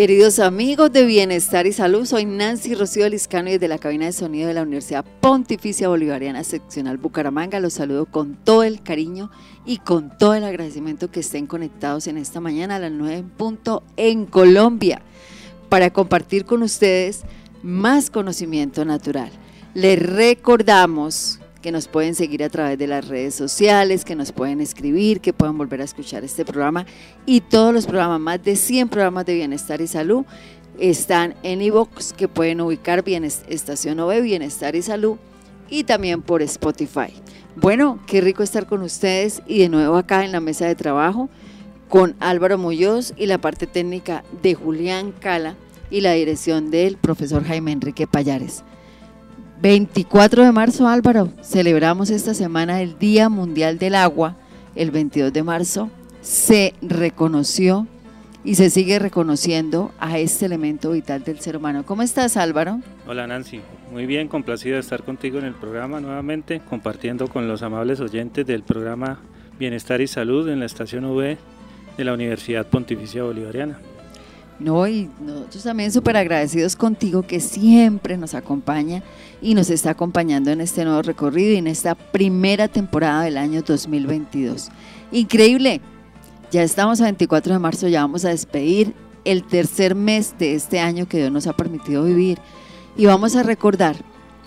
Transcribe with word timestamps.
Queridos 0.00 0.38
amigos 0.38 0.90
de 0.90 1.04
Bienestar 1.04 1.66
y 1.66 1.74
Salud, 1.74 2.06
soy 2.06 2.24
Nancy 2.24 2.74
Rocío 2.74 3.06
Liscano 3.06 3.50
y 3.50 3.52
desde 3.52 3.68
la 3.68 3.76
cabina 3.76 4.06
de 4.06 4.12
sonido 4.12 4.48
de 4.48 4.54
la 4.54 4.62
Universidad 4.62 5.04
Pontificia 5.20 5.88
Bolivariana 5.88 6.42
Seccional 6.42 6.96
Bucaramanga 6.96 7.60
los 7.60 7.74
saludo 7.74 8.06
con 8.06 8.34
todo 8.34 8.62
el 8.62 8.82
cariño 8.82 9.30
y 9.66 9.76
con 9.76 10.16
todo 10.16 10.32
el 10.32 10.44
agradecimiento 10.44 11.10
que 11.10 11.20
estén 11.20 11.46
conectados 11.46 12.06
en 12.06 12.16
esta 12.16 12.40
mañana 12.40 12.76
a 12.76 12.78
las 12.78 12.92
9 12.92 13.14
en 13.14 13.28
punto 13.28 13.82
en 13.98 14.24
Colombia 14.24 15.02
para 15.68 15.90
compartir 15.90 16.46
con 16.46 16.62
ustedes 16.62 17.24
más 17.62 18.08
conocimiento 18.08 18.86
natural. 18.86 19.30
Les 19.74 19.98
recordamos 19.98 21.40
que 21.62 21.72
nos 21.72 21.88
pueden 21.88 22.14
seguir 22.14 22.42
a 22.42 22.48
través 22.48 22.78
de 22.78 22.86
las 22.86 23.08
redes 23.08 23.34
sociales, 23.34 24.04
que 24.04 24.14
nos 24.14 24.32
pueden 24.32 24.60
escribir, 24.60 25.20
que 25.20 25.32
pueden 25.32 25.58
volver 25.58 25.80
a 25.80 25.84
escuchar 25.84 26.24
este 26.24 26.44
programa 26.44 26.86
y 27.26 27.40
todos 27.42 27.74
los 27.74 27.86
programas, 27.86 28.20
más 28.20 28.42
de 28.42 28.56
100 28.56 28.88
programas 28.88 29.26
de 29.26 29.34
bienestar 29.34 29.80
y 29.80 29.86
salud 29.86 30.24
están 30.78 31.34
en 31.42 31.62
iVoox, 31.62 32.14
que 32.14 32.28
pueden 32.28 32.60
ubicar 32.60 33.04
Estación 33.06 34.00
OV, 34.00 34.22
Bienestar 34.22 34.74
y 34.74 34.82
Salud, 34.82 35.16
y 35.68 35.84
también 35.84 36.22
por 36.22 36.42
Spotify. 36.42 37.12
Bueno, 37.56 37.98
qué 38.06 38.20
rico 38.20 38.42
estar 38.42 38.66
con 38.66 38.82
ustedes 38.82 39.42
y 39.46 39.58
de 39.58 39.68
nuevo 39.68 39.96
acá 39.96 40.24
en 40.24 40.32
la 40.32 40.40
mesa 40.40 40.66
de 40.66 40.74
trabajo 40.74 41.28
con 41.88 42.16
Álvaro 42.20 42.56
Muñoz 42.56 43.12
y 43.16 43.26
la 43.26 43.38
parte 43.38 43.66
técnica 43.66 44.24
de 44.42 44.54
Julián 44.54 45.12
Cala 45.12 45.56
y 45.90 46.00
la 46.00 46.12
dirección 46.12 46.70
del 46.70 46.96
profesor 46.96 47.44
Jaime 47.44 47.72
Enrique 47.72 48.06
Payares. 48.06 48.62
24 49.60 50.44
de 50.44 50.52
marzo, 50.52 50.88
Álvaro, 50.88 51.28
celebramos 51.42 52.08
esta 52.08 52.32
semana 52.32 52.80
el 52.80 52.98
Día 52.98 53.28
Mundial 53.28 53.78
del 53.78 53.94
Agua. 53.94 54.36
El 54.74 54.90
22 54.90 55.34
de 55.34 55.42
marzo 55.42 55.90
se 56.22 56.72
reconoció 56.80 57.86
y 58.42 58.54
se 58.54 58.70
sigue 58.70 58.98
reconociendo 58.98 59.92
a 60.00 60.18
este 60.18 60.46
elemento 60.46 60.92
vital 60.92 61.24
del 61.24 61.40
ser 61.40 61.58
humano. 61.58 61.84
¿Cómo 61.84 62.00
estás, 62.00 62.38
Álvaro? 62.38 62.80
Hola, 63.06 63.26
Nancy. 63.26 63.60
Muy 63.92 64.06
bien, 64.06 64.28
complacido 64.28 64.76
de 64.76 64.80
estar 64.80 65.02
contigo 65.02 65.38
en 65.38 65.44
el 65.44 65.54
programa 65.54 66.00
nuevamente, 66.00 66.62
compartiendo 66.70 67.28
con 67.28 67.46
los 67.46 67.62
amables 67.62 68.00
oyentes 68.00 68.46
del 68.46 68.62
programa 68.62 69.18
Bienestar 69.58 70.00
y 70.00 70.06
Salud 70.06 70.48
en 70.48 70.60
la 70.60 70.66
estación 70.66 71.04
V 71.04 71.36
de 71.98 72.04
la 72.04 72.14
Universidad 72.14 72.66
Pontificia 72.66 73.24
Bolivariana. 73.24 73.78
No, 74.60 74.86
y 74.86 75.08
nosotros 75.20 75.62
también 75.62 75.90
súper 75.90 76.18
agradecidos 76.18 76.76
contigo 76.76 77.22
que 77.22 77.40
siempre 77.40 78.18
nos 78.18 78.34
acompaña 78.34 79.02
y 79.40 79.54
nos 79.54 79.70
está 79.70 79.90
acompañando 79.90 80.50
en 80.50 80.60
este 80.60 80.84
nuevo 80.84 81.00
recorrido 81.00 81.52
y 81.52 81.56
en 81.56 81.66
esta 81.66 81.94
primera 81.94 82.68
temporada 82.68 83.22
del 83.22 83.38
año 83.38 83.62
2022. 83.62 84.68
Increíble, 85.12 85.80
ya 86.50 86.62
estamos 86.62 87.00
a 87.00 87.04
24 87.04 87.54
de 87.54 87.58
marzo, 87.58 87.88
ya 87.88 88.02
vamos 88.02 88.26
a 88.26 88.28
despedir 88.28 88.94
el 89.24 89.44
tercer 89.44 89.94
mes 89.94 90.34
de 90.38 90.54
este 90.54 90.78
año 90.78 91.08
que 91.08 91.16
Dios 91.16 91.32
nos 91.32 91.46
ha 91.46 91.54
permitido 91.54 92.04
vivir 92.04 92.38
y 92.98 93.06
vamos 93.06 93.36
a 93.36 93.42
recordar 93.42 93.96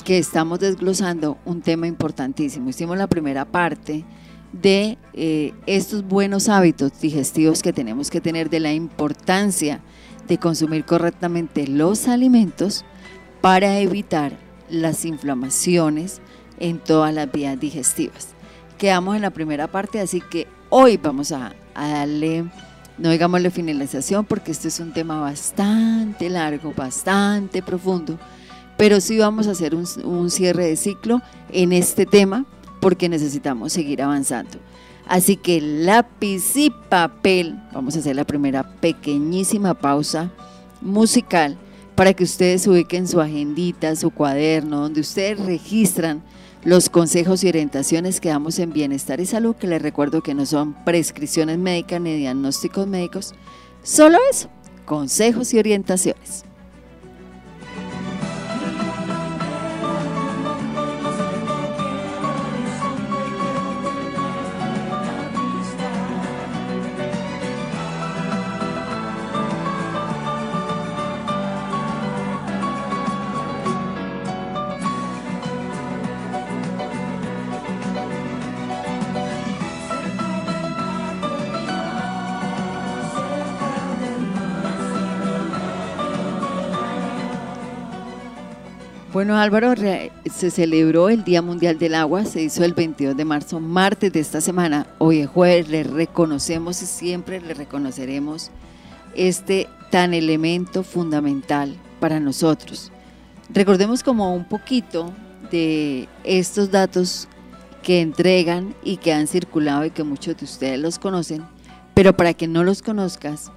que 0.05 0.19
estamos 0.19 0.59
desglosando 0.59 1.37
un 1.43 1.61
tema 1.61 1.87
importantísimo. 1.87 2.69
Hicimos 2.69 2.97
la 2.97 3.07
primera 3.07 3.45
parte 3.45 4.05
de 4.51 4.99
eh, 5.13 5.53
estos 5.65 6.03
buenos 6.03 6.49
hábitos 6.49 6.99
digestivos 7.01 7.63
que 7.63 7.73
tenemos 7.73 8.11
que 8.11 8.21
tener, 8.21 8.51
de 8.51 8.59
la 8.59 8.73
importancia 8.73 9.81
de 10.27 10.37
consumir 10.37 10.85
correctamente 10.85 11.67
los 11.67 12.07
alimentos 12.07 12.85
para 13.41 13.79
evitar 13.79 14.33
las 14.69 15.05
inflamaciones 15.05 16.21
en 16.59 16.79
todas 16.79 17.13
las 17.13 17.31
vías 17.31 17.59
digestivas. 17.59 18.29
Quedamos 18.77 19.15
en 19.15 19.21
la 19.21 19.31
primera 19.31 19.67
parte, 19.67 19.99
así 19.99 20.21
que 20.21 20.47
hoy 20.69 20.97
vamos 20.97 21.31
a, 21.31 21.53
darle, 21.75 22.45
no 22.97 23.09
digámosle 23.09 23.51
finalización, 23.51 24.25
porque 24.25 24.51
este 24.51 24.67
es 24.69 24.79
un 24.79 24.93
tema 24.93 25.19
bastante 25.19 26.29
largo, 26.29 26.73
bastante 26.75 27.61
profundo, 27.61 28.17
pero 28.77 29.01
sí 29.01 29.17
vamos 29.17 29.47
a 29.47 29.51
hacer 29.51 29.75
un, 29.75 29.85
un 30.03 30.29
cierre 30.29 30.65
de 30.65 30.75
ciclo 30.75 31.21
en 31.51 31.73
este 31.73 32.05
tema 32.05 32.45
porque 32.79 33.07
necesitamos 33.09 33.73
seguir 33.73 34.01
avanzando. 34.01 34.59
Así 35.07 35.35
que 35.35 35.61
lápiz 35.61 36.55
y 36.55 36.69
papel, 36.89 37.59
vamos 37.73 37.95
a 37.95 37.99
hacer 37.99 38.15
la 38.15 38.25
primera 38.25 38.63
pequeñísima 38.63 39.73
pausa 39.73 40.31
musical 40.81 41.57
para 41.95 42.13
que 42.13 42.23
ustedes 42.23 42.65
ubiquen 42.67 43.07
su 43.07 43.21
agendita, 43.21 43.95
su 43.95 44.09
cuaderno, 44.11 44.81
donde 44.81 45.01
ustedes 45.01 45.39
registran 45.39 46.23
los 46.63 46.89
consejos 46.89 47.43
y 47.43 47.49
orientaciones 47.49 48.21
que 48.21 48.29
damos 48.29 48.57
en 48.59 48.71
Bienestar. 48.71 49.19
Y 49.19 49.25
Salud, 49.25 49.55
que 49.55 49.67
les 49.67 49.81
recuerdo 49.81 50.21
que 50.21 50.33
no 50.33 50.45
son 50.45 50.73
prescripciones 50.85 51.57
médicas 51.57 52.01
ni 52.01 52.15
diagnósticos 52.15 52.87
médicos, 52.87 53.33
solo 53.83 54.17
eso, 54.31 54.49
consejos 54.85 55.53
y 55.53 55.59
orientaciones. 55.59 56.45
Bueno, 89.13 89.37
Álvaro, 89.37 89.75
se 89.75 90.49
celebró 90.49 91.07
el 91.07 91.23
Día 91.23 91.43
Mundial 91.43 91.77
del 91.77 91.93
Agua, 91.93 92.25
se 92.25 92.41
hizo 92.41 92.63
el 92.63 92.73
22 92.73 93.15
de 93.15 93.25
marzo, 93.25 93.59
martes 93.59 94.11
de 94.11 94.19
esta 94.19 94.41
semana. 94.41 94.87
Hoy 94.97 95.19
es 95.19 95.27
jueves, 95.27 95.69
le 95.69 95.83
reconocemos 95.83 96.81
y 96.81 96.87
siempre 96.87 97.39
le 97.39 97.53
reconoceremos 97.53 98.49
este 99.13 99.69
tan 99.91 100.15
elemento 100.15 100.81
fundamental 100.81 101.77
para 101.99 102.19
nosotros. 102.19 102.91
Recordemos 103.49 104.01
como 104.01 104.33
un 104.33 104.45
poquito 104.45 105.13
de 105.51 106.09
estos 106.23 106.71
datos 106.71 107.27
que 107.83 108.01
entregan 108.01 108.73
y 108.83 108.97
que 108.97 109.13
han 109.13 109.27
circulado 109.27 109.85
y 109.85 109.91
que 109.91 110.03
muchos 110.03 110.37
de 110.37 110.45
ustedes 110.45 110.79
los 110.79 110.97
conocen, 110.97 111.43
pero 111.93 112.17
para 112.17 112.33
que 112.33 112.47
no 112.47 112.63
los 112.63 112.81
conozcas, 112.81 113.51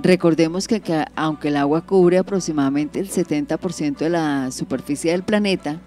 Recordemos 0.00 0.68
que, 0.68 0.80
aunque 1.16 1.48
el 1.48 1.56
agua 1.56 1.82
cubre 1.82 2.16
aproximadamente 2.18 2.98
el 2.98 3.10
70% 3.10 3.98
de 3.98 4.08
la 4.08 4.50
superficie 4.50 5.12
del 5.12 5.22
planeta 5.22 5.78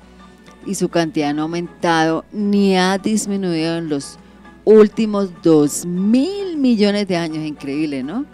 y 0.66 0.76
su 0.76 0.90
cantidad 0.90 1.34
no 1.34 1.42
ha 1.42 1.44
aumentado 1.44 2.24
ni 2.32 2.78
ha 2.78 3.00
disminuido 3.00 3.78
en 3.78 3.90
los 3.90 4.20
últimos 4.64 5.32
2 5.42 5.88
mil 5.88 6.58
millones 6.58 7.08
de 7.08 7.18
años, 7.18 7.44
increíble, 7.46 8.04
¿no? 8.04 8.26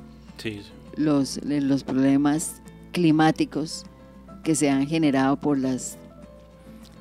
Los, 0.97 1.41
los 1.45 1.85
problemas 1.85 2.63
climáticos 2.93 3.85
que 4.45 4.55
se 4.55 4.71
han 4.71 4.87
generado 4.87 5.37
por 5.37 5.59
las 5.59 5.99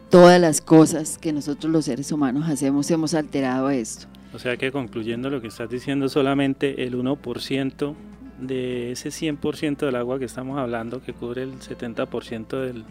todas 0.10 0.42
las 0.42 0.62
cosas 0.62 1.18
que 1.18 1.32
nosotros 1.32 1.72
los 1.72 1.86
seres 1.86 2.12
humanos 2.12 2.50
hacemos, 2.50 2.90
hemos 2.90 3.14
alterado 3.14 3.70
esto. 3.70 4.08
O 4.34 4.40
sea 4.40 4.58
que 4.58 4.72
concluyendo 4.72 5.30
lo 5.30 5.42
que 5.42 5.48
estás 5.48 5.70
diciendo, 5.70 6.10
solamente 6.10 6.84
el 6.84 6.98
1% 6.98 7.96
de 8.40 8.92
ese 8.92 9.10
100% 9.10 9.78
del 9.78 9.96
agua 9.96 10.18
que 10.18 10.26
estamos 10.26 10.58
hablando, 10.58 11.02
que 11.02 11.14
cubre 11.14 11.44
el 11.44 11.60
70% 11.60 12.48
de 12.62 12.84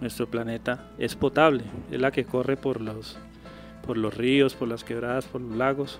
nuestro 0.00 0.28
planeta, 0.28 0.90
es 0.98 1.16
potable, 1.16 1.64
es 1.90 2.00
la 2.00 2.10
que 2.10 2.24
corre 2.24 2.56
por 2.56 2.80
los 2.80 3.18
por 3.88 3.96
los 3.96 4.14
ríos, 4.14 4.54
por 4.54 4.68
las 4.68 4.84
quebradas, 4.84 5.24
por 5.24 5.40
los 5.40 5.56
lagos. 5.56 5.98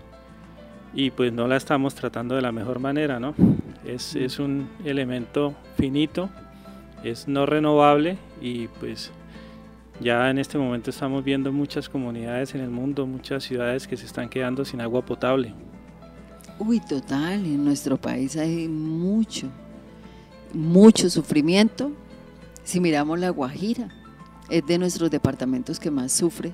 y 0.92 1.10
pues 1.10 1.32
no 1.32 1.48
la 1.48 1.56
estamos 1.56 1.94
tratando 1.94 2.34
de 2.34 2.42
la 2.42 2.52
mejor 2.52 2.80
manera, 2.80 3.18
¿no? 3.18 3.34
Es, 3.86 4.14
es 4.14 4.38
un 4.38 4.68
elemento 4.84 5.54
finito, 5.76 6.28
es 7.02 7.28
no 7.28 7.46
renovable 7.46 8.18
y 8.42 8.68
pues 8.68 9.10
ya 10.00 10.28
en 10.28 10.36
este 10.36 10.58
momento 10.58 10.90
estamos 10.90 11.24
viendo 11.24 11.50
muchas 11.50 11.88
comunidades 11.88 12.54
en 12.54 12.60
el 12.60 12.68
mundo, 12.68 13.06
muchas 13.06 13.44
ciudades 13.44 13.86
que 13.86 13.96
se 13.96 14.04
están 14.04 14.28
quedando 14.28 14.66
sin 14.66 14.82
agua 14.82 15.02
potable. 15.02 15.54
Uy, 16.58 16.80
total, 16.80 17.44
en 17.46 17.64
nuestro 17.64 17.96
país 17.96 18.36
hay 18.36 18.68
mucho, 18.68 19.46
mucho 20.52 21.08
sufrimiento. 21.08 21.90
Si 22.64 22.80
miramos 22.80 23.18
la 23.18 23.30
Guajira, 23.30 23.88
es 24.50 24.66
de 24.66 24.76
nuestros 24.76 25.10
departamentos 25.10 25.80
que 25.80 25.90
más 25.90 26.12
sufre 26.12 26.52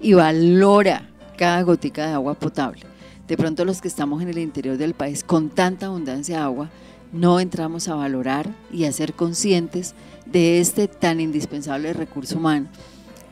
y 0.00 0.14
valora 0.14 1.08
cada 1.36 1.62
gotica 1.62 2.06
de 2.06 2.12
agua 2.14 2.34
potable. 2.34 2.82
De 3.26 3.36
pronto 3.36 3.64
los 3.64 3.80
que 3.80 3.88
estamos 3.88 4.22
en 4.22 4.28
el 4.28 4.38
interior 4.38 4.76
del 4.76 4.94
país 4.94 5.24
con 5.24 5.48
tanta 5.48 5.86
abundancia 5.86 6.36
de 6.36 6.42
agua, 6.42 6.70
no 7.12 7.40
entramos 7.40 7.88
a 7.88 7.94
valorar 7.94 8.50
y 8.72 8.84
a 8.84 8.92
ser 8.92 9.14
conscientes 9.14 9.94
de 10.26 10.60
este 10.60 10.88
tan 10.88 11.20
indispensable 11.20 11.92
recurso 11.92 12.38
humano 12.38 12.68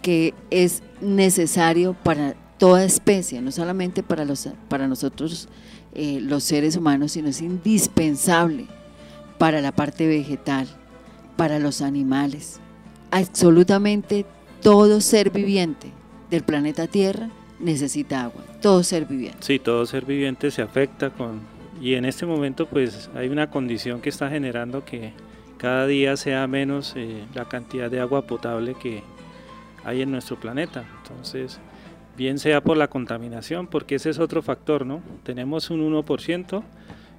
que 0.03 0.35
es 0.51 0.83
necesario 1.01 1.95
para 1.95 2.35
toda 2.59 2.85
especie, 2.85 3.41
no 3.41 3.53
solamente 3.53 4.03
para, 4.03 4.25
los, 4.25 4.49
para 4.69 4.89
nosotros 4.89 5.49
eh, 5.95 6.21
los 6.21 6.45
seres 6.45 6.77
humanos, 6.77 7.13
sino 7.13 7.29
es 7.29 7.41
indispensable 7.41 8.67
para 9.39 9.61
la 9.61 9.73
parte 9.73 10.07
vegetal, 10.07 10.69
para 11.37 11.59
los 11.59 11.83
animales. 11.83 12.61
Absolutamente 13.11 14.27
todo 14.61 15.01
ser 15.01 15.31
viviente 15.31 15.93
del 16.33 16.45
planeta 16.45 16.87
Tierra 16.87 17.29
necesita 17.61 18.25
agua, 18.25 18.43
todo 18.63 18.83
ser 18.83 19.05
viviente. 19.05 19.39
Sí, 19.41 19.59
todo 19.59 19.85
ser 19.85 20.07
viviente 20.07 20.51
se 20.51 20.63
afecta 20.63 21.11
con... 21.11 21.41
Y 21.79 21.95
en 21.95 22.07
este 22.07 22.25
momento 22.25 22.67
pues 22.67 23.11
hay 23.15 23.29
una 23.29 23.51
condición 23.51 24.01
que 24.01 24.09
está 24.09 24.31
generando 24.31 24.83
que 24.83 25.13
cada 25.59 25.87
día 25.87 26.17
sea 26.17 26.47
menos 26.47 26.95
eh, 26.97 27.25
la 27.35 27.45
cantidad 27.45 27.91
de 27.91 28.01
agua 28.01 28.23
potable 28.27 28.75
que 28.75 29.03
hay 29.85 30.01
en 30.01 30.11
nuestro 30.11 30.41
planeta. 30.41 30.85
Entonces, 31.03 31.61
bien 32.17 32.39
sea 32.39 32.63
por 32.63 32.79
la 32.79 32.89
contaminación, 32.89 33.67
porque 33.67 33.97
ese 33.97 34.09
es 34.09 34.19
otro 34.19 34.41
factor, 34.41 34.87
¿no? 34.87 35.03
Tenemos 35.25 35.69
un 35.69 35.81
1%, 35.93 36.63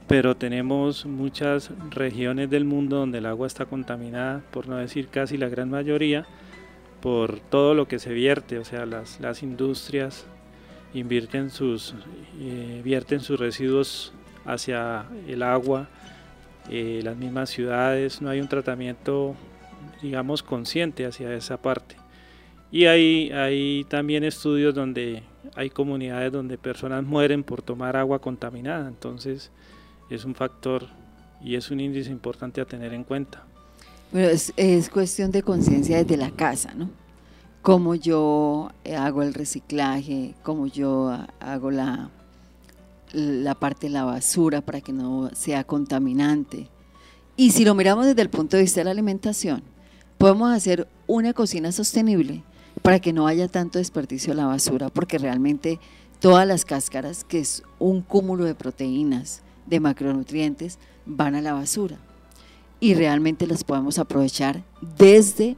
pero 0.07 0.36
tenemos 0.36 1.06
muchas 1.06 1.69
regiones 1.92 2.50
del 2.50 2.65
mundo 2.65 2.98
donde 2.98 3.19
el 3.19 3.27
agua 3.27 3.45
está 3.45 3.65
contaminada, 3.65 4.42
por 4.50 4.68
no 4.68 4.77
decir 4.77 5.10
casi 5.10 5.38
la 5.38 5.50
gran 5.50 5.69
mayoría, 5.69 6.25
por 7.03 7.41
todo 7.41 7.73
lo 7.73 7.85
que 7.85 8.00
se 8.00 8.13
vierte, 8.13 8.57
o 8.59 8.63
sea, 8.63 8.85
las, 8.85 9.44
industrias 9.44 10.25
invierten 10.94 11.50
sus, 11.50 11.94
eh, 12.39 12.79
vierten 12.81 13.19
sus 13.19 13.38
residuos 13.38 14.13
hacia 14.45 15.05
el 15.27 15.44
agua, 15.44 15.89
eh, 16.69 17.01
las 17.03 17.17
mismas 17.17 17.50
ciudades, 17.50 18.21
no 18.21 18.29
hay 18.29 18.39
un 18.39 18.47
tratamiento, 18.47 19.35
digamos, 20.01 20.44
consciente 20.44 21.05
hacia 21.05 21.35
esa 21.35 21.61
parte. 21.61 21.97
Y 22.71 22.85
hay, 22.85 23.31
hay 23.33 23.83
también 23.89 24.23
estudios 24.23 24.73
donde 24.73 25.23
hay 25.57 25.69
comunidades 25.71 26.31
donde 26.31 26.57
personas 26.57 27.03
mueren 27.03 27.44
por 27.44 27.61
tomar 27.61 27.97
agua 27.97 28.19
contaminada, 28.19 28.88
entonces 28.88 29.51
es 30.09 30.23
un 30.23 30.35
factor 30.35 30.88
y 31.44 31.55
es 31.55 31.69
un 31.69 31.81
índice 31.81 32.11
importante 32.11 32.61
a 32.61 32.65
tener 32.65 32.94
en 32.94 33.03
cuenta. 33.03 33.44
Bueno, 34.13 34.27
es, 34.27 34.54
es 34.57 34.92
cuestión 34.92 35.31
de 35.31 35.42
conciencia 35.42 35.98
desde 35.98 36.18
la 36.18 36.30
casa, 36.30 36.75
¿no? 36.75 36.92
Cómo 37.63 37.95
yo 37.95 38.69
hago 38.95 39.24
el 39.24 39.33
reciclaje, 39.33 40.36
cómo 40.44 40.68
yo 40.68 41.18
hago 41.39 41.71
la, 41.71 42.12
la 43.12 43.56
parte 43.56 43.88
de 43.88 43.94
la 43.94 44.04
basura 44.04 44.62
para 44.62 44.81
que 44.81 44.94
no 44.94 45.31
sea 45.33 45.63
contaminante. 45.63 46.68
Y 47.38 47.51
si 47.51 47.65
lo 47.65 47.74
miramos 47.74 48.06
desde 48.06 48.21
el 48.21 48.30
punto 48.30 48.56
de 48.56 48.62
vista 48.62 48.81
de 48.81 48.86
la 48.86 48.92
alimentación, 48.92 49.63
podemos 50.19 50.54
hacer 50.54 50.88
una 51.07 51.33
cocina 51.33 51.71
sostenible 51.71 52.44
para 52.83 53.00
que 53.00 53.13
no 53.13 53.25
haya 53.25 53.48
tanto 53.48 53.80
desperdicio 53.80 54.33
de 54.33 54.42
la 54.42 54.45
basura, 54.45 54.89
porque 54.89 55.18
realmente 55.18 55.80
todas 56.19 56.48
las 56.48 56.65
cáscaras, 56.65 57.24
que 57.24 57.39
es 57.39 57.63
un 57.80 58.04
cúmulo 58.04 58.44
de 58.44 58.54
proteínas, 58.54 59.42
de 59.65 59.80
macronutrientes, 59.80 60.77
van 61.07 61.33
a 61.33 61.42
la 61.42 61.54
basura. 61.54 61.98
Y 62.80 62.96
realmente 62.96 63.48
las 63.48 63.64
podemos 63.64 63.98
aprovechar 64.00 64.64
desde 64.98 65.56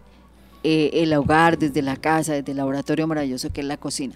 eh, 0.63 0.91
el 0.93 1.13
hogar, 1.13 1.57
desde 1.57 1.81
la 1.81 1.95
casa, 1.95 2.33
desde 2.33 2.51
el 2.51 2.57
laboratorio 2.57 3.07
maravilloso 3.07 3.51
que 3.51 3.61
es 3.61 3.67
la 3.67 3.77
cocina. 3.77 4.15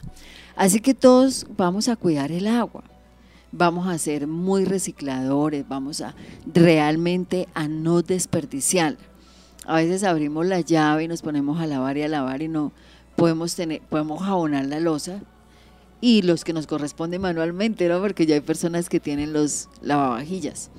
Así 0.56 0.80
que 0.80 0.94
todos 0.94 1.48
vamos 1.58 1.88
a 1.88 1.96
cuidar 1.96 2.32
el 2.32 2.48
agua 2.48 2.84
vamos 3.52 3.88
a 3.88 3.98
ser 3.98 4.28
muy 4.28 4.66
recicladores, 4.66 5.68
vamos 5.68 6.02
a 6.02 6.16
realmente 6.46 7.48
a 7.54 7.68
no 7.68 8.02
desperdiciar. 8.02 8.98
A 9.66 9.76
veces 9.76 10.04
abrimos 10.04 10.46
la 10.46 10.62
llave 10.62 11.04
y 11.04 11.08
nos 11.08 11.22
ponemos 11.22 11.60
a 11.60 11.68
lavar 11.68 11.98
y 11.98 12.04
a 12.04 12.08
lavar 12.08 12.42
y 12.42 12.48
no 12.48 12.72
podemos 13.16 13.56
tener, 13.56 13.82
podemos 13.82 14.22
jabonar 14.22 14.66
la 14.66 14.80
losa 14.80 15.22
y 16.02 16.22
los 16.22 16.44
que 16.44 16.54
nos 16.54 16.66
corresponden 16.66 17.22
manualmente, 17.22 17.88
¿no? 17.90 18.00
Porque 18.00 18.26
ya 18.26 18.36
hay 18.36 18.42
personas 18.42 18.90
que 18.90 19.00
tienen 19.00 19.34
los 19.34 19.68
lavavajillas. 19.82 20.72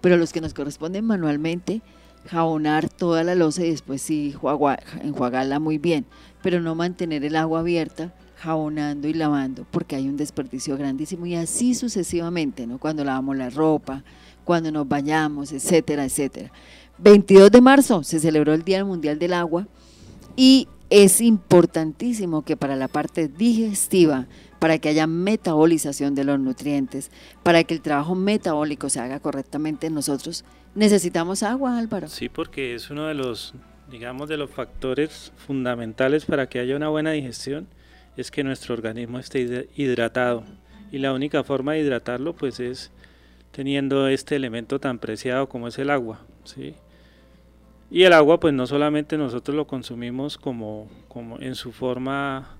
Pero 0.00 0.16
los 0.16 0.32
que 0.32 0.40
nos 0.40 0.54
corresponden 0.54 1.04
manualmente, 1.04 1.82
jabonar 2.26 2.88
toda 2.88 3.24
la 3.24 3.34
losa 3.34 3.64
y 3.64 3.70
después 3.70 4.02
sí 4.02 4.34
enjuagarla 5.02 5.58
muy 5.58 5.78
bien, 5.78 6.06
pero 6.42 6.60
no 6.60 6.74
mantener 6.74 7.24
el 7.24 7.36
agua 7.36 7.60
abierta 7.60 8.12
jabonando 8.40 9.06
y 9.06 9.12
lavando, 9.12 9.66
porque 9.70 9.96
hay 9.96 10.08
un 10.08 10.16
desperdicio 10.16 10.76
grandísimo 10.78 11.26
y 11.26 11.34
así 11.34 11.74
sucesivamente, 11.74 12.66
¿no? 12.66 12.78
Cuando 12.78 13.04
lavamos 13.04 13.36
la 13.36 13.50
ropa, 13.50 14.02
cuando 14.44 14.72
nos 14.72 14.88
bañamos, 14.88 15.52
etcétera, 15.52 16.06
etcétera. 16.06 16.50
22 16.98 17.50
de 17.50 17.60
marzo 17.60 18.02
se 18.02 18.18
celebró 18.18 18.54
el 18.54 18.62
Día 18.62 18.84
Mundial 18.84 19.18
del 19.18 19.34
Agua 19.34 19.66
y 20.36 20.68
es 20.88 21.20
importantísimo 21.20 22.42
que 22.42 22.56
para 22.56 22.76
la 22.76 22.88
parte 22.88 23.28
digestiva, 23.28 24.26
para 24.60 24.78
que 24.78 24.90
haya 24.90 25.08
metabolización 25.08 26.14
de 26.14 26.22
los 26.22 26.38
nutrientes, 26.38 27.10
para 27.42 27.64
que 27.64 27.74
el 27.74 27.80
trabajo 27.80 28.14
metabólico 28.14 28.88
se 28.88 29.00
haga 29.00 29.18
correctamente 29.18 29.88
en 29.88 29.94
nosotros, 29.94 30.44
necesitamos 30.76 31.42
agua, 31.42 31.78
Álvaro. 31.78 32.08
Sí, 32.08 32.28
porque 32.28 32.76
es 32.76 32.90
uno 32.90 33.06
de 33.06 33.14
los, 33.14 33.54
digamos, 33.90 34.28
de 34.28 34.36
los 34.36 34.50
factores 34.50 35.32
fundamentales 35.36 36.26
para 36.26 36.48
que 36.48 36.60
haya 36.60 36.76
una 36.76 36.88
buena 36.88 37.10
digestión 37.10 37.66
es 38.16 38.30
que 38.30 38.44
nuestro 38.44 38.74
organismo 38.74 39.18
esté 39.18 39.68
hidratado 39.76 40.44
y 40.92 40.98
la 40.98 41.12
única 41.12 41.42
forma 41.42 41.72
de 41.72 41.80
hidratarlo 41.80 42.34
pues 42.34 42.60
es 42.60 42.90
teniendo 43.52 44.08
este 44.08 44.36
elemento 44.36 44.78
tan 44.78 44.98
preciado 44.98 45.48
como 45.48 45.68
es 45.68 45.78
el 45.78 45.90
agua, 45.90 46.20
¿sí? 46.44 46.74
Y 47.90 48.04
el 48.04 48.12
agua 48.12 48.38
pues 48.38 48.54
no 48.54 48.66
solamente 48.66 49.16
nosotros 49.16 49.56
lo 49.56 49.66
consumimos 49.66 50.38
como, 50.38 50.88
como 51.08 51.40
en 51.40 51.54
su 51.54 51.72
forma 51.72 52.56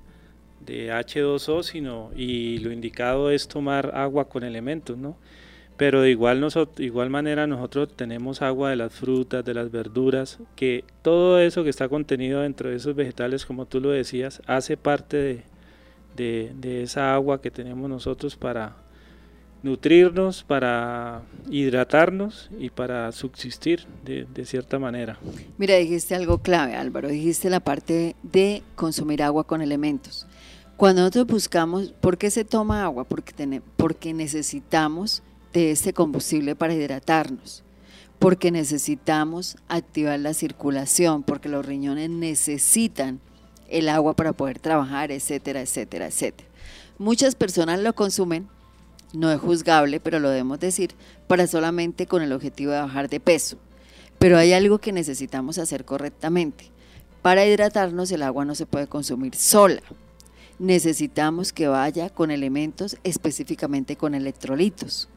de 0.61 0.93
H2O, 0.93 1.62
sino 1.62 2.11
y 2.14 2.59
lo 2.59 2.73
indicado 2.73 3.31
es 3.31 3.49
tomar 3.49 3.93
agua 3.95 4.29
con 4.29 4.45
elementos, 4.45 4.97
¿no? 4.97 5.17
Pero 5.76 6.02
de 6.02 6.11
igual, 6.11 6.40
nosotros, 6.40 6.79
igual 6.81 7.09
manera 7.09 7.47
nosotros 7.47 7.88
tenemos 7.97 8.43
agua 8.43 8.69
de 8.69 8.76
las 8.76 8.93
frutas, 8.93 9.43
de 9.43 9.55
las 9.55 9.71
verduras, 9.71 10.38
que 10.55 10.85
todo 11.00 11.40
eso 11.40 11.64
que 11.64 11.71
está 11.71 11.88
contenido 11.88 12.43
dentro 12.43 12.69
de 12.69 12.76
esos 12.76 12.95
vegetales, 12.95 13.47
como 13.47 13.64
tú 13.64 13.81
lo 13.81 13.88
decías, 13.88 14.43
hace 14.47 14.76
parte 14.76 15.17
de, 15.17 16.52
de, 16.55 16.83
esa 16.83 17.14
agua 17.14 17.40
que 17.40 17.50
tenemos 17.50 17.88
nosotros 17.88 18.37
para 18.37 18.76
nutrirnos, 19.62 20.43
para 20.43 21.23
hidratarnos 21.50 22.50
y 22.59 22.69
para 22.69 23.11
subsistir 23.12 23.87
de, 24.05 24.26
de, 24.35 24.45
cierta 24.45 24.79
manera. 24.79 25.19
Mira, 25.57 25.76
dijiste 25.76 26.14
algo 26.14 26.38
clave, 26.38 26.75
Álvaro, 26.75 27.09
dijiste 27.09 27.49
la 27.49 27.61
parte 27.61 28.17
de 28.23 28.62
consumir 28.75 29.23
agua 29.23 29.45
con 29.45 29.62
elementos. 29.62 30.26
Cuando 30.80 31.02
nosotros 31.02 31.26
buscamos, 31.26 31.92
¿por 32.00 32.16
qué 32.16 32.30
se 32.30 32.42
toma 32.42 32.84
agua? 32.84 33.04
Porque, 33.04 33.34
tenemos, 33.34 33.68
porque 33.76 34.14
necesitamos 34.14 35.22
de 35.52 35.72
este 35.72 35.92
combustible 35.92 36.56
para 36.56 36.72
hidratarnos, 36.72 37.62
porque 38.18 38.50
necesitamos 38.50 39.58
activar 39.68 40.18
la 40.20 40.32
circulación, 40.32 41.22
porque 41.22 41.50
los 41.50 41.66
riñones 41.66 42.08
necesitan 42.08 43.20
el 43.68 43.90
agua 43.90 44.16
para 44.16 44.32
poder 44.32 44.58
trabajar, 44.58 45.12
etcétera, 45.12 45.60
etcétera, 45.60 46.06
etcétera. 46.06 46.49
Muchas 46.96 47.34
personas 47.34 47.80
lo 47.80 47.92
consumen, 47.92 48.49
no 49.12 49.30
es 49.30 49.38
juzgable, 49.38 50.00
pero 50.00 50.18
lo 50.18 50.30
debemos 50.30 50.60
decir, 50.60 50.94
para 51.26 51.46
solamente 51.46 52.06
con 52.06 52.22
el 52.22 52.32
objetivo 52.32 52.72
de 52.72 52.80
bajar 52.80 53.10
de 53.10 53.20
peso. 53.20 53.58
Pero 54.18 54.38
hay 54.38 54.54
algo 54.54 54.78
que 54.78 54.92
necesitamos 54.92 55.58
hacer 55.58 55.84
correctamente. 55.84 56.70
Para 57.20 57.44
hidratarnos 57.44 58.10
el 58.12 58.22
agua 58.22 58.46
no 58.46 58.54
se 58.54 58.64
puede 58.64 58.87
consumir 58.87 59.34
sola. 59.34 59.82
Necesitamos 60.61 61.55
que 61.55 61.69
vaya 61.69 62.11
con 62.11 62.31
elementos, 62.31 62.99
específicamente 63.02 63.97
con 63.97 64.14
electrolitos. 64.14 65.09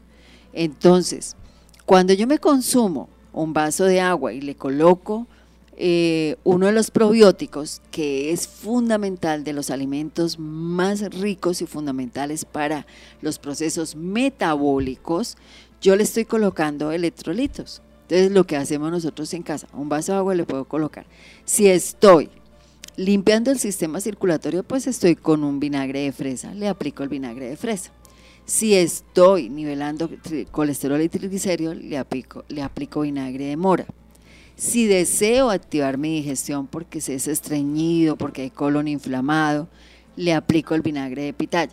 Entonces, 0.54 1.36
cuando 1.84 2.14
yo 2.14 2.26
me 2.26 2.38
consumo 2.38 3.10
un 3.34 3.52
vaso 3.52 3.84
de 3.84 4.00
agua 4.00 4.32
y 4.32 4.40
le 4.40 4.54
coloco 4.54 5.26
eh, 5.76 6.36
uno 6.44 6.66
de 6.66 6.72
los 6.72 6.90
probióticos 6.90 7.82
que 7.90 8.32
es 8.32 8.48
fundamental 8.48 9.44
de 9.44 9.52
los 9.52 9.68
alimentos 9.68 10.38
más 10.38 11.02
ricos 11.14 11.60
y 11.60 11.66
fundamentales 11.66 12.46
para 12.46 12.86
los 13.20 13.38
procesos 13.38 13.96
metabólicos, 13.96 15.36
yo 15.82 15.94
le 15.94 16.04
estoy 16.04 16.24
colocando 16.24 16.90
electrolitos. 16.90 17.82
Entonces 18.02 18.30
lo 18.30 18.46
que 18.46 18.56
hacemos 18.56 18.90
nosotros 18.90 19.34
en 19.34 19.42
casa, 19.42 19.68
un 19.74 19.90
vaso 19.90 20.12
de 20.12 20.18
agua 20.18 20.34
le 20.34 20.44
puedo 20.44 20.64
colocar. 20.64 21.04
Si 21.44 21.66
estoy 21.66 22.30
limpiando 22.96 23.50
el 23.50 23.58
sistema 23.58 24.00
circulatorio, 24.00 24.62
pues 24.62 24.86
estoy 24.86 25.16
con 25.16 25.44
un 25.44 25.60
vinagre 25.60 26.00
de 26.00 26.12
fresa, 26.12 26.54
le 26.54 26.68
aplico 26.68 27.02
el 27.02 27.08
vinagre 27.08 27.48
de 27.48 27.56
fresa. 27.56 27.92
Si 28.46 28.74
estoy 28.74 29.48
nivelando 29.48 30.10
colesterol 30.50 31.00
y 31.00 31.08
triglicéridos, 31.08 31.76
le 31.76 31.96
aplico, 31.96 32.44
le 32.48 32.62
aplico 32.62 33.00
vinagre 33.00 33.46
de 33.46 33.56
mora. 33.56 33.86
Si 34.56 34.86
deseo 34.86 35.50
activar 35.50 35.98
mi 35.98 36.16
digestión 36.16 36.66
porque 36.66 37.00
se 37.00 37.14
es 37.14 37.26
estreñido, 37.26 38.16
porque 38.16 38.42
hay 38.42 38.50
colon 38.50 38.86
inflamado, 38.86 39.68
le 40.16 40.34
aplico 40.34 40.74
el 40.74 40.82
vinagre 40.82 41.22
de 41.22 41.32
pitaya. 41.32 41.72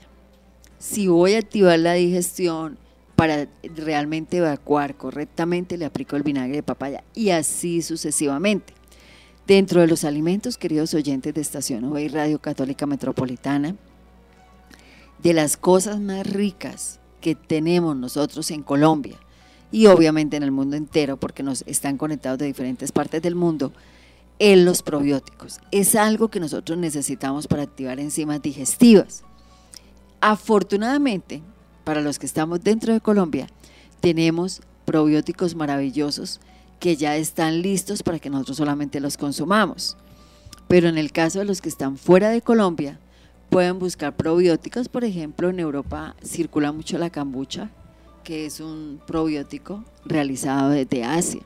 Si 0.80 1.08
voy 1.08 1.34
a 1.34 1.40
activar 1.40 1.78
la 1.78 1.94
digestión 1.94 2.80
para 3.16 3.48
realmente 3.76 4.38
evacuar 4.38 4.96
correctamente, 4.96 5.78
le 5.78 5.86
aplico 5.86 6.16
el 6.16 6.24
vinagre 6.24 6.56
de 6.56 6.64
papaya 6.64 7.04
y 7.14 7.30
así 7.30 7.84
sucesivamente. 7.84 8.74
Dentro 9.48 9.82
de 9.82 9.88
los 9.88 10.04
alimentos, 10.04 10.58
queridos 10.58 10.94
oyentes 10.94 11.34
de 11.34 11.42
Estación 11.42 11.86
UV 11.86 12.00
y 12.00 12.08
Radio 12.10 12.40
Católica 12.40 12.86
Metropolitana, 12.86 13.76
de 15.24 15.34
las 15.34 15.58
cosas 15.58 16.00
más 16.00 16.28
ricas 16.28 17.00
que 17.22 17.34
tenemos 17.36 17.96
nosotros 17.96 18.52
en 18.52 18.62
Colombia, 18.62 19.18
y 19.72 19.88
obviamente 19.88 20.38
en 20.38 20.44
el 20.44 20.52
mundo 20.52 20.76
entero 20.76 21.18
porque 21.18 21.44
nos 21.44 21.64
están 21.66 21.98
conectados 21.98 22.38
de 22.38 22.46
diferentes 22.46 22.92
partes 22.92 23.22
del 23.22 23.36
mundo, 23.36 23.74
en 24.38 24.64
los 24.64 24.84
probióticos. 24.84 25.60
Es 25.72 25.96
algo 25.96 26.30
que 26.30 26.40
nosotros 26.40 26.78
necesitamos 26.78 27.48
para 27.48 27.64
activar 27.64 28.00
enzimas 28.00 28.42
digestivas. 28.42 29.24
Afortunadamente, 30.20 31.42
para 31.84 32.02
los 32.02 32.20
que 32.20 32.26
estamos 32.26 32.64
dentro 32.64 32.94
de 32.94 33.02
Colombia, 33.02 33.48
tenemos 34.02 34.62
probióticos 34.86 35.56
maravillosos 35.56 36.42
que 36.82 36.96
ya 36.96 37.16
están 37.16 37.62
listos 37.62 38.02
para 38.02 38.18
que 38.18 38.32
nosotros 38.32 38.58
solamente 38.58 39.00
los 39.00 39.16
consumamos. 39.16 39.96
Pero 40.68 40.90
en 40.90 40.98
el 40.98 41.12
caso 41.12 41.38
de 41.38 41.46
los 41.46 41.62
que 41.62 41.70
están 41.70 41.96
fuera 41.96 42.30
de 42.30 42.42
Colombia, 42.42 43.00
pueden 43.50 43.78
buscar 43.78 44.18
probióticos. 44.18 44.90
Por 44.90 45.04
ejemplo, 45.04 45.50
en 45.50 45.60
Europa 45.60 46.16
circula 46.24 46.72
mucho 46.72 46.98
la 46.98 47.12
cambucha, 47.12 47.70
que 48.24 48.48
es 48.48 48.60
un 48.60 49.00
probiótico 49.06 49.86
realizado 50.06 50.72
desde 50.72 51.04
Asia. 51.04 51.42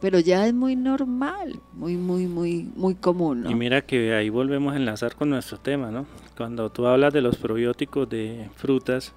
Pero 0.00 0.18
ya 0.20 0.46
es 0.46 0.54
muy 0.54 0.74
normal, 0.74 1.60
muy, 1.74 1.98
muy, 1.98 2.26
muy, 2.26 2.66
muy 2.74 2.94
común. 2.94 3.44
Y 3.48 3.54
mira 3.54 3.82
que 3.82 4.14
ahí 4.14 4.30
volvemos 4.30 4.72
a 4.72 4.76
enlazar 4.76 5.14
con 5.16 5.28
nuestro 5.28 5.58
tema, 5.58 5.90
¿no? 5.90 6.06
Cuando 6.34 6.70
tú 6.70 6.86
hablas 6.86 7.12
de 7.12 7.20
los 7.20 7.36
probióticos 7.36 8.08
de 8.08 8.48
frutas, 8.56 9.12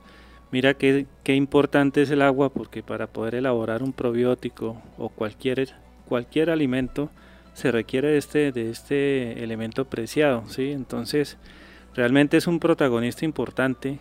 mira 0.56 0.74
qué, 0.74 1.06
importante 1.36 2.02
es 2.02 2.10
el 2.12 2.22
agua, 2.22 2.48
porque 2.48 2.82
para 2.82 3.08
poder 3.08 3.36
elaborar 3.36 3.84
un 3.84 3.92
probiótico 3.92 4.82
o 4.98 5.10
cualquier, 5.10 5.76
cualquier 6.08 6.50
alimento, 6.50 7.10
se 7.54 7.74
requiere 7.74 8.12
de 8.12 8.18
este, 8.18 8.54
de 8.54 8.70
este 8.70 9.44
elemento 9.44 9.84
preciado, 9.84 10.46
¿sí? 10.48 10.72
Entonces, 10.72 11.38
realmente 11.94 12.38
es 12.38 12.48
un 12.48 12.62
protagonista 12.62 13.26
importante 13.26 14.00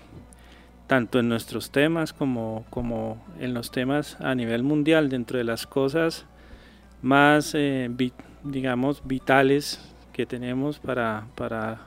tanto 0.87 1.19
en 1.19 1.29
nuestros 1.29 1.73
temas 1.73 2.13
como, 2.13 2.65
como 2.71 3.21
en 3.41 3.53
los 3.53 3.73
temas 3.73 4.17
a 4.21 4.37
nivel 4.37 4.63
mundial, 4.63 5.09
dentro 5.09 5.39
de 5.39 5.45
las 5.45 5.67
cosas 5.67 6.25
más, 7.03 7.51
eh, 7.57 7.91
digamos, 8.45 9.03
vitales 9.05 9.81
que 10.13 10.25
tenemos 10.25 10.79
para, 10.79 11.27
para, 11.35 11.81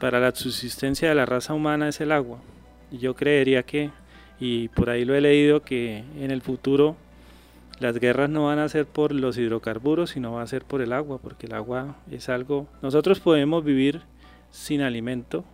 para 0.00 0.18
la 0.18 0.34
subsistencia 0.34 1.10
de 1.10 1.14
la 1.14 1.26
raza 1.26 1.52
humana 1.52 1.90
es 1.90 2.00
el 2.00 2.10
agua. 2.10 2.38
Yo 2.90 3.14
creería 3.14 3.62
que, 3.62 3.90
y 4.38 4.68
por 4.68 4.90
ahí 4.90 5.04
lo 5.04 5.14
he 5.14 5.20
leído, 5.20 5.62
que 5.62 6.04
en 6.18 6.30
el 6.30 6.42
futuro 6.42 6.96
las 7.78 7.98
guerras 7.98 8.30
no 8.30 8.46
van 8.46 8.58
a 8.58 8.68
ser 8.68 8.86
por 8.86 9.12
los 9.12 9.36
hidrocarburos, 9.36 10.10
sino 10.10 10.32
va 10.32 10.42
a 10.42 10.46
ser 10.46 10.64
por 10.64 10.80
el 10.80 10.92
agua, 10.92 11.18
porque 11.18 11.46
el 11.46 11.54
agua 11.54 11.96
es 12.10 12.28
algo, 12.28 12.66
nosotros 12.82 13.20
podemos 13.20 13.64
vivir 13.64 14.02
sin 14.50 14.80
alimento, 14.80 15.44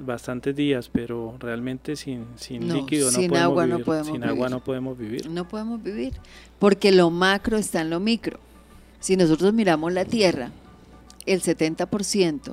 bastantes 0.00 0.54
días, 0.54 0.88
pero 0.92 1.36
realmente 1.38 1.96
sin, 1.96 2.26
sin 2.36 2.72
líquido 2.72 3.10
no, 3.10 3.16
podemos 3.16 3.38
agua 3.38 3.64
vivir. 3.64 3.78
no 3.78 3.84
podemos 3.84 4.06
sin 4.08 4.24
agua 4.24 4.48
no 4.48 4.60
podemos 4.60 4.98
vivir. 4.98 5.30
No 5.30 5.48
podemos 5.48 5.82
vivir, 5.82 6.14
porque 6.58 6.92
lo 6.92 7.10
macro 7.10 7.56
está 7.56 7.80
en 7.80 7.90
lo 7.90 8.00
micro. 8.00 8.38
Si 9.00 9.16
nosotros 9.16 9.52
miramos 9.52 9.92
la 9.92 10.04
Tierra, 10.04 10.50
el 11.26 11.40
70%, 11.40 12.52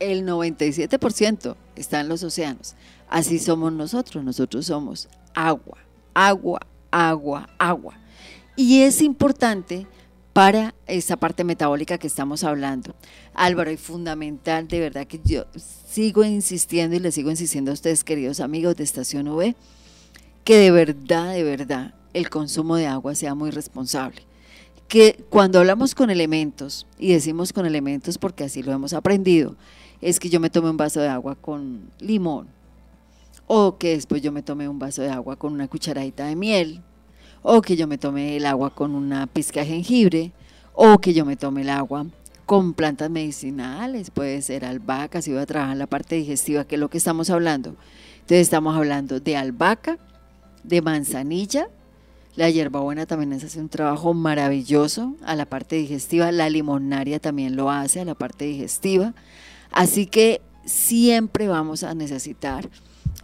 el 0.00 0.26
97% 0.26 1.56
está 1.76 2.00
en 2.00 2.08
los 2.08 2.22
océanos. 2.22 2.74
Así 3.08 3.38
somos 3.38 3.72
nosotros, 3.72 4.24
nosotros 4.24 4.66
somos 4.66 5.08
agua, 5.34 5.78
agua, 6.14 6.60
agua, 6.90 7.48
agua. 7.58 7.98
Y 8.56 8.82
es 8.82 9.00
importante 9.02 9.86
para 10.32 10.74
esa 10.86 11.16
parte 11.16 11.44
metabólica 11.44 11.98
que 11.98 12.06
estamos 12.06 12.44
hablando. 12.44 12.94
Álvaro, 13.34 13.70
y 13.70 13.76
fundamental, 13.76 14.68
de 14.68 14.80
verdad 14.80 15.06
que 15.06 15.20
yo 15.24 15.44
sigo 15.54 16.24
insistiendo 16.24 16.96
y 16.96 17.00
le 17.00 17.12
sigo 17.12 17.30
insistiendo 17.30 17.70
a 17.70 17.74
ustedes, 17.74 18.04
queridos 18.04 18.40
amigos 18.40 18.76
de 18.76 18.84
Estación 18.84 19.28
V, 19.28 19.56
que 20.44 20.56
de 20.56 20.70
verdad, 20.70 21.32
de 21.32 21.42
verdad, 21.42 21.94
el 22.14 22.30
consumo 22.30 22.76
de 22.76 22.86
agua 22.86 23.14
sea 23.14 23.34
muy 23.34 23.50
responsable. 23.50 24.22
Que 24.88 25.24
cuando 25.28 25.60
hablamos 25.60 25.94
con 25.94 26.10
elementos, 26.10 26.86
y 26.98 27.12
decimos 27.12 27.52
con 27.52 27.66
elementos 27.66 28.18
porque 28.18 28.44
así 28.44 28.62
lo 28.62 28.72
hemos 28.72 28.92
aprendido, 28.92 29.56
es 30.00 30.20
que 30.20 30.30
yo 30.30 30.40
me 30.40 30.50
tome 30.50 30.70
un 30.70 30.76
vaso 30.76 31.00
de 31.00 31.08
agua 31.08 31.34
con 31.34 31.90
limón, 31.98 32.48
o 33.46 33.78
que 33.78 33.90
después 33.90 34.22
yo 34.22 34.32
me 34.32 34.42
tome 34.42 34.68
un 34.68 34.78
vaso 34.78 35.02
de 35.02 35.10
agua 35.10 35.36
con 35.36 35.52
una 35.52 35.68
cucharadita 35.68 36.26
de 36.26 36.36
miel, 36.36 36.82
o 37.42 37.62
que 37.62 37.76
yo 37.76 37.86
me 37.86 37.98
tome 37.98 38.36
el 38.36 38.46
agua 38.46 38.74
con 38.74 38.94
una 38.94 39.26
pizca 39.26 39.60
de 39.60 39.66
jengibre, 39.66 40.32
o 40.74 40.98
que 40.98 41.12
yo 41.12 41.24
me 41.24 41.36
tome 41.36 41.62
el 41.62 41.70
agua 41.70 42.06
con 42.46 42.74
plantas 42.74 43.10
medicinales, 43.10 44.10
puede 44.10 44.42
ser 44.42 44.64
albahaca, 44.64 45.22
si 45.22 45.30
voy 45.30 45.40
a 45.40 45.46
trabajar 45.46 45.76
la 45.76 45.86
parte 45.86 46.16
digestiva, 46.16 46.64
que 46.64 46.76
es 46.76 46.80
lo 46.80 46.90
que 46.90 46.98
estamos 46.98 47.30
hablando. 47.30 47.76
Entonces 48.14 48.40
estamos 48.40 48.76
hablando 48.76 49.20
de 49.20 49.36
albahaca, 49.36 49.98
de 50.64 50.82
manzanilla, 50.82 51.68
la 52.36 52.48
hierbabuena 52.48 53.06
también 53.06 53.32
hace 53.32 53.60
un 53.60 53.68
trabajo 53.68 54.14
maravilloso 54.14 55.16
a 55.24 55.34
la 55.34 55.46
parte 55.46 55.76
digestiva, 55.76 56.30
la 56.30 56.48
limonaria 56.48 57.18
también 57.18 57.56
lo 57.56 57.70
hace 57.70 58.00
a 58.00 58.04
la 58.04 58.14
parte 58.14 58.44
digestiva, 58.44 59.14
así 59.72 60.06
que 60.06 60.40
siempre 60.64 61.48
vamos 61.48 61.82
a 61.82 61.94
necesitar 61.94 62.68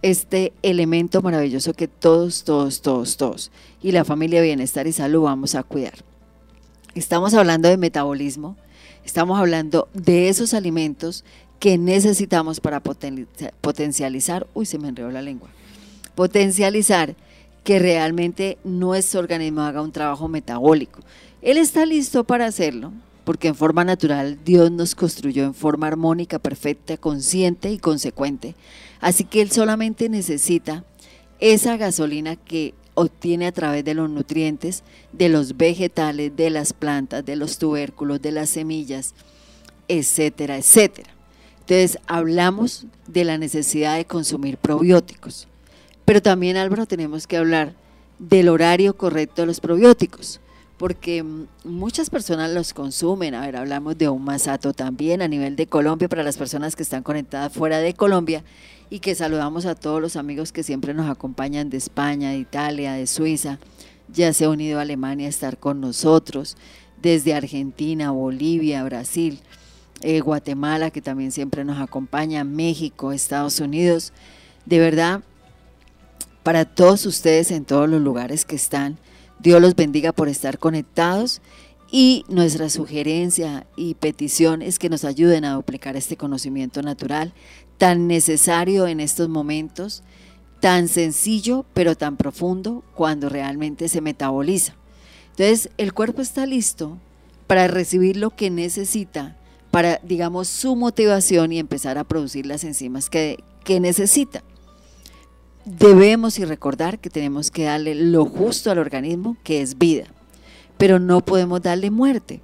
este 0.03 0.53
elemento 0.63 1.23
maravilloso 1.23 1.73
que 1.75 1.89
todos, 1.89 2.45
todos, 2.45 2.83
todos, 2.83 3.17
todos 3.17 3.51
y 3.83 3.93
la 3.93 4.05
familia 4.05 4.43
Bienestar 4.43 4.87
y 4.87 4.93
Salud 4.93 5.23
vamos 5.23 5.55
a 5.55 5.63
cuidar. 5.63 5.95
Estamos 6.95 7.35
hablando 7.35 7.69
de 7.69 7.77
metabolismo, 7.77 8.57
estamos 9.05 9.39
hablando 9.39 9.89
de 9.93 10.29
esos 10.29 10.55
alimentos 10.55 11.25
que 11.61 11.79
necesitamos 11.79 12.61
para 12.61 12.81
potencializar, 12.81 14.47
uy, 14.55 14.67
se 14.67 14.79
me 14.79 14.89
enredó 14.89 15.11
la 15.11 15.23
lengua, 15.23 15.49
potencializar 16.15 17.15
que 17.65 17.79
realmente 17.79 18.59
nuestro 18.65 19.21
organismo 19.21 19.63
haga 19.63 19.83
un 19.83 19.93
trabajo 19.93 20.29
metabólico. 20.29 21.01
Él 21.43 21.59
está 21.59 21.85
listo 21.85 22.25
para 22.25 22.47
hacerlo, 22.47 22.93
porque 23.27 23.49
en 23.49 23.57
forma 23.57 23.85
natural 23.85 24.39
Dios 24.45 24.71
nos 24.71 24.95
construyó 24.95 25.43
en 25.43 25.53
forma 25.53 25.89
armónica, 25.89 26.39
perfecta, 26.39 26.97
consciente 26.97 27.73
y 27.73 27.79
consecuente. 27.79 28.55
Así 29.01 29.25
que 29.25 29.43
Él 29.43 29.51
solamente 29.51 30.09
necesita 30.09 30.85
esa 31.41 31.77
gasolina 31.77 32.37
que 32.37 32.73
obtiene 32.95 33.49
a 33.49 33.53
través 33.53 33.85
de 33.85 33.95
los 33.95 34.09
nutrientes, 34.09 34.85
de 35.13 35.29
los 35.29 35.57
vegetales, 35.57 36.37
de 36.37 36.51
las 36.51 36.73
plantas, 36.73 37.27
de 37.27 37.35
los 37.35 37.59
tubérculos, 37.59 38.23
de 38.23 38.31
las 38.31 38.49
semillas, 38.49 39.13
etcétera, 39.89 40.57
etcétera. 40.57 41.11
Entonces 41.63 41.99
hablamos 42.07 42.87
de 43.09 43.25
la 43.25 43.39
necesidad 43.39 43.97
de 43.97 44.05
consumir 44.05 44.57
probióticos, 44.57 45.49
pero 46.05 46.23
también 46.23 46.57
Álvaro 46.57 46.87
tenemos 46.87 47.27
que 47.27 47.39
hablar 47.39 47.75
del 48.21 48.49
horario 48.49 48.97
correcto 48.97 49.43
de 49.43 49.47
los 49.47 49.59
probióticos 49.59 50.41
porque 50.79 51.25
muchas 51.65 52.11
personas 52.11 52.51
los 52.51 52.75
consumen. 52.75 53.35
A 53.35 53.41
ver, 53.47 53.57
hablamos 53.57 53.97
de 53.97 54.09
un 54.09 54.25
masato 54.25 54.73
también 54.73 55.23
a 55.23 55.29
nivel 55.29 55.57
de 55.57 55.67
Colombia 55.67 56.09
para 56.09 56.23
las 56.23 56.37
personas 56.37 56.77
que 56.77 56.83
están 56.83 57.03
conectadas 57.03 57.53
fuera 57.53 57.79
de 57.79 57.95
Colombia 57.95 58.45
y 58.91 59.01
que 59.01 59.15
saludamos 59.15 59.67
a 59.67 59.75
todos 59.75 60.01
los 60.01 60.17
amigos 60.17 60.53
que 60.53 60.63
siempre 60.63 60.95
nos 60.95 61.09
acompañan 61.09 61.71
de 61.71 61.79
España, 61.79 62.31
de 62.31 62.39
Italia, 62.39 62.93
de 62.93 63.07
Suiza. 63.07 63.59
Ya 64.13 64.33
se 64.33 64.45
ha 64.45 64.51
unido 64.51 64.79
a 64.79 64.83
Alemania 64.83 65.27
a 65.27 65.31
estar 65.31 65.59
con 65.59 65.81
nosotros, 65.81 66.57
desde 67.01 67.35
Argentina, 67.35 68.11
Bolivia, 68.11 68.85
Brasil, 68.85 69.41
eh, 70.03 70.21
Guatemala, 70.21 70.91
que 70.91 71.03
también 71.03 71.33
siempre 71.33 71.65
nos 71.65 71.81
acompaña, 71.81 72.45
México, 72.45 73.13
Estados 73.13 73.61
Unidos. 73.61 74.13
De 74.67 74.79
verdad, 74.79 75.23
para 76.43 76.65
todos 76.65 77.07
ustedes 77.07 77.51
en 77.51 77.65
todos 77.65 77.89
los 77.89 78.01
lugares 78.01 78.45
que 78.45 78.57
están, 78.57 78.99
Dios 79.39 79.61
los 79.61 79.75
bendiga 79.75 80.13
por 80.13 80.29
estar 80.29 80.59
conectados 80.59 81.41
Y 81.91 82.25
nuestra 82.29 82.69
sugerencia 82.69 83.67
y 83.77 83.95
petición 83.95 84.63
es 84.63 84.79
que 84.79 84.89
nos 84.89 85.05
ayuden 85.05 85.45
a 85.45 85.55
duplicar 85.55 85.97
este 85.97 86.17
conocimiento 86.17 86.83
natural 86.83 87.33
tan 87.79 88.07
necesario 88.09 88.87
en 88.87 89.01
estos 89.01 89.29
momentos, 89.29 90.03
tan 90.61 90.89
sencillo 90.89 91.65
pero 91.75 91.95
tan 91.95 92.17
profundo 92.17 92.83
cuando 92.95 93.29
realmente 93.29 93.89
se 93.89 94.01
metaboliza. 94.01 94.75
Entonces 95.31 95.71
el 95.77 95.93
cuerpo 95.93 96.23
está 96.23 96.47
listo 96.47 96.99
para 97.47 97.69
recibir 97.69 98.17
lo 98.17 98.31
que 98.31 98.51
necesita 98.51 99.37
para, 99.77 100.01
digamos, 100.03 100.49
su 100.49 100.75
motivación 100.75 101.53
y 101.53 101.59
empezar 101.59 101.99
a 101.99 102.05
producir 102.05 102.47
las 102.47 102.65
enzimas 102.65 103.11
que, 103.11 103.45
que 103.63 103.79
necesita. 103.79 104.43
Debemos 105.67 106.39
y 106.39 106.47
recordar 106.47 106.99
que 106.99 107.11
tenemos 107.11 107.51
que 107.51 107.65
darle 107.65 107.95
lo 107.95 108.25
justo 108.25 108.71
al 108.71 108.79
organismo, 108.79 109.37
que 109.45 109.61
es 109.61 109.77
vida 109.77 110.07
pero 110.77 110.99
no 110.99 111.21
podemos 111.21 111.63
darle 111.63 111.91
muerte. 111.91 112.41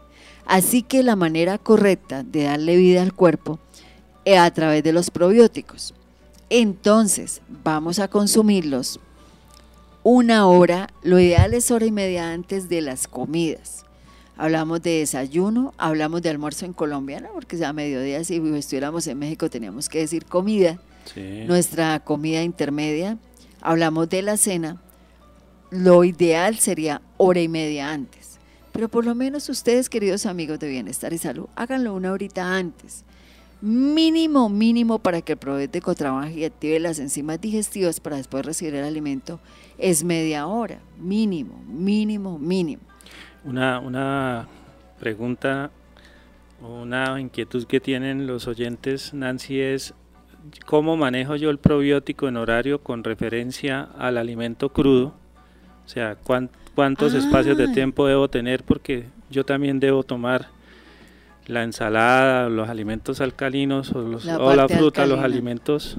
Así 0.46 0.82
que 0.82 1.02
la 1.02 1.16
manera 1.16 1.58
correcta 1.58 2.22
de 2.22 2.44
darle 2.44 2.76
vida 2.76 3.02
al 3.02 3.12
cuerpo 3.12 3.58
es 4.24 4.38
a 4.38 4.50
través 4.50 4.82
de 4.82 4.92
los 4.92 5.10
probióticos. 5.10 5.94
Entonces, 6.50 7.40
vamos 7.64 7.98
a 7.98 8.08
consumirlos 8.08 9.00
una 10.04 10.48
hora, 10.48 10.88
lo 11.02 11.20
ideal 11.20 11.54
es 11.54 11.70
hora 11.70 11.86
y 11.86 11.92
media 11.92 12.32
antes 12.32 12.68
de 12.68 12.80
las 12.80 13.06
comidas. 13.06 13.84
Hablamos 14.36 14.82
de 14.82 14.98
desayuno, 14.98 15.74
hablamos 15.78 16.22
de 16.22 16.30
almuerzo 16.30 16.64
en 16.64 16.72
Colombia, 16.72 17.20
¿no? 17.20 17.28
porque 17.32 17.56
ya 17.56 17.68
a 17.68 17.72
mediodía 17.72 18.24
si 18.24 18.36
estuviéramos 18.56 19.06
en 19.06 19.18
México 19.18 19.48
teníamos 19.48 19.88
que 19.88 20.00
decir 20.00 20.24
comida, 20.24 20.80
nuestra 21.46 22.00
comida 22.00 22.42
intermedia. 22.42 23.18
Hablamos 23.60 24.08
de 24.08 24.22
la 24.22 24.36
cena, 24.36 24.80
lo 25.70 26.04
ideal 26.04 26.56
sería 26.56 27.00
hora 27.16 27.40
y 27.40 27.48
media 27.48 27.92
antes. 27.92 28.38
Pero 28.72 28.88
por 28.88 29.04
lo 29.04 29.14
menos 29.14 29.48
ustedes, 29.48 29.88
queridos 29.88 30.26
amigos 30.26 30.58
de 30.58 30.68
Bienestar 30.68 31.12
y 31.12 31.18
Salud, 31.18 31.46
háganlo 31.56 31.94
una 31.94 32.12
horita 32.12 32.56
antes. 32.56 33.04
Mínimo, 33.60 34.48
mínimo 34.48 34.98
para 34.98 35.20
que 35.20 35.32
el 35.32 35.38
probiótico 35.38 35.94
trabaje 35.94 36.40
y 36.40 36.44
active 36.44 36.80
las 36.80 36.98
enzimas 36.98 37.40
digestivas 37.40 38.00
para 38.00 38.16
después 38.16 38.44
recibir 38.44 38.74
el 38.74 38.84
alimento 38.84 39.38
es 39.78 40.02
media 40.02 40.46
hora. 40.46 40.80
Mínimo, 40.98 41.62
mínimo, 41.68 42.38
mínimo. 42.38 42.82
Una, 43.44 43.78
una 43.78 44.48
pregunta, 44.98 45.70
una 46.60 47.20
inquietud 47.20 47.64
que 47.66 47.78
tienen 47.78 48.26
los 48.26 48.48
oyentes, 48.48 49.14
Nancy, 49.14 49.60
es 49.60 49.94
cómo 50.66 50.96
manejo 50.96 51.36
yo 51.36 51.50
el 51.50 51.58
probiótico 51.58 52.28
en 52.28 52.36
horario 52.36 52.82
con 52.82 53.04
referencia 53.04 53.88
al 53.98 54.18
alimento 54.18 54.70
crudo. 54.70 55.14
O 55.84 55.88
sea, 55.88 56.16
cuánto 56.16 56.62
cuántos 56.74 57.14
espacios 57.14 57.56
de 57.56 57.64
ah. 57.64 57.72
tiempo 57.72 58.06
debo 58.06 58.28
tener 58.28 58.64
porque 58.64 59.06
yo 59.30 59.44
también 59.44 59.80
debo 59.80 60.02
tomar 60.02 60.48
la 61.46 61.64
ensalada, 61.64 62.48
los 62.48 62.68
alimentos 62.68 63.20
alcalinos 63.20 63.92
o, 63.92 64.54
la, 64.54 64.68
fruta, 64.68 65.06
los 65.06 65.18
alimentos 65.20 65.98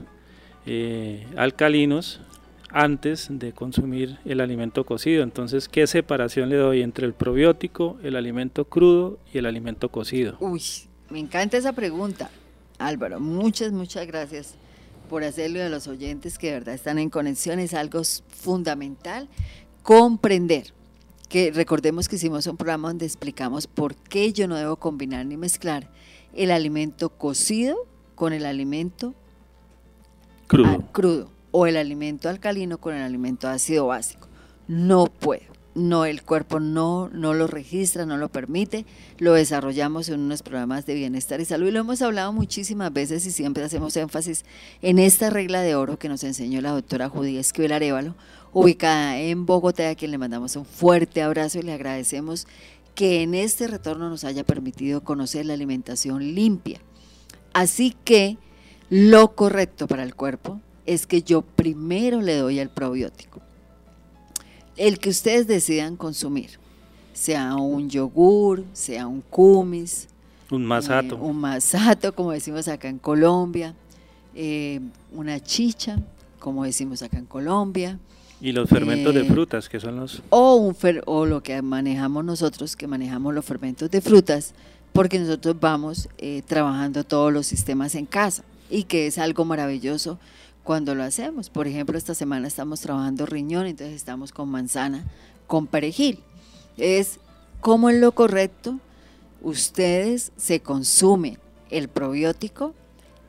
eh, 0.66 1.28
alcalinos 1.36 2.22
antes 2.70 3.28
de 3.30 3.52
consumir 3.52 4.18
el 4.26 4.40
alimento 4.40 4.86
cocido. 4.86 5.22
Entonces, 5.22 5.68
¿qué 5.68 5.86
separación 5.86 6.50
le 6.50 6.56
doy 6.56 6.82
entre 6.82 7.06
el 7.06 7.14
probiótico, 7.14 7.98
el 8.04 8.16
alimento 8.16 8.66
crudo 8.66 9.20
y 9.34 9.38
el 9.38 9.46
alimento 9.46 9.90
cocido? 9.90 10.38
Uy, 10.40 10.62
me 11.10 11.20
encanta 11.20 11.58
esa 11.58 11.74
pregunta. 11.74 12.30
Álvaro, 12.88 13.20
muchas, 13.20 13.72
muchas 13.72 14.08
gracias 14.08 14.56
por 15.10 15.24
hacerlo 15.24 15.62
a 15.62 15.70
los 15.70 15.88
oyentes 15.88 16.38
que 16.38 16.48
de 16.48 16.54
verdad 16.54 16.76
están 16.76 17.00
en 17.00 17.10
conexión. 17.10 17.60
Es 17.60 17.74
algo 17.74 18.02
fundamental 18.30 19.30
comprender 19.84 20.74
que 21.30 21.52
recordemos 21.52 22.08
que 22.08 22.16
hicimos 22.18 22.48
un 22.48 22.58
programa 22.58 22.90
donde 22.90 23.06
explicamos 23.06 23.68
por 23.68 23.96
qué 23.96 24.34
yo 24.34 24.48
no 24.48 24.56
debo 24.56 24.76
combinar 24.76 25.26
ni 25.26 25.38
mezclar 25.38 25.90
el 26.34 26.52
alimento 26.52 27.10
cocido 27.10 27.78
con 28.16 28.34
el 28.34 28.46
alimento 28.46 29.14
crudo, 30.48 30.92
crudo 30.92 31.32
o 31.52 31.68
el 31.68 31.78
alimento 31.78 32.30
alcalino 32.30 32.78
con 32.78 32.96
el 32.96 33.02
alimento 33.02 33.48
ácido 33.48 33.88
básico. 33.88 34.28
No 34.68 35.06
puedo. 35.06 35.53
No, 35.76 36.06
el 36.06 36.22
cuerpo 36.22 36.60
no, 36.60 37.10
no 37.10 37.34
lo 37.34 37.48
registra, 37.48 38.06
no 38.06 38.18
lo 38.18 38.30
permite. 38.30 38.86
Lo 39.18 39.34
desarrollamos 39.34 40.08
en 40.10 40.20
unos 40.20 40.44
programas 40.44 40.86
de 40.86 40.94
bienestar 40.94 41.42
y 41.42 41.46
salud 41.46 41.68
y 41.68 41.72
lo 41.72 41.80
hemos 41.80 42.02
hablado 42.04 42.32
muchísimas 42.32 42.94
veces 42.94 43.26
y 43.26 43.32
siempre 43.32 43.64
hacemos 43.64 43.98
énfasis 43.98 44.46
en 44.84 45.00
esta 45.00 45.32
regla 45.32 45.62
de 45.62 45.76
oro 45.76 45.98
que 45.98 46.10
nos 46.10 46.24
enseñó 46.24 46.62
la 46.62 46.72
doctora 46.72 47.10
Judía 47.10 47.40
Esquivel 47.40 47.72
Arevalo, 47.72 48.16
ubicada 48.52 49.20
en 49.20 49.48
Bogotá, 49.48 49.90
a 49.90 49.96
quien 49.96 50.12
le 50.12 50.20
mandamos 50.20 50.56
un 50.56 50.66
fuerte 50.66 51.24
abrazo 51.24 51.58
y 51.58 51.64
le 51.64 51.74
agradecemos 51.74 52.48
que 52.94 53.24
en 53.24 53.34
este 53.34 53.68
retorno 53.68 54.10
nos 54.10 54.24
haya 54.26 54.44
permitido 54.44 55.04
conocer 55.04 55.48
la 55.48 55.56
alimentación 55.56 56.36
limpia. 56.36 56.80
Así 57.54 57.96
que 58.04 58.38
lo 58.92 59.34
correcto 59.34 59.88
para 59.88 60.04
el 60.04 60.14
cuerpo 60.14 60.62
es 60.86 61.08
que 61.08 61.24
yo 61.24 61.42
primero 61.42 62.22
le 62.22 62.36
doy 62.36 62.60
el 62.60 62.70
probiótico. 62.70 63.42
El 64.76 65.00
que 65.00 65.10
ustedes 65.10 65.48
decidan 65.48 65.96
consumir, 65.96 66.52
sea 67.14 67.56
un 67.56 67.90
yogur, 67.90 68.64
sea 68.74 69.08
un 69.08 69.22
kumis, 69.22 70.08
un 70.50 70.66
masato, 70.66 71.16
eh, 71.16 71.20
un 71.20 71.38
masato, 71.38 72.14
como 72.14 72.32
decimos 72.32 72.68
acá 72.68 72.90
en 72.90 73.00
Colombia, 73.00 73.76
eh, 74.36 74.80
una 75.12 75.40
chicha, 75.40 76.00
como 76.40 76.64
decimos 76.64 77.02
acá 77.04 77.18
en 77.18 77.26
Colombia, 77.26 78.00
y 78.44 78.52
los 78.52 78.68
fermentos 78.68 79.14
de 79.14 79.22
eh, 79.22 79.24
frutas, 79.24 79.70
que 79.70 79.80
son 79.80 79.96
los... 79.96 80.22
O, 80.30 80.56
un 80.56 80.76
o 81.06 81.26
lo 81.26 81.42
que 81.42 81.62
manejamos 81.62 82.26
nosotros, 82.26 82.76
que 82.76 82.88
manejamos 82.88 83.34
los 83.34 83.46
fermentos 83.46 83.90
de 83.90 84.02
frutas, 84.02 84.54
porque 84.92 85.18
nosotros 85.18 85.56
vamos 85.62 86.10
eh, 86.18 86.42
trabajando 86.46 87.06
todos 87.06 87.32
los 87.32 87.48
sistemas 87.48 87.96
en 87.96 88.06
casa 88.06 88.44
y 88.70 88.84
que 88.84 89.08
es 89.08 89.18
algo 89.18 89.46
maravilloso 89.46 90.20
cuando 90.64 90.96
lo 90.96 91.04
hacemos. 91.04 91.50
Por 91.50 91.68
ejemplo, 91.68 91.98
esta 91.98 92.16
semana 92.16 92.48
estamos 92.48 92.82
trabajando 92.82 93.26
riñón, 93.26 93.68
entonces 93.68 93.96
estamos 93.96 94.32
con 94.32 94.50
manzana, 94.50 95.06
con 95.48 95.68
perejil. 95.68 96.20
Es 96.78 97.20
como 97.62 97.90
en 97.90 98.02
lo 98.02 98.14
correcto, 98.14 98.80
ustedes 99.42 100.32
se 100.38 100.62
consumen 100.62 101.38
el 101.70 101.90
probiótico 101.90 102.74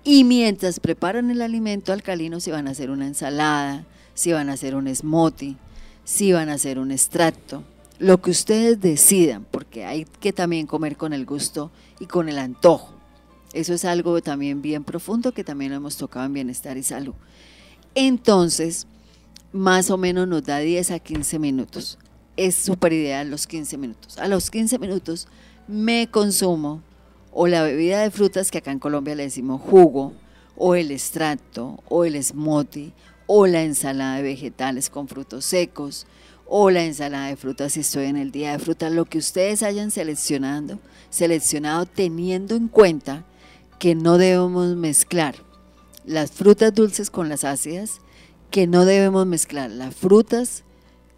y 0.02 0.24
mientras 0.24 0.80
preparan 0.80 1.30
el 1.30 1.42
alimento 1.42 1.92
alcalino 1.92 2.40
se 2.40 2.52
van 2.52 2.68
a 2.68 2.72
hacer 2.72 2.90
una 2.90 3.06
ensalada, 3.06 3.84
si 4.14 4.32
van 4.32 4.48
a 4.48 4.52
hacer 4.52 4.74
un 4.74 4.94
smoothie, 4.94 5.56
si 6.04 6.32
van 6.32 6.48
a 6.48 6.54
hacer 6.54 6.78
un 6.78 6.92
extracto, 6.92 7.64
lo 7.98 8.20
que 8.20 8.30
ustedes 8.30 8.80
decidan, 8.80 9.46
porque 9.50 9.84
hay 9.84 10.04
que 10.20 10.32
también 10.32 10.66
comer 10.66 10.96
con 10.96 11.12
el 11.12 11.24
gusto 11.24 11.70
y 12.00 12.06
con 12.06 12.28
el 12.28 12.38
antojo. 12.38 12.93
Eso 13.54 13.72
es 13.72 13.84
algo 13.84 14.20
también 14.20 14.62
bien 14.62 14.82
profundo 14.82 15.32
que 15.32 15.44
también 15.44 15.70
lo 15.70 15.76
hemos 15.76 15.96
tocado 15.96 16.26
en 16.26 16.32
bienestar 16.32 16.76
y 16.76 16.82
salud. 16.82 17.14
Entonces, 17.94 18.88
más 19.52 19.90
o 19.90 19.96
menos 19.96 20.26
nos 20.26 20.42
da 20.42 20.58
10 20.58 20.90
a 20.90 20.98
15 20.98 21.38
minutos. 21.38 21.96
Es 22.36 22.56
súper 22.56 22.92
ideal 22.92 23.30
los 23.30 23.46
15 23.46 23.78
minutos. 23.78 24.18
A 24.18 24.26
los 24.26 24.50
15 24.50 24.80
minutos 24.80 25.28
me 25.68 26.08
consumo 26.10 26.82
o 27.30 27.46
la 27.46 27.62
bebida 27.62 28.02
de 28.02 28.10
frutas 28.10 28.50
que 28.50 28.58
acá 28.58 28.72
en 28.72 28.80
Colombia 28.80 29.14
le 29.14 29.22
decimos 29.22 29.60
jugo, 29.60 30.12
o 30.56 30.74
el 30.74 30.90
extracto, 30.90 31.80
o 31.88 32.04
el 32.04 32.20
smoothie, 32.22 32.92
o 33.26 33.46
la 33.46 33.62
ensalada 33.62 34.16
de 34.16 34.22
vegetales 34.22 34.90
con 34.90 35.06
frutos 35.06 35.44
secos, 35.44 36.06
o 36.46 36.70
la 36.70 36.84
ensalada 36.84 37.28
de 37.28 37.36
frutas 37.36 37.74
si 37.74 37.80
estoy 37.80 38.06
en 38.06 38.16
el 38.16 38.32
día 38.32 38.52
de 38.52 38.58
fruta, 38.58 38.90
lo 38.90 39.04
que 39.04 39.18
ustedes 39.18 39.62
hayan 39.62 39.92
seleccionado, 39.92 40.80
seleccionado 41.10 41.86
teniendo 41.86 42.56
en 42.56 42.66
cuenta 42.66 43.24
que 43.84 43.94
no 43.94 44.16
debemos 44.16 44.76
mezclar 44.76 45.34
las 46.06 46.30
frutas 46.30 46.74
dulces 46.74 47.10
con 47.10 47.28
las 47.28 47.44
ácidas, 47.44 48.00
que 48.50 48.66
no 48.66 48.86
debemos 48.86 49.26
mezclar 49.26 49.70
las 49.70 49.94
frutas, 49.94 50.64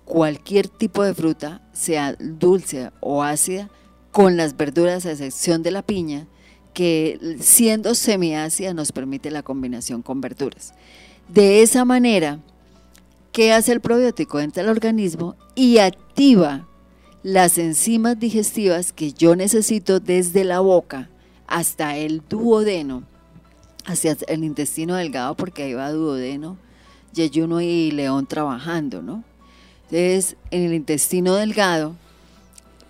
cualquier 0.05 0.67
tipo 0.67 1.05
de 1.05 1.15
fruta, 1.15 1.63
sea 1.73 2.17
dulce 2.19 2.91
o 2.99 3.23
ácida, 3.23 3.71
con 4.11 4.37
las 4.37 4.57
verduras 4.57 5.07
a 5.07 5.13
excepción 5.13 5.63
de 5.63 5.71
la 5.71 5.83
piña, 5.83 6.27
que 6.75 7.37
siendo 7.39 7.95
semiácida 7.95 8.75
nos 8.75 8.91
permite 8.91 9.31
la 9.31 9.45
combinación 9.45 10.03
con 10.03 10.21
verduras. 10.21 10.75
De 11.29 11.63
esa 11.63 11.85
manera, 11.85 12.41
¿qué 13.31 13.53
hace 13.53 13.71
el 13.71 13.81
probiótico? 13.81 14.41
Entra 14.41 14.65
al 14.65 14.71
organismo 14.71 15.37
y 15.55 15.79
activa 15.79 16.67
las 17.23 17.59
enzimas 17.59 18.19
digestivas 18.19 18.93
que 18.93 19.13
yo 19.13 19.37
necesito 19.37 20.01
desde 20.01 20.43
la 20.43 20.59
boca 20.59 21.11
hasta 21.47 21.97
el 21.97 22.23
duodeno, 22.29 23.05
hacia 23.85 24.17
el 24.29 24.45
intestino 24.45 24.97
delgado, 24.97 25.37
porque 25.37 25.65
ahí 25.65 25.75
va 25.75 25.93
duodeno, 25.93 26.57
yeyuno 27.13 27.61
y 27.61 27.91
león 27.91 28.27
trabajando, 28.27 29.03
¿no? 29.03 29.25
Entonces, 29.91 30.37
en 30.51 30.63
el 30.63 30.75
intestino 30.75 31.35
delgado, 31.37 31.95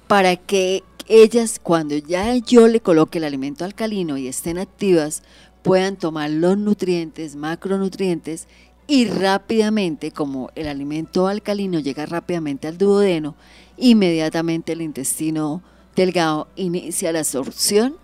para 0.07 0.37
que 0.37 0.83
ellas, 1.09 1.61
cuando 1.63 1.97
ya 1.97 2.35
yo 2.37 2.69
le 2.69 2.81
coloque 2.81 3.19
el 3.19 3.25
alimento 3.25 3.65
alcalino 3.65 4.17
y 4.17 4.29
estén 4.29 4.59
activas, 4.59 5.23
puedan 5.63 5.97
tomar 5.97 6.31
los 6.31 6.57
nutrientes, 6.57 7.37
macronutrientes 7.37 8.49
y 8.87 9.07
rápidamente, 9.07 10.13
como 10.13 10.51
el 10.55 10.69
alimento 10.69 11.27
alcalino 11.27 11.81
llega 11.81 12.07
rápidamente 12.07 12.69
al 12.69 12.79
duodeno, 12.79 13.35
inmediatamente 13.77 14.73
el 14.73 14.81
intestino 14.81 15.63
delgado 15.95 16.49
inicia 16.57 17.13
la 17.13 17.21
absorción 17.21 17.97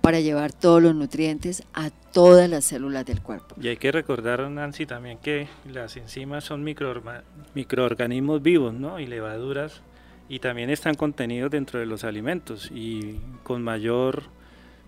para 0.00 0.20
llevar 0.20 0.52
todos 0.52 0.82
los 0.82 0.94
nutrientes 0.94 1.64
a 1.74 1.90
todas 1.90 2.48
las 2.48 2.64
células 2.64 3.04
del 3.06 3.20
cuerpo. 3.20 3.54
Y 3.60 3.68
hay 3.68 3.76
que 3.76 3.92
recordar, 3.92 4.48
Nancy, 4.50 4.86
también 4.86 5.18
que 5.18 5.48
las 5.70 5.96
enzimas 5.96 6.44
son 6.44 6.64
microorganismos 6.64 8.42
vivos, 8.42 8.74
¿no? 8.74 8.98
Y 9.00 9.06
levaduras, 9.06 9.82
y 10.28 10.40
también 10.40 10.70
están 10.70 10.94
contenidos 10.94 11.50
dentro 11.50 11.80
de 11.80 11.86
los 11.86 12.04
alimentos 12.04 12.70
y 12.72 13.20
con 13.42 13.62
mayor 13.62 14.24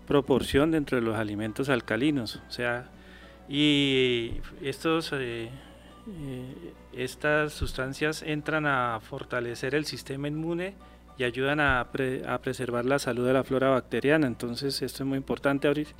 proporción 0.06 0.70
dentro 0.70 0.96
de 0.98 1.02
los 1.02 1.16
alimentos 1.16 1.68
alcalinos. 1.68 2.42
O 2.48 2.50
sea, 2.50 2.90
y 3.48 4.40
estos, 4.62 5.12
eh, 5.12 5.48
eh, 5.48 6.72
estas 6.92 7.52
sustancias 7.52 8.22
entran 8.22 8.66
a 8.66 9.00
fortalecer 9.00 9.74
el 9.74 9.86
sistema 9.86 10.28
inmune 10.28 10.74
y 11.20 11.24
ayudan 11.24 11.60
a, 11.60 11.86
preservar 12.42 12.86
la 12.86 12.98
salud 12.98 13.26
de 13.26 13.34
la 13.34 13.44
flora 13.44 13.68
bacteriana. 13.68 14.26
Entonces 14.26 14.80
esto 14.80 15.02
es 15.02 15.06
muy 15.06 15.18
importante 15.18 15.68
ahorita, 15.68 15.90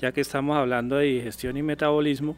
ya 0.00 0.10
que 0.10 0.20
estamos 0.20 0.56
hablando 0.56 0.96
de 0.96 1.04
digestión 1.04 1.56
y 1.56 1.62
metabolismo, 1.62 2.34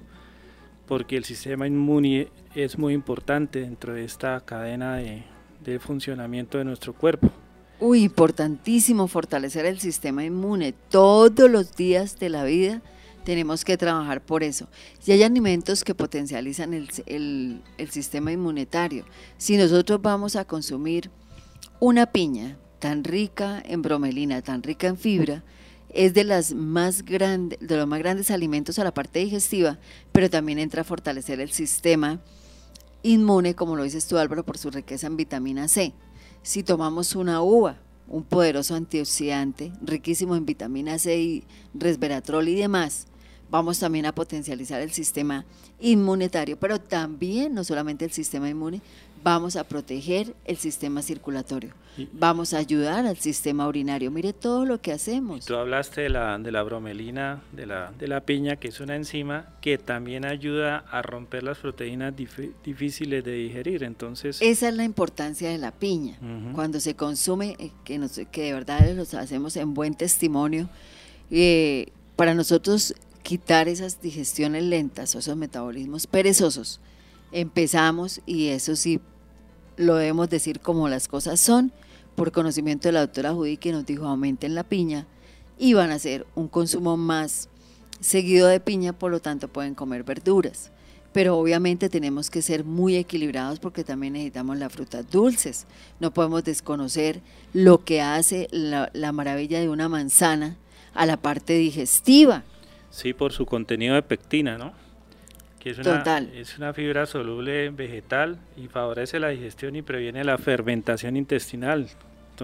porque 0.86 1.16
el 1.16 1.24
sistema 1.24 1.66
inmune 1.66 2.28
es 2.54 2.76
muy 2.76 2.92
importante 2.92 3.60
dentro 3.60 3.94
de 3.94 4.04
esta 4.04 4.38
cadena 4.42 4.96
de, 4.96 5.22
de 5.64 5.78
funcionamiento 5.78 6.58
de 6.58 6.66
nuestro 6.66 6.92
cuerpo. 6.92 7.30
Uy, 7.80 8.02
importantísimo 8.02 9.08
fortalecer 9.08 9.64
el 9.64 9.80
sistema 9.80 10.22
inmune 10.22 10.74
todos 10.90 11.50
los 11.50 11.74
días 11.74 12.18
de 12.18 12.28
la 12.28 12.44
vida. 12.44 12.82
Tenemos 13.24 13.64
que 13.64 13.78
trabajar 13.78 14.20
por 14.20 14.42
eso. 14.42 14.68
Si 15.00 15.10
hay 15.10 15.22
alimentos 15.22 15.84
que 15.84 15.94
potencializan 15.94 16.74
el, 16.74 16.90
el, 17.06 17.62
el 17.78 17.90
sistema 17.90 18.30
inmunitario, 18.30 19.06
si 19.38 19.56
nosotros 19.56 20.02
vamos 20.02 20.36
a 20.36 20.44
consumir 20.44 21.10
una 21.80 22.06
piña 22.06 22.58
tan 22.78 23.04
rica 23.04 23.62
en 23.64 23.82
bromelina, 23.82 24.42
tan 24.42 24.62
rica 24.62 24.86
en 24.86 24.96
fibra, 24.96 25.44
es 25.90 26.14
de 26.14 26.24
las 26.24 26.52
más 26.52 27.04
de 27.04 27.76
los 27.76 27.86
más 27.86 27.98
grandes 27.98 28.30
alimentos 28.30 28.78
a 28.78 28.84
la 28.84 28.92
parte 28.92 29.20
digestiva, 29.20 29.78
pero 30.12 30.28
también 30.28 30.58
entra 30.58 30.82
a 30.82 30.84
fortalecer 30.84 31.40
el 31.40 31.52
sistema 31.52 32.20
inmune, 33.02 33.54
como 33.54 33.76
lo 33.76 33.84
dices 33.84 34.06
tú 34.06 34.18
Álvaro, 34.18 34.44
por 34.44 34.58
su 34.58 34.70
riqueza 34.70 35.06
en 35.06 35.16
vitamina 35.16 35.68
C. 35.68 35.94
Si 36.42 36.62
tomamos 36.62 37.14
una 37.14 37.40
uva, 37.42 37.78
un 38.08 38.24
poderoso 38.24 38.74
antioxidante, 38.74 39.72
riquísimo 39.80 40.36
en 40.36 40.46
vitamina 40.46 40.98
C 40.98 41.18
y 41.18 41.44
resveratrol 41.74 42.48
y 42.48 42.56
demás, 42.56 43.06
vamos 43.50 43.78
también 43.78 44.06
a 44.06 44.14
potencializar 44.14 44.80
el 44.80 44.92
sistema 44.92 45.46
inmunitario, 45.80 46.58
pero 46.58 46.80
también 46.80 47.54
no 47.54 47.64
solamente 47.64 48.04
el 48.04 48.12
sistema 48.12 48.48
inmune, 48.48 48.82
vamos 49.26 49.56
a 49.56 49.64
proteger 49.64 50.36
el 50.44 50.56
sistema 50.56 51.02
circulatorio, 51.02 51.72
vamos 52.12 52.54
a 52.54 52.58
ayudar 52.58 53.06
al 53.06 53.16
sistema 53.16 53.66
urinario. 53.66 54.12
Mire 54.12 54.32
todo 54.32 54.64
lo 54.64 54.80
que 54.80 54.92
hacemos. 54.92 55.44
Tú 55.44 55.56
hablaste 55.56 56.02
de 56.02 56.10
la, 56.10 56.38
de 56.38 56.52
la 56.52 56.62
bromelina, 56.62 57.42
de 57.50 57.66
la, 57.66 57.90
de 57.98 58.06
la 58.06 58.20
piña, 58.20 58.54
que 58.54 58.68
es 58.68 58.78
una 58.78 58.94
enzima 58.94 59.48
que 59.60 59.78
también 59.78 60.24
ayuda 60.24 60.84
a 60.88 61.02
romper 61.02 61.42
las 61.42 61.58
proteínas 61.58 62.14
difíciles 62.64 63.24
de 63.24 63.32
digerir. 63.32 63.82
Entonces, 63.82 64.38
esa 64.40 64.68
es 64.68 64.74
la 64.74 64.84
importancia 64.84 65.50
de 65.50 65.58
la 65.58 65.72
piña. 65.72 66.18
Cuando 66.54 66.78
se 66.78 66.94
consume, 66.94 67.56
eh, 67.58 67.72
que, 67.82 67.98
nos, 67.98 68.12
que 68.30 68.42
de 68.42 68.52
verdad 68.52 68.88
lo 68.94 69.18
hacemos 69.18 69.56
en 69.56 69.74
buen 69.74 69.96
testimonio, 69.96 70.68
eh, 71.32 71.88
para 72.14 72.32
nosotros 72.32 72.94
quitar 73.24 73.66
esas 73.66 74.00
digestiones 74.00 74.62
lentas 74.62 75.16
o 75.16 75.18
esos 75.18 75.36
metabolismos 75.36 76.06
perezosos, 76.06 76.80
empezamos 77.32 78.20
y 78.24 78.50
eso 78.50 78.76
sí 78.76 79.00
lo 79.76 79.96
debemos 79.96 80.28
decir 80.30 80.60
como 80.60 80.88
las 80.88 81.08
cosas 81.08 81.40
son, 81.40 81.72
por 82.14 82.32
conocimiento 82.32 82.88
de 82.88 82.92
la 82.92 83.00
doctora 83.00 83.32
Judy 83.32 83.56
que 83.56 83.72
nos 83.72 83.86
dijo 83.86 84.06
aumenten 84.06 84.54
la 84.54 84.64
piña 84.64 85.06
y 85.58 85.74
van 85.74 85.90
a 85.90 85.94
hacer 85.94 86.26
un 86.34 86.48
consumo 86.48 86.96
más 86.96 87.48
seguido 88.00 88.48
de 88.48 88.60
piña, 88.60 88.92
por 88.92 89.10
lo 89.10 89.20
tanto 89.20 89.48
pueden 89.48 89.74
comer 89.74 90.04
verduras. 90.04 90.70
Pero 91.12 91.38
obviamente 91.38 91.88
tenemos 91.88 92.28
que 92.28 92.42
ser 92.42 92.64
muy 92.64 92.96
equilibrados 92.96 93.58
porque 93.58 93.84
también 93.84 94.14
necesitamos 94.14 94.58
las 94.58 94.72
frutas 94.72 95.10
dulces. 95.10 95.66
No 95.98 96.12
podemos 96.12 96.44
desconocer 96.44 97.22
lo 97.54 97.84
que 97.84 98.02
hace 98.02 98.48
la, 98.50 98.90
la 98.92 99.12
maravilla 99.12 99.60
de 99.60 99.70
una 99.70 99.88
manzana 99.88 100.58
a 100.92 101.06
la 101.06 101.16
parte 101.16 101.54
digestiva. 101.54 102.44
Sí, 102.90 103.14
por 103.14 103.32
su 103.32 103.46
contenido 103.46 103.94
de 103.94 104.02
pectina, 104.02 104.58
¿no? 104.58 104.72
Es 105.70 105.78
una, 105.78 106.18
es 106.34 106.58
una 106.58 106.72
fibra 106.72 107.06
soluble 107.06 107.70
vegetal 107.70 108.38
y 108.56 108.68
favorece 108.68 109.18
la 109.18 109.28
digestión 109.28 109.74
y 109.74 109.82
previene 109.82 110.22
la 110.22 110.38
fermentación 110.38 111.16
intestinal. 111.16 111.88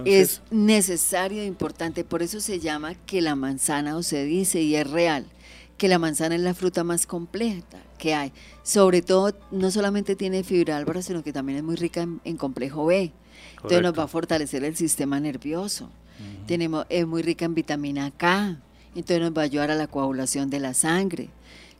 es 0.04 0.42
necesario 0.50 1.42
e 1.42 1.46
importante, 1.46 2.04
por 2.04 2.22
eso 2.22 2.40
se 2.40 2.58
llama 2.58 2.94
que 3.06 3.20
la 3.20 3.36
manzana, 3.36 3.96
o 3.96 4.02
se 4.02 4.24
dice, 4.24 4.62
y 4.62 4.74
es 4.74 4.90
real, 4.90 5.26
que 5.76 5.88
la 5.88 5.98
manzana 5.98 6.34
es 6.34 6.40
la 6.40 6.54
fruta 6.54 6.84
más 6.84 7.06
completa 7.06 7.78
que 7.98 8.14
hay. 8.14 8.32
Sobre 8.62 9.02
todo, 9.02 9.32
no 9.50 9.70
solamente 9.70 10.16
tiene 10.16 10.42
fibra 10.42 10.76
álvaro, 10.76 11.02
sino 11.02 11.22
que 11.22 11.32
también 11.32 11.58
es 11.58 11.64
muy 11.64 11.76
rica 11.76 12.02
en, 12.02 12.36
complejo 12.36 12.86
B. 12.86 13.12
Entonces 13.56 13.82
nos 13.82 13.96
va 13.96 14.04
a 14.04 14.08
fortalecer 14.08 14.64
el 14.64 14.76
sistema 14.76 15.20
nervioso. 15.20 15.90
Tenemos, 16.46 16.86
es 16.88 17.06
muy 17.06 17.22
rica 17.22 17.44
en 17.44 17.54
vitamina 17.54 18.10
K. 18.10 18.58
Entonces 18.94 19.20
nos 19.20 19.32
va 19.32 19.42
a 19.42 19.44
ayudar 19.44 19.70
a 19.70 19.74
la 19.74 19.86
coagulación 19.86 20.50
de 20.50 20.60
la 20.60 20.74
sangre 20.74 21.30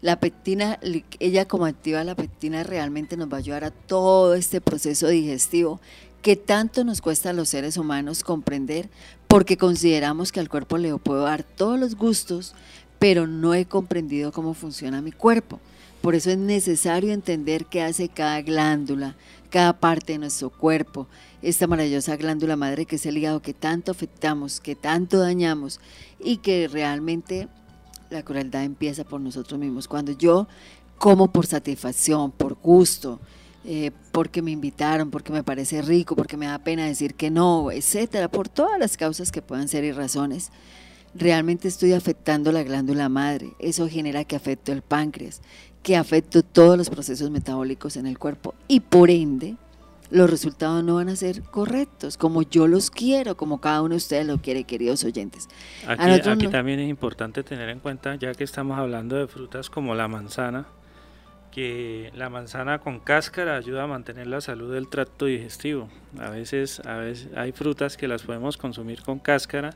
la 0.02 0.18
pectina, 0.18 0.78
ella 1.20 1.46
como 1.46 1.64
activa 1.64 2.04
la 2.04 2.16
pectina 2.16 2.64
realmente 2.64 3.16
nos 3.16 3.28
va 3.28 3.36
a 3.36 3.40
ayudar 3.40 3.64
a 3.64 3.70
todo 3.70 4.34
este 4.34 4.60
proceso 4.60 5.06
digestivo 5.06 5.80
que 6.22 6.36
tanto 6.36 6.84
nos 6.84 7.00
cuesta 7.00 7.30
a 7.30 7.32
los 7.32 7.48
seres 7.48 7.76
humanos 7.76 8.24
comprender 8.24 8.90
porque 9.28 9.56
consideramos 9.56 10.32
que 10.32 10.40
al 10.40 10.48
cuerpo 10.48 10.76
le 10.76 10.94
puedo 10.98 11.22
dar 11.22 11.44
todos 11.44 11.78
los 11.78 11.94
gustos, 11.96 12.54
pero 12.98 13.26
no 13.26 13.54
he 13.54 13.64
comprendido 13.64 14.32
cómo 14.32 14.54
funciona 14.54 15.00
mi 15.00 15.12
cuerpo. 15.12 15.60
Por 16.00 16.16
eso 16.16 16.30
es 16.30 16.38
necesario 16.38 17.12
entender 17.12 17.66
qué 17.66 17.82
hace 17.82 18.08
cada 18.08 18.42
glándula, 18.42 19.14
cada 19.50 19.78
parte 19.78 20.14
de 20.14 20.18
nuestro 20.18 20.50
cuerpo, 20.50 21.06
esta 21.42 21.68
maravillosa 21.68 22.16
glándula 22.16 22.56
madre 22.56 22.86
que 22.86 22.96
es 22.96 23.06
el 23.06 23.18
hígado 23.18 23.40
que 23.40 23.54
tanto 23.54 23.92
afectamos, 23.92 24.60
que 24.60 24.74
tanto 24.74 25.20
dañamos 25.20 25.78
y 26.18 26.38
que 26.38 26.66
realmente 26.66 27.48
la 28.12 28.22
crueldad 28.22 28.64
empieza 28.64 29.04
por 29.04 29.20
nosotros 29.20 29.58
mismos. 29.58 29.88
Cuando 29.88 30.12
yo 30.12 30.46
como 30.98 31.32
por 31.32 31.46
satisfacción, 31.46 32.30
por 32.30 32.54
gusto, 32.54 33.18
eh, 33.64 33.90
porque 34.12 34.42
me 34.42 34.50
invitaron, 34.52 35.10
porque 35.10 35.32
me 35.32 35.42
parece 35.42 35.82
rico, 35.82 36.14
porque 36.14 36.36
me 36.36 36.46
da 36.46 36.58
pena 36.58 36.86
decir 36.86 37.14
que 37.14 37.30
no, 37.30 37.70
etcétera, 37.72 38.28
por 38.28 38.48
todas 38.48 38.78
las 38.78 38.96
causas 38.96 39.32
que 39.32 39.42
puedan 39.42 39.68
ser 39.68 39.82
y 39.84 39.92
razones, 39.92 40.50
realmente 41.14 41.68
estoy 41.68 41.92
afectando 41.92 42.52
la 42.52 42.62
glándula 42.62 43.08
madre. 43.08 43.52
Eso 43.58 43.88
genera 43.88 44.24
que 44.24 44.36
afecto 44.36 44.72
el 44.72 44.82
páncreas, 44.82 45.42
que 45.82 45.96
afecto 45.96 46.42
todos 46.42 46.78
los 46.78 46.90
procesos 46.90 47.30
metabólicos 47.30 47.96
en 47.96 48.06
el 48.06 48.18
cuerpo 48.18 48.54
y 48.68 48.80
por 48.80 49.10
ende 49.10 49.56
los 50.12 50.30
resultados 50.30 50.84
no 50.84 50.96
van 50.96 51.08
a 51.08 51.16
ser 51.16 51.42
correctos, 51.42 52.16
como 52.16 52.42
yo 52.42 52.68
los 52.68 52.90
quiero, 52.90 53.36
como 53.36 53.60
cada 53.60 53.80
uno 53.80 53.90
de 53.90 53.96
ustedes 53.96 54.26
lo 54.26 54.38
quiere, 54.38 54.64
queridos 54.64 55.04
oyentes. 55.04 55.48
Aquí, 55.86 56.48
también 56.48 56.80
es 56.80 56.90
importante 56.90 57.42
tener 57.42 57.70
en 57.70 57.80
cuenta, 57.80 58.14
ya 58.16 58.34
que 58.34 58.44
estamos 58.44 58.78
hablando 58.78 59.16
de 59.16 59.26
frutas 59.26 59.70
como 59.70 59.94
la 59.94 60.08
manzana, 60.08 60.66
que 61.50 62.10
la 62.14 62.28
manzana 62.28 62.78
con 62.78 63.00
cáscara 63.00 63.56
ayuda 63.56 63.84
a 63.84 63.86
mantener 63.86 64.26
la 64.26 64.40
salud 64.40 64.72
del 64.72 64.88
tracto 64.88 65.26
digestivo. 65.26 65.88
A 66.18 66.28
veces, 66.28 66.80
a 66.80 66.96
veces 66.96 67.28
hay 67.34 67.52
frutas 67.52 67.96
que 67.96 68.06
las 68.06 68.22
podemos 68.22 68.58
consumir 68.58 69.02
con 69.02 69.18
cáscara 69.18 69.70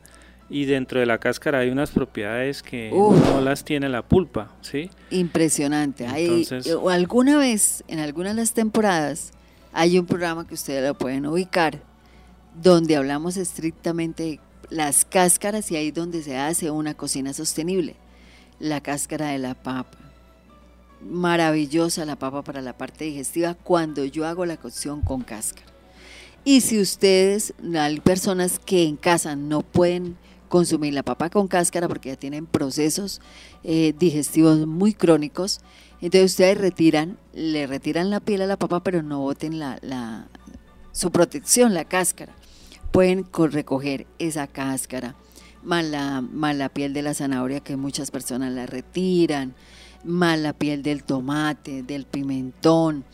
y 0.49 0.67
dentro 0.67 1.01
de 1.01 1.07
la 1.07 1.19
cáscara 1.19 1.61
hay 1.61 1.71
unas 1.71 1.91
propiedades 1.91 2.63
que 2.63 2.91
no 2.91 3.41
las 3.41 3.65
tiene 3.65 3.89
la 3.89 4.03
pulpa, 4.03 4.53
¿sí? 4.61 4.91
Impresionante. 5.11 6.07
hay, 6.07 6.47
alguna 6.91 7.39
vez, 7.39 7.85
en 7.89 7.99
algunas 7.99 8.35
de 8.35 8.43
las 8.43 8.53
temporadas, 8.53 9.33
hay 9.77 9.99
un 9.99 10.07
programa 10.07 10.47
que 10.47 10.55
ustedes 10.55 10.83
lo 10.83 10.97
pueden 10.97 11.27
ubicar 11.27 11.83
donde 12.63 12.97
hablamos 12.97 13.37
estrictamente 13.37 14.23
de 14.23 14.41
las 14.71 15.05
cáscaras 15.05 15.71
y 15.71 15.77
ahí 15.77 15.91
donde 15.91 16.23
se 16.23 16.39
hace 16.39 16.71
una 16.71 16.95
cocina 16.95 17.35
sostenible. 17.35 17.95
La 18.59 18.81
cáscara 18.81 19.29
de 19.29 19.39
la 19.39 19.55
papa. 19.55 19.99
Maravillosa 21.03 22.07
la 22.07 22.17
papa 22.17 22.43
para 22.43 22.63
la 22.63 22.79
parte 22.79 23.05
digestiva 23.05 23.53
cuando 23.53 24.07
yo 24.07 24.27
hago 24.27 24.47
la 24.47 24.57
cocción 24.57 25.03
con 25.03 25.21
cáscara. 25.21 25.67
Y 26.43 26.63
si 26.63 26.81
ustedes, 26.81 27.53
hay 27.79 28.01
personas 28.01 28.59
que 28.59 28.85
en 28.85 28.97
casa 28.97 29.37
no 29.37 29.61
pueden 29.61 30.17
consumir 30.49 30.95
la 30.95 31.03
papa 31.03 31.31
con 31.31 31.49
cáscara 31.49 31.89
porque 31.89 32.11
ya 32.11 32.17
tienen 32.17 32.47
procesos 32.47 33.21
eh, 33.65 33.95
digestivos 33.99 34.67
muy 34.67 34.95
crónicos, 34.95 35.61
entonces 36.01 36.33
ustedes 36.33 36.59
retiran, 36.59 37.19
le 37.33 37.67
retiran 37.67 38.11
la 38.11 38.21
piel 38.21 38.43
a 38.43 38.47
la 38.47 38.59
papa, 38.59 38.83
pero 38.83 39.03
no 39.03 39.21
boten 39.21 39.59
la, 39.59 40.29
su 40.93 41.11
protección, 41.11 41.75
la 41.75 41.85
cáscara. 41.85 42.35
Pueden 42.93 43.27
recoger 43.33 44.07
esa 44.19 44.47
cáscara, 44.47 45.17
más 45.63 45.85
la, 45.85 46.71
piel 46.73 46.93
de 46.93 47.03
la 47.03 47.15
zanahoria 47.15 47.61
que 47.61 47.77
muchas 47.77 48.11
personas 48.11 48.53
la 48.53 48.67
retiran, 48.67 49.55
más 50.05 50.39
la 50.39 50.53
piel 50.53 50.83
del 50.83 51.03
tomate, 51.03 51.83
del 51.83 52.07
pimentón, 52.07 53.05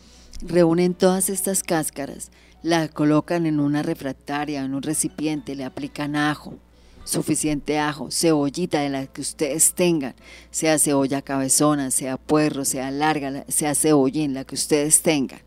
reúnen 0.43 0.95
todas 0.95 1.31
estas 1.31 1.63
cáscaras, 1.63 2.31
la 2.63 2.89
colocan 2.89 3.47
en 3.47 3.59
una 3.59 3.83
refractaria, 3.83 4.63
en 4.63 4.75
un 4.75 4.83
recipiente, 4.83 5.57
le 5.57 5.65
aplican 5.65 6.15
ajo, 6.17 6.59
suficiente 7.05 7.79
ajo, 7.79 8.11
cebollita 8.11 8.81
de 8.81 8.89
la 8.89 9.07
que 9.07 9.21
ustedes 9.21 9.75
tengan, 9.75 10.15
sea 10.51 10.79
cebolla 10.79 11.23
cabezona, 11.23 11.91
sea 11.91 12.17
puerro, 12.17 12.65
sea 12.65 12.91
larga, 12.91 13.45
sea 13.49 13.75
cebollín, 13.75 14.35
la 14.35 14.45
que 14.45 14.55
ustedes 14.55 15.03
tengan. 15.03 15.41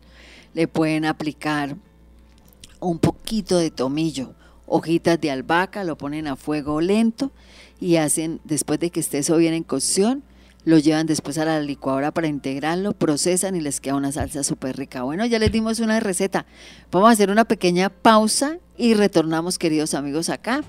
Le 0.54 0.68
pueden 0.68 1.04
aplicar 1.04 1.76
un 2.80 2.98
poquito 2.98 3.58
de 3.58 3.70
tomillo, 3.70 4.34
hojitas 4.66 5.20
de 5.20 5.30
albahaca, 5.30 5.84
lo 5.84 5.96
ponen 5.96 6.26
a 6.26 6.36
fuego 6.36 6.80
lento 6.80 7.32
y 7.80 7.96
hacen, 7.96 8.40
después 8.44 8.80
de 8.80 8.90
que 8.90 9.00
esté 9.00 9.18
eso 9.18 9.36
bien 9.36 9.54
en 9.54 9.62
cocción, 9.62 10.22
lo 10.64 10.78
llevan 10.78 11.06
después 11.06 11.38
a 11.38 11.44
la 11.44 11.60
licuadora 11.60 12.10
para 12.10 12.26
integrarlo, 12.26 12.92
procesan 12.92 13.54
y 13.54 13.60
les 13.60 13.80
queda 13.80 13.94
una 13.94 14.10
salsa 14.10 14.42
súper 14.42 14.76
rica. 14.76 15.04
Bueno, 15.04 15.24
ya 15.24 15.38
les 15.38 15.52
dimos 15.52 15.78
una 15.78 16.00
receta. 16.00 16.44
Vamos 16.90 17.08
a 17.08 17.12
hacer 17.12 17.30
una 17.30 17.44
pequeña 17.44 17.88
pausa 17.88 18.58
y 18.76 18.94
retornamos, 18.94 19.58
queridos 19.58 19.94
amigos, 19.94 20.28
acá 20.28 20.64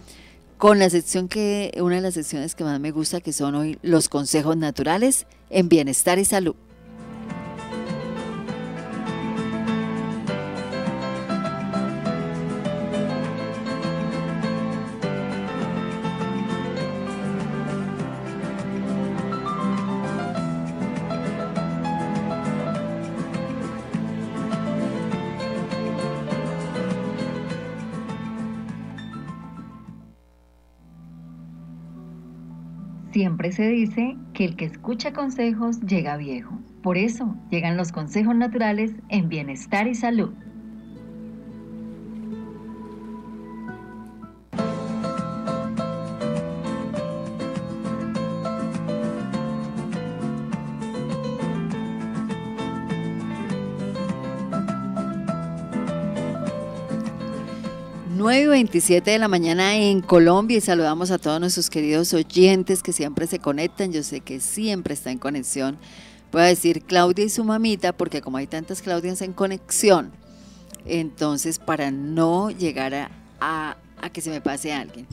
con 0.57 0.79
la 0.79 0.89
sección 0.89 1.27
que, 1.27 1.71
una 1.81 1.95
de 1.95 2.01
las 2.01 2.15
secciones 2.15 2.55
que 2.55 2.63
más 2.63 2.79
me 2.79 2.91
gusta, 2.91 3.21
que 3.21 3.33
son 3.33 3.55
hoy 3.55 3.77
los 3.81 4.09
consejos 4.09 4.57
naturales 4.57 5.27
en 5.49 5.69
bienestar 5.69 6.19
y 6.19 6.25
salud. 6.25 6.55
'Siempre 33.17 33.51
se 33.51 33.67
dice 33.67 34.15
que 34.35 34.45
el 34.45 34.55
que 34.55 34.65
escucha 34.65 35.11
consejos 35.11 35.79
llega 35.81 36.17
viejo. 36.17 36.59
Por 36.83 36.99
eso 36.99 37.35
llegan 37.49 37.75
los 37.75 37.91
consejos 37.91 38.35
naturales 38.35 38.93
en 39.09 39.27
bienestar 39.27 39.87
y 39.87 39.95
salud. 39.95 40.35
9 58.27 58.41
y 58.41 58.47
27 58.47 59.09
de 59.09 59.19
la 59.19 59.29
mañana 59.29 59.77
en 59.77 60.01
Colombia 60.01 60.57
y 60.57 60.59
saludamos 60.59 61.11
a 61.11 61.17
todos 61.17 61.39
nuestros 61.39 61.69
queridos 61.69 62.13
oyentes 62.13 62.83
que 62.83 62.91
siempre 62.91 63.25
se 63.25 63.39
conectan. 63.39 63.93
Yo 63.93 64.03
sé 64.03 64.19
que 64.19 64.41
siempre 64.41 64.95
está 64.95 65.11
en 65.11 65.17
conexión. 65.17 65.77
Voy 66.33 66.41
a 66.41 66.45
decir 66.47 66.81
Claudia 66.81 67.23
y 67.23 67.29
su 67.29 67.45
mamita 67.45 67.93
porque 67.93 68.19
como 68.19 68.35
hay 68.35 68.45
tantas 68.45 68.81
Claudias 68.81 69.21
en 69.21 69.31
conexión, 69.31 70.11
entonces 70.85 71.57
para 71.57 71.89
no 71.89 72.49
llegar 72.49 73.09
a, 73.39 73.77
que 74.11 74.19
se 74.19 74.29
me 74.29 74.41
pase 74.41 74.73
alguien. 74.73 75.07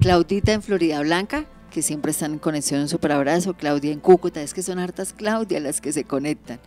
Claudita 0.00 0.52
en 0.52 0.62
Florida 0.62 1.00
Blanca, 1.00 1.46
que 1.72 1.82
siempre 1.82 2.12
están 2.12 2.34
en 2.34 2.38
conexión, 2.38 2.82
un 2.82 2.88
super 2.88 3.10
abrazo. 3.10 3.54
Claudia 3.54 3.90
en 3.90 3.98
Cúcuta, 3.98 4.42
es 4.42 4.54
que 4.54 4.62
son 4.62 4.78
hartas 4.78 5.12
Claudia 5.12 5.58
las 5.58 5.80
que 5.80 5.92
se 5.92 6.04
conectan. 6.04 6.60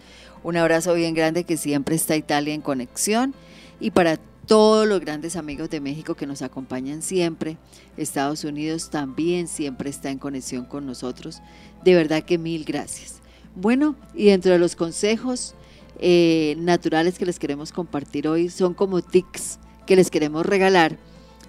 Un 0.44 0.58
abrazo 0.58 0.96
bien 0.96 1.14
grande 1.14 1.46
que 1.46 1.56
siempre 1.56 1.96
está 1.96 2.18
Italia 2.18 2.54
en 2.54 2.60
conexión. 2.60 3.34
Y 3.80 3.92
para 3.92 4.20
todos 4.48 4.88
los 4.88 5.00
grandes 5.00 5.36
amigos 5.36 5.70
de 5.70 5.80
México 5.80 6.16
que 6.16 6.28
nos 6.28 6.42
acompañan 6.42 7.02
siempre. 7.02 7.58
Estados 7.98 8.44
Unidos 8.44 8.90
también 8.90 9.48
siempre 9.48 9.90
está 9.90 10.10
en 10.10 10.20
conexión 10.20 10.66
con 10.66 10.86
nosotros. 10.86 11.42
De 11.84 11.96
verdad 11.96 12.24
que 12.24 12.38
mil 12.38 12.66
gracias. 12.66 13.22
Bueno, 13.56 13.96
y 14.14 14.26
dentro 14.26 14.52
de 14.52 14.60
los 14.60 14.76
consejos 14.76 15.56
eh, 16.00 16.56
naturales 16.58 17.18
que 17.18 17.26
les 17.26 17.40
queremos 17.40 17.72
compartir 17.72 18.28
hoy 18.28 18.50
son 18.50 18.74
como 18.74 19.02
tics 19.02 19.60
que 19.86 19.96
les 19.96 20.10
queremos 20.10 20.46
regalar 20.46 20.98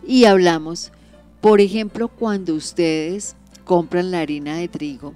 y 0.07 0.27
hablamos, 0.27 0.93
por 1.41 1.61
ejemplo, 1.61 2.09
cuando 2.09 2.55
ustedes 2.55 3.37
compran 3.65 4.11
la 4.11 4.21
harina 4.21 4.57
de 4.57 4.69
trigo 4.69 5.15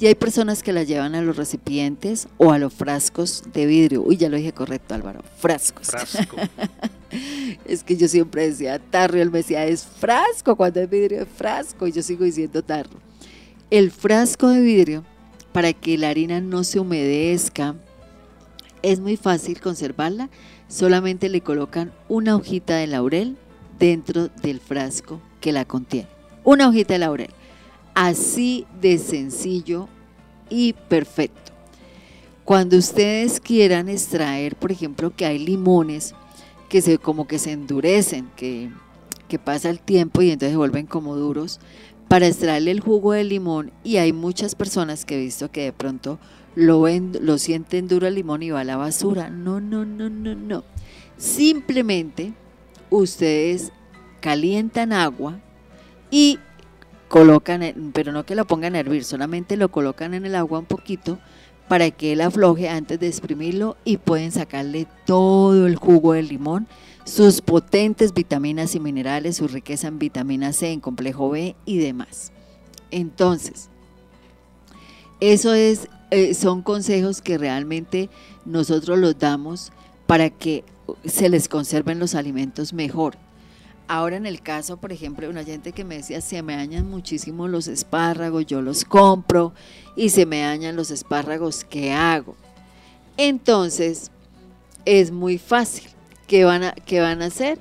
y 0.00 0.06
hay 0.06 0.14
personas 0.14 0.62
que 0.62 0.72
la 0.72 0.82
llevan 0.82 1.14
a 1.14 1.22
los 1.22 1.36
recipientes 1.36 2.28
o 2.38 2.52
a 2.52 2.58
los 2.58 2.72
frascos 2.72 3.44
de 3.52 3.66
vidrio. 3.66 4.02
Uy, 4.02 4.16
ya 4.16 4.28
lo 4.28 4.36
dije 4.36 4.52
correcto, 4.52 4.94
Álvaro. 4.94 5.22
Frascos. 5.38 5.88
Frasco. 5.88 6.36
es 7.64 7.84
que 7.84 7.96
yo 7.96 8.08
siempre 8.08 8.48
decía 8.48 8.78
tarro 8.78 9.18
y 9.18 9.20
él 9.20 9.30
me 9.30 9.38
decía 9.38 9.66
es 9.66 9.84
frasco, 9.84 10.56
cuando 10.56 10.80
es 10.80 10.90
vidrio 10.90 11.22
es 11.22 11.28
frasco 11.28 11.86
y 11.86 11.92
yo 11.92 12.02
sigo 12.02 12.24
diciendo 12.24 12.62
tarro. 12.62 12.98
El 13.70 13.90
frasco 13.90 14.48
de 14.48 14.60
vidrio, 14.60 15.04
para 15.52 15.72
que 15.72 15.96
la 15.98 16.08
harina 16.08 16.40
no 16.40 16.64
se 16.64 16.80
humedezca, 16.80 17.74
es 18.82 19.00
muy 19.00 19.16
fácil 19.16 19.60
conservarla. 19.60 20.30
Solamente 20.68 21.28
le 21.28 21.42
colocan 21.42 21.92
una 22.08 22.34
hojita 22.34 22.76
de 22.76 22.86
laurel 22.86 23.36
dentro 23.78 24.28
del 24.28 24.60
frasco 24.60 25.20
que 25.40 25.52
la 25.52 25.64
contiene. 25.64 26.08
Una 26.44 26.68
hojita 26.68 26.94
de 26.94 26.98
laurel. 26.98 27.30
Así 27.94 28.66
de 28.80 28.98
sencillo 28.98 29.88
y 30.48 30.72
perfecto. 30.72 31.52
Cuando 32.44 32.76
ustedes 32.76 33.40
quieran 33.40 33.88
extraer, 33.88 34.56
por 34.56 34.72
ejemplo, 34.72 35.14
que 35.14 35.24
hay 35.26 35.38
limones 35.38 36.14
que 36.68 36.82
se 36.82 36.98
como 36.98 37.26
que 37.26 37.38
se 37.38 37.52
endurecen, 37.52 38.30
que, 38.36 38.70
pasa 39.44 39.70
el 39.70 39.80
tiempo 39.80 40.20
y 40.20 40.30
entonces 40.30 40.52
se 40.52 40.56
vuelven 40.58 40.86
como 40.86 41.16
duros, 41.16 41.58
para 42.08 42.26
extraerle 42.26 42.70
el 42.70 42.80
jugo 42.80 43.12
de 43.12 43.24
limón 43.24 43.72
y 43.82 43.96
hay 43.96 44.12
muchas 44.12 44.54
personas 44.54 45.06
que 45.06 45.16
he 45.16 45.20
visto 45.20 45.50
que 45.50 45.62
de 45.62 45.72
pronto 45.72 46.18
lo 46.54 46.86
lo 46.86 47.38
sienten 47.38 47.88
duro 47.88 48.06
el 48.06 48.14
limón 48.14 48.42
y 48.42 48.50
va 48.50 48.60
a 48.60 48.64
la 48.64 48.76
basura. 48.76 49.30
No, 49.30 49.60
no, 49.60 49.86
no, 49.86 50.10
no, 50.10 50.34
no. 50.34 50.64
Simplemente 51.16 52.34
ustedes 52.90 53.72
calientan 54.20 54.92
agua 54.92 55.40
y 56.10 56.38
colocan, 57.12 57.92
pero 57.92 58.10
no 58.10 58.24
que 58.24 58.34
lo 58.34 58.46
pongan 58.46 58.74
a 58.74 58.78
hervir, 58.80 59.04
solamente 59.04 59.58
lo 59.58 59.70
colocan 59.70 60.14
en 60.14 60.24
el 60.24 60.34
agua 60.34 60.60
un 60.60 60.64
poquito 60.64 61.18
para 61.68 61.90
que 61.90 62.14
él 62.14 62.22
afloje 62.22 62.70
antes 62.70 62.98
de 62.98 63.06
exprimirlo 63.06 63.76
y 63.84 63.98
pueden 63.98 64.32
sacarle 64.32 64.86
todo 65.04 65.66
el 65.66 65.76
jugo 65.76 66.14
del 66.14 66.28
limón, 66.28 66.66
sus 67.04 67.42
potentes 67.42 68.14
vitaminas 68.14 68.74
y 68.74 68.80
minerales, 68.80 69.36
su 69.36 69.46
riqueza 69.46 69.88
en 69.88 69.98
vitamina 69.98 70.54
C, 70.54 70.72
en 70.72 70.80
complejo 70.80 71.28
B 71.28 71.54
y 71.66 71.76
demás. 71.76 72.32
Entonces, 72.90 73.68
eso 75.20 75.52
es, 75.52 75.88
eh, 76.12 76.32
son 76.32 76.62
consejos 76.62 77.20
que 77.20 77.36
realmente 77.36 78.08
nosotros 78.46 78.98
los 78.98 79.18
damos 79.18 79.70
para 80.06 80.30
que 80.30 80.64
se 81.04 81.28
les 81.28 81.50
conserven 81.50 81.98
los 81.98 82.14
alimentos 82.14 82.72
mejor. 82.72 83.18
Ahora 83.92 84.16
en 84.16 84.24
el 84.24 84.40
caso, 84.40 84.78
por 84.78 84.90
ejemplo, 84.90 85.26
de 85.26 85.30
una 85.30 85.44
gente 85.44 85.72
que 85.72 85.84
me 85.84 85.98
decía, 85.98 86.22
se 86.22 86.42
me 86.42 86.56
dañan 86.56 86.88
muchísimo 86.88 87.46
los 87.46 87.66
espárragos, 87.66 88.46
yo 88.46 88.62
los 88.62 88.86
compro 88.86 89.52
y 89.96 90.08
se 90.08 90.24
me 90.24 90.40
dañan 90.40 90.76
los 90.76 90.90
espárragos, 90.90 91.64
¿qué 91.64 91.92
hago? 91.92 92.34
Entonces, 93.18 94.10
es 94.86 95.10
muy 95.10 95.36
fácil. 95.36 95.90
¿Qué 96.26 96.46
van 96.46 96.62
a, 96.62 96.72
qué 96.72 97.02
van 97.02 97.20
a 97.20 97.26
hacer? 97.26 97.58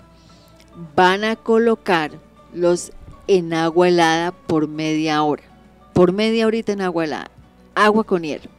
Van 0.95 1.25
a 1.25 1.35
colocarlos 1.35 2.93
en 3.27 3.53
agua 3.53 3.89
helada 3.89 4.31
por 4.31 4.69
media 4.69 5.23
hora. 5.23 5.43
Por 5.91 6.13
media 6.13 6.47
horita 6.47 6.71
en 6.71 6.79
agua 6.79 7.03
helada. 7.03 7.31
Agua 7.75 8.05
con 8.05 8.23
hielo. 8.23 8.49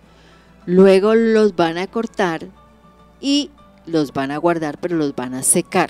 Luego 0.66 1.14
los 1.14 1.56
van 1.56 1.78
a 1.78 1.86
cortar 1.86 2.48
y 3.18 3.50
los 3.86 4.12
van 4.12 4.30
a 4.30 4.36
guardar, 4.36 4.76
pero 4.78 4.98
los 4.98 5.16
van 5.16 5.32
a 5.32 5.42
secar 5.42 5.88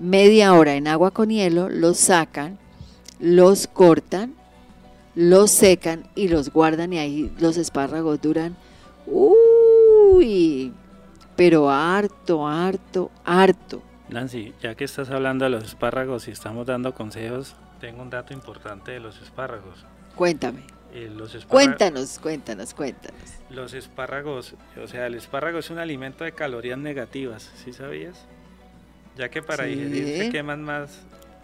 media 0.00 0.54
hora 0.54 0.74
en 0.74 0.88
agua 0.88 1.10
con 1.10 1.28
hielo, 1.28 1.68
los 1.68 1.98
sacan, 1.98 2.58
los 3.20 3.66
cortan, 3.66 4.34
los 5.14 5.50
secan 5.50 6.08
y 6.14 6.28
los 6.28 6.50
guardan 6.50 6.92
y 6.92 6.98
ahí 6.98 7.32
los 7.38 7.58
espárragos 7.58 8.20
duran, 8.20 8.56
uy, 9.06 10.72
pero 11.36 11.70
harto, 11.70 12.46
harto, 12.46 13.10
harto. 13.24 13.82
Nancy, 14.08 14.54
ya 14.60 14.74
que 14.74 14.84
estás 14.84 15.10
hablando 15.10 15.44
de 15.44 15.50
los 15.50 15.64
espárragos 15.64 16.26
y 16.26 16.30
estamos 16.32 16.66
dando 16.66 16.94
consejos, 16.94 17.54
tengo 17.80 18.02
un 18.02 18.10
dato 18.10 18.32
importante 18.32 18.92
de 18.92 19.00
los 19.00 19.20
espárragos. 19.20 19.84
Cuéntame. 20.16 20.64
Eh, 20.92 21.08
los 21.14 21.44
cuéntanos, 21.46 22.18
cuéntanos, 22.18 22.74
cuéntanos. 22.74 23.20
Los 23.48 23.74
espárragos, 23.74 24.54
o 24.82 24.88
sea, 24.88 25.06
el 25.06 25.14
espárrago 25.14 25.60
es 25.60 25.70
un 25.70 25.78
alimento 25.78 26.24
de 26.24 26.32
calorías 26.32 26.78
negativas, 26.78 27.52
¿sí 27.62 27.72
sabías? 27.72 28.26
Ya 29.16 29.28
que 29.28 29.42
para 29.42 29.64
digerir 29.64 30.24
se 30.24 30.30
queman 30.30 30.62
más, 30.62 31.00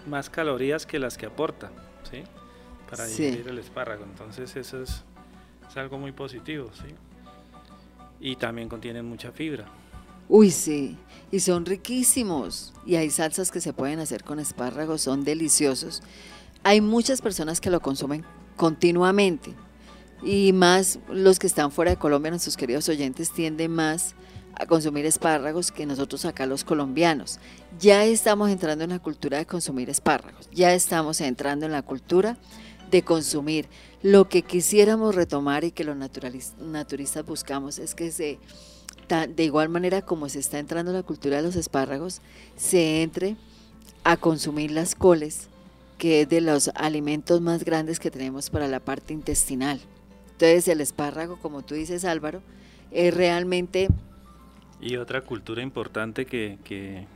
más 0.06 0.30
calorías 0.30 0.86
que 0.86 0.98
las 0.98 1.16
que 1.16 1.26
aporta, 1.26 1.70
¿sí? 2.10 2.22
Para 2.90 3.06
digerir 3.06 3.48
el 3.48 3.58
espárrago, 3.58 4.04
entonces 4.04 4.54
eso 4.56 4.82
es, 4.82 5.04
es, 5.68 5.76
algo 5.76 5.98
muy 5.98 6.12
positivo, 6.12 6.70
¿sí? 6.74 6.94
Y 8.20 8.36
también 8.36 8.68
contienen 8.68 9.04
mucha 9.04 9.30
fibra, 9.32 9.66
Uy, 10.28 10.50
sí. 10.50 10.96
Y 11.30 11.40
son 11.40 11.66
riquísimos. 11.66 12.72
Y 12.84 12.96
hay 12.96 13.10
salsas 13.10 13.50
que 13.50 13.60
se 13.60 13.72
pueden 13.72 14.00
hacer 14.00 14.24
con 14.24 14.40
espárragos, 14.40 15.02
son 15.02 15.24
deliciosos. 15.24 16.02
Hay 16.62 16.80
muchas 16.80 17.22
personas 17.22 17.60
que 17.60 17.70
lo 17.70 17.80
consumen 17.80 18.24
continuamente. 18.56 19.54
Y 20.22 20.52
más 20.52 20.98
los 21.08 21.38
que 21.38 21.46
están 21.46 21.70
fuera 21.70 21.92
de 21.92 21.96
Colombia, 21.96 22.30
nuestros 22.30 22.56
queridos 22.56 22.88
oyentes, 22.88 23.30
tienden 23.30 23.72
más 23.72 24.14
a 24.58 24.66
consumir 24.66 25.04
espárragos 25.04 25.70
que 25.70 25.86
nosotros 25.86 26.24
acá 26.24 26.46
los 26.46 26.64
colombianos. 26.64 27.38
Ya 27.78 28.04
estamos 28.04 28.50
entrando 28.50 28.84
en 28.84 28.90
la 28.90 28.98
cultura 28.98 29.38
de 29.38 29.46
consumir 29.46 29.90
espárragos. 29.90 30.48
Ya 30.50 30.72
estamos 30.72 31.20
entrando 31.20 31.66
en 31.66 31.72
la 31.72 31.82
cultura 31.82 32.38
de 32.90 33.02
consumir. 33.02 33.68
Lo 34.02 34.28
que 34.28 34.42
quisiéramos 34.42 35.14
retomar 35.14 35.64
y 35.64 35.72
que 35.72 35.84
los 35.84 35.96
naturistas 35.96 37.26
buscamos 37.26 37.78
es 37.78 37.94
que 37.94 38.10
se 38.10 38.38
de 39.08 39.44
igual 39.44 39.68
manera 39.68 40.02
como 40.02 40.28
se 40.28 40.40
está 40.40 40.58
entrando 40.58 40.92
la 40.92 41.04
cultura 41.04 41.36
de 41.36 41.42
los 41.42 41.54
espárragos, 41.54 42.22
se 42.56 43.02
entre 43.02 43.36
a 44.02 44.16
consumir 44.16 44.72
las 44.72 44.96
coles, 44.96 45.48
que 45.96 46.22
es 46.22 46.28
de 46.28 46.40
los 46.40 46.72
alimentos 46.74 47.40
más 47.40 47.62
grandes 47.62 48.00
que 48.00 48.10
tenemos 48.10 48.50
para 48.50 48.66
la 48.66 48.80
parte 48.80 49.14
intestinal. 49.14 49.80
Entonces 50.32 50.66
el 50.66 50.80
espárrago, 50.80 51.38
como 51.40 51.62
tú 51.62 51.74
dices 51.74 52.04
Álvaro, 52.04 52.42
es 52.90 53.14
realmente... 53.14 53.88
Y 54.80 54.96
otra 54.96 55.22
cultura 55.22 55.62
importante 55.62 56.26
que, 56.26 56.58
que 56.64 57.06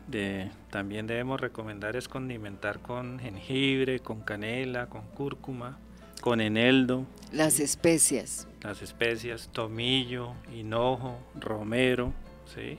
también 0.70 1.06
debemos 1.06 1.40
recomendar 1.40 1.96
es 1.96 2.08
condimentar 2.08 2.80
con 2.80 3.18
jengibre, 3.18 4.00
con 4.00 4.20
canela, 4.22 4.86
con 4.86 5.02
cúrcuma, 5.14 5.78
con 6.20 6.40
eneldo. 6.40 7.04
Las 7.32 7.60
especias 7.60 8.46
las 8.62 8.82
especias, 8.82 9.48
tomillo, 9.52 10.32
hinojo, 10.54 11.18
romero, 11.38 12.12
¿sí? 12.54 12.78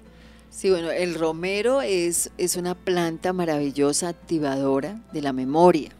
Sí, 0.50 0.70
bueno, 0.70 0.92
el 0.92 1.16
romero 1.16 1.82
es, 1.82 2.32
es 2.38 2.56
una 2.56 2.76
planta 2.76 3.34
maravillosa 3.34 4.10
activadora 4.10 5.00
de 5.14 5.22
la 5.22 5.34
memoria. 5.34 5.92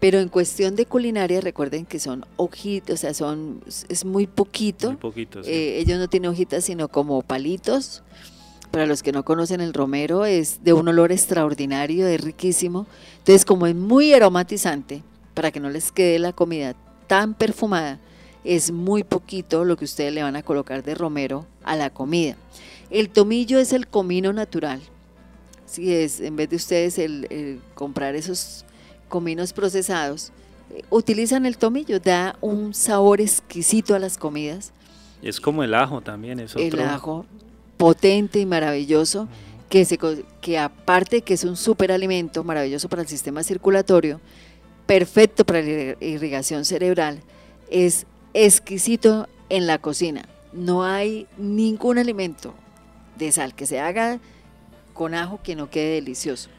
Pero 0.00 0.18
en 0.18 0.28
cuestión 0.28 0.76
de 0.76 0.86
culinaria, 0.86 1.40
recuerden 1.40 1.84
que 1.84 2.00
son 2.00 2.24
hojitas, 2.36 2.94
o 2.94 2.96
sea, 2.96 3.14
son, 3.14 3.62
es 3.88 4.04
muy 4.04 4.26
poquito. 4.26 4.88
Muy 4.88 4.96
poquito, 4.96 5.44
sí. 5.44 5.50
Eh, 5.50 5.78
ellos 5.78 5.98
no 5.98 6.08
tienen 6.08 6.30
hojitas, 6.30 6.64
sino 6.64 6.88
como 6.88 7.22
palitos. 7.22 8.02
Para 8.70 8.86
los 8.86 9.02
que 9.02 9.12
no 9.12 9.24
conocen 9.24 9.60
el 9.60 9.74
romero, 9.74 10.24
es 10.24 10.64
de 10.64 10.72
un 10.72 10.88
olor 10.88 11.12
extraordinario, 11.12 12.06
es 12.06 12.20
riquísimo. 12.20 12.86
Entonces, 13.18 13.44
como 13.44 13.66
es 13.66 13.74
muy 13.74 14.14
aromatizante, 14.14 15.02
para 15.34 15.50
que 15.50 15.60
no 15.60 15.70
les 15.70 15.92
quede 15.92 16.18
la 16.18 16.32
comida 16.32 16.74
tan 17.06 17.34
perfumada, 17.34 17.98
es 18.44 18.70
muy 18.70 19.04
poquito 19.04 19.64
lo 19.64 19.76
que 19.76 19.84
ustedes 19.84 20.12
le 20.12 20.22
van 20.22 20.36
a 20.36 20.42
colocar 20.42 20.82
de 20.82 20.94
romero 20.94 21.46
a 21.64 21.76
la 21.76 21.90
comida. 21.90 22.36
El 22.90 23.10
tomillo 23.10 23.58
es 23.58 23.72
el 23.72 23.86
comino 23.86 24.32
natural. 24.32 24.80
Si 25.66 25.92
es, 25.94 26.20
en 26.20 26.36
vez 26.36 26.50
de 26.50 26.56
ustedes 26.56 26.98
el, 26.98 27.60
comprar 27.74 28.16
esos 28.16 28.64
cominos 29.10 29.52
procesados, 29.52 30.32
eh, 30.70 30.82
utilizan 30.88 31.44
el 31.44 31.58
tomillo, 31.58 32.00
da 32.00 32.36
un 32.40 32.72
sabor 32.72 33.20
exquisito 33.20 33.94
a 33.94 33.98
las 33.98 34.16
comidas. 34.16 34.72
Es 35.20 35.38
como 35.38 35.62
el 35.62 35.74
ajo 35.74 36.00
también, 36.00 36.40
es 36.40 36.52
otro. 36.52 36.64
El 36.64 36.80
ajo 36.80 37.26
potente 37.76 38.38
y 38.38 38.46
maravilloso, 38.46 39.28
que, 39.68 39.84
se, 39.84 39.98
que 40.40 40.58
aparte 40.58 41.20
que 41.20 41.34
es 41.34 41.44
un 41.44 41.56
superalimento 41.56 42.42
maravilloso 42.44 42.88
para 42.88 43.02
el 43.02 43.08
sistema 43.08 43.42
circulatorio, 43.42 44.20
perfecto 44.86 45.44
para 45.44 45.60
la 45.60 45.96
irrigación 46.00 46.64
cerebral, 46.64 47.20
es 47.70 48.06
exquisito 48.32 49.28
en 49.48 49.66
la 49.66 49.78
cocina. 49.78 50.22
No 50.52 50.84
hay 50.84 51.26
ningún 51.36 51.98
alimento 51.98 52.54
de 53.18 53.30
sal 53.32 53.54
que 53.54 53.66
se 53.66 53.80
haga 53.80 54.18
con 54.94 55.14
ajo 55.14 55.40
que 55.42 55.54
no 55.54 55.70
quede 55.70 55.94
delicioso. 55.94 56.50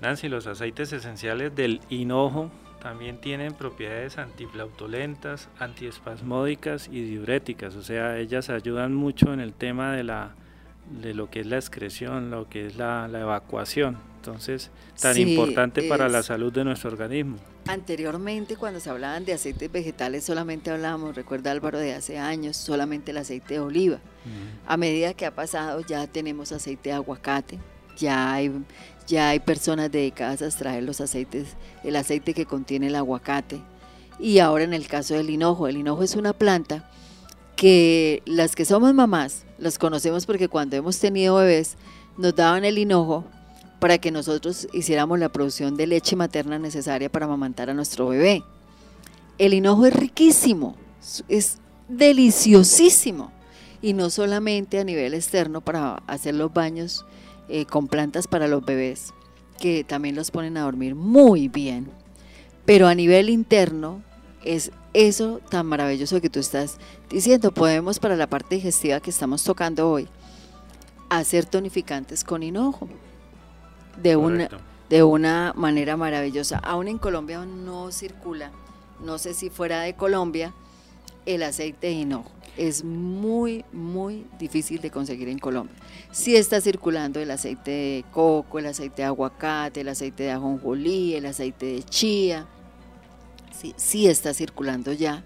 Nancy, 0.00 0.28
los 0.28 0.46
aceites 0.46 0.92
esenciales 0.92 1.54
del 1.54 1.80
hinojo 1.88 2.50
también 2.80 3.20
tienen 3.20 3.54
propiedades 3.54 4.18
antiflautolentas, 4.18 5.48
antiespasmódicas 5.58 6.88
y 6.88 7.02
diuréticas, 7.02 7.74
o 7.74 7.82
sea, 7.82 8.18
ellas 8.18 8.50
ayudan 8.50 8.94
mucho 8.94 9.32
en 9.32 9.40
el 9.40 9.54
tema 9.54 9.92
de 9.92 10.04
la 10.04 10.34
de 10.90 11.14
lo 11.14 11.30
que 11.30 11.40
es 11.40 11.46
la 11.46 11.56
excreción, 11.56 12.30
lo 12.30 12.48
que 12.48 12.66
es 12.66 12.76
la, 12.76 13.08
evacuación. 13.12 13.98
Entonces, 14.16 14.70
tan 15.00 15.16
importante 15.18 15.82
para 15.84 16.08
la 16.08 16.22
salud 16.22 16.52
de 16.52 16.64
nuestro 16.64 16.90
organismo. 16.90 17.38
Anteriormente, 17.68 18.56
cuando 18.56 18.80
se 18.80 18.90
hablaban 18.90 19.24
de 19.24 19.32
aceites 19.32 19.70
vegetales, 19.70 20.24
solamente 20.24 20.70
hablábamos, 20.70 21.14
recuerda 21.14 21.52
Álvaro, 21.52 21.78
de 21.78 21.94
hace 21.94 22.18
años, 22.18 22.56
solamente 22.56 23.12
el 23.12 23.18
aceite 23.18 23.54
de 23.54 23.60
oliva. 23.60 23.98
A 24.66 24.76
medida 24.76 25.14
que 25.14 25.26
ha 25.26 25.34
pasado, 25.34 25.80
ya 25.86 26.06
tenemos 26.08 26.50
aceite 26.50 26.88
de 26.88 26.96
aguacate, 26.96 27.58
ya 27.96 28.32
hay, 28.32 28.52
ya 29.06 29.30
hay 29.30 29.40
personas 29.40 29.90
dedicadas 29.90 30.42
a 30.42 30.46
extraer 30.46 30.82
los 30.82 31.00
aceites, 31.00 31.48
el 31.84 31.96
aceite 31.96 32.34
que 32.34 32.46
contiene 32.46 32.88
el 32.88 32.96
aguacate. 32.96 33.60
Y 34.18 34.38
ahora 34.38 34.64
en 34.64 34.74
el 34.74 34.88
caso 34.88 35.14
del 35.14 35.30
hinojo, 35.30 35.68
el 35.68 35.76
hinojo 35.76 36.02
es 36.02 36.16
una 36.16 36.32
planta 36.32 36.88
que 37.54 38.22
las 38.26 38.54
que 38.54 38.64
somos 38.64 38.92
mamás 38.94 39.44
las 39.58 39.78
conocemos 39.78 40.26
porque 40.26 40.48
cuando 40.48 40.76
hemos 40.76 40.98
tenido 40.98 41.36
bebés 41.36 41.76
nos 42.18 42.34
daban 42.34 42.64
el 42.64 42.78
hinojo 42.78 43.24
para 43.78 43.98
que 43.98 44.10
nosotros 44.10 44.68
hiciéramos 44.72 45.18
la 45.18 45.30
producción 45.30 45.76
de 45.76 45.86
leche 45.86 46.16
materna 46.16 46.58
necesaria 46.58 47.10
para 47.10 47.26
amamantar 47.26 47.70
a 47.70 47.74
nuestro 47.74 48.08
bebé. 48.08 48.42
El 49.38 49.54
hinojo 49.54 49.86
es 49.86 49.94
riquísimo, 49.94 50.76
es 51.28 51.58
deliciosísimo 51.88 53.32
y 53.82 53.92
no 53.92 54.10
solamente 54.10 54.78
a 54.78 54.84
nivel 54.84 55.14
externo 55.14 55.60
para 55.60 55.96
hacer 56.06 56.34
los 56.34 56.52
baños 56.52 57.04
eh, 57.48 57.66
con 57.66 57.88
plantas 57.88 58.26
para 58.26 58.48
los 58.48 58.64
bebés, 58.64 59.12
que 59.60 59.84
también 59.84 60.16
los 60.16 60.30
ponen 60.30 60.56
a 60.56 60.62
dormir 60.62 60.94
muy 60.94 61.48
bien, 61.48 61.90
pero 62.64 62.88
a 62.88 62.94
nivel 62.94 63.30
interno 63.30 64.02
es 64.44 64.70
eso 64.92 65.40
tan 65.50 65.66
maravilloso 65.66 66.20
que 66.20 66.30
tú 66.30 66.40
estás 66.40 66.78
diciendo. 67.10 67.52
Podemos 67.52 67.98
para 67.98 68.16
la 68.16 68.28
parte 68.28 68.56
digestiva 68.56 69.00
que 69.00 69.10
estamos 69.10 69.44
tocando 69.44 69.90
hoy, 69.90 70.08
hacer 71.10 71.44
tonificantes 71.46 72.24
con 72.24 72.42
hinojo 72.42 72.88
de 74.02 74.16
una, 74.16 74.48
de 74.88 75.02
una 75.02 75.52
manera 75.56 75.96
maravillosa. 75.96 76.58
Aún 76.58 76.88
en 76.88 76.98
Colombia 76.98 77.44
no 77.44 77.92
circula, 77.92 78.50
no 79.04 79.18
sé 79.18 79.34
si 79.34 79.50
fuera 79.50 79.80
de 79.80 79.94
Colombia, 79.94 80.54
el 81.26 81.42
aceite 81.42 81.88
de 81.88 81.92
hinojo. 81.92 82.35
Es 82.56 82.84
muy, 82.84 83.64
muy 83.72 84.26
difícil 84.38 84.80
de 84.80 84.90
conseguir 84.90 85.28
en 85.28 85.38
Colombia. 85.38 85.76
Sí 86.10 86.36
está 86.36 86.60
circulando 86.60 87.20
el 87.20 87.30
aceite 87.30 87.70
de 87.70 88.04
coco, 88.12 88.58
el 88.58 88.66
aceite 88.66 89.02
de 89.02 89.06
aguacate, 89.08 89.82
el 89.82 89.88
aceite 89.88 90.24
de 90.24 90.30
ajonjolí, 90.32 91.14
el 91.14 91.26
aceite 91.26 91.66
de 91.66 91.82
chía, 91.82 92.46
sí, 93.76 94.06
está 94.06 94.34
circulando 94.34 94.92
ya 94.92 95.22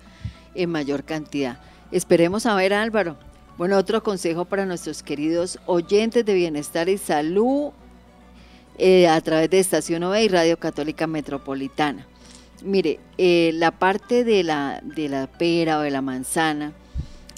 en 0.55 0.71
mayor 0.71 1.05
cantidad. 1.05 1.59
Esperemos 1.91 2.47
a 2.47 2.55
ver 2.55 2.73
Álvaro. 2.73 3.17
Bueno, 3.59 3.77
otro 3.77 4.03
consejo 4.03 4.45
para 4.45 4.65
nuestros 4.65 5.03
queridos 5.03 5.59
oyentes 5.67 6.25
de 6.25 6.35
bienestar 6.35 6.89
y 6.89 6.97
salud 6.97 7.73
eh, 8.79 9.07
a 9.09 9.21
través 9.21 9.51
de 9.51 9.59
Estación 9.59 10.03
OVE 10.05 10.25
y 10.25 10.29
Radio 10.29 10.59
Católica 10.59 11.07
Metropolitana. 11.07 12.07
Mire, 12.63 13.01
eh, 13.19 13.51
la 13.55 13.71
parte 13.71 14.25
de 14.25 14.45
la, 14.45 14.81
de 14.83 15.09
la 15.09 15.27
pera 15.27 15.79
o 15.79 15.83
de 15.83 15.91
la 15.91 16.01
manzana, 16.01 16.73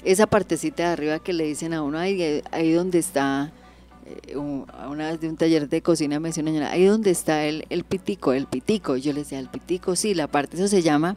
esa 0.03 0.27
partecita 0.27 0.83
de 0.83 0.89
arriba 0.89 1.19
que 1.19 1.33
le 1.33 1.45
dicen 1.45 1.73
a 1.73 1.81
uno, 1.81 1.97
ahí, 1.97 2.41
ahí 2.51 2.71
donde 2.71 2.99
está 2.99 3.51
eh, 4.05 4.35
una 4.35 5.11
vez 5.11 5.21
de 5.21 5.29
un 5.29 5.37
taller 5.37 5.69
de 5.69 5.81
cocina 5.81 6.19
me 6.19 6.29
decía 6.29 6.43
una 6.43 6.51
señora, 6.51 6.71
ahí 6.71 6.85
donde 6.85 7.11
está 7.11 7.45
el, 7.45 7.65
el 7.69 7.83
pitico, 7.83 8.33
el 8.33 8.47
pitico. 8.47 8.97
yo 8.97 9.13
le 9.13 9.19
decía, 9.19 9.39
el 9.39 9.47
pitico, 9.47 9.95
sí, 9.95 10.13
la 10.13 10.27
parte, 10.27 10.57
eso 10.57 10.67
se 10.67 10.81
llama, 10.81 11.15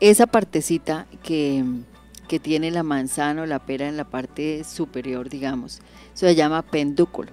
esa 0.00 0.26
partecita 0.26 1.06
que, 1.22 1.64
que 2.26 2.38
tiene 2.38 2.70
la 2.70 2.82
manzana 2.82 3.42
o 3.42 3.46
la 3.46 3.58
pera 3.58 3.88
en 3.88 3.96
la 3.96 4.04
parte 4.04 4.64
superior, 4.64 5.28
digamos, 5.28 5.80
eso 6.14 6.26
se 6.26 6.34
llama 6.34 6.62
pendúculo. 6.62 7.32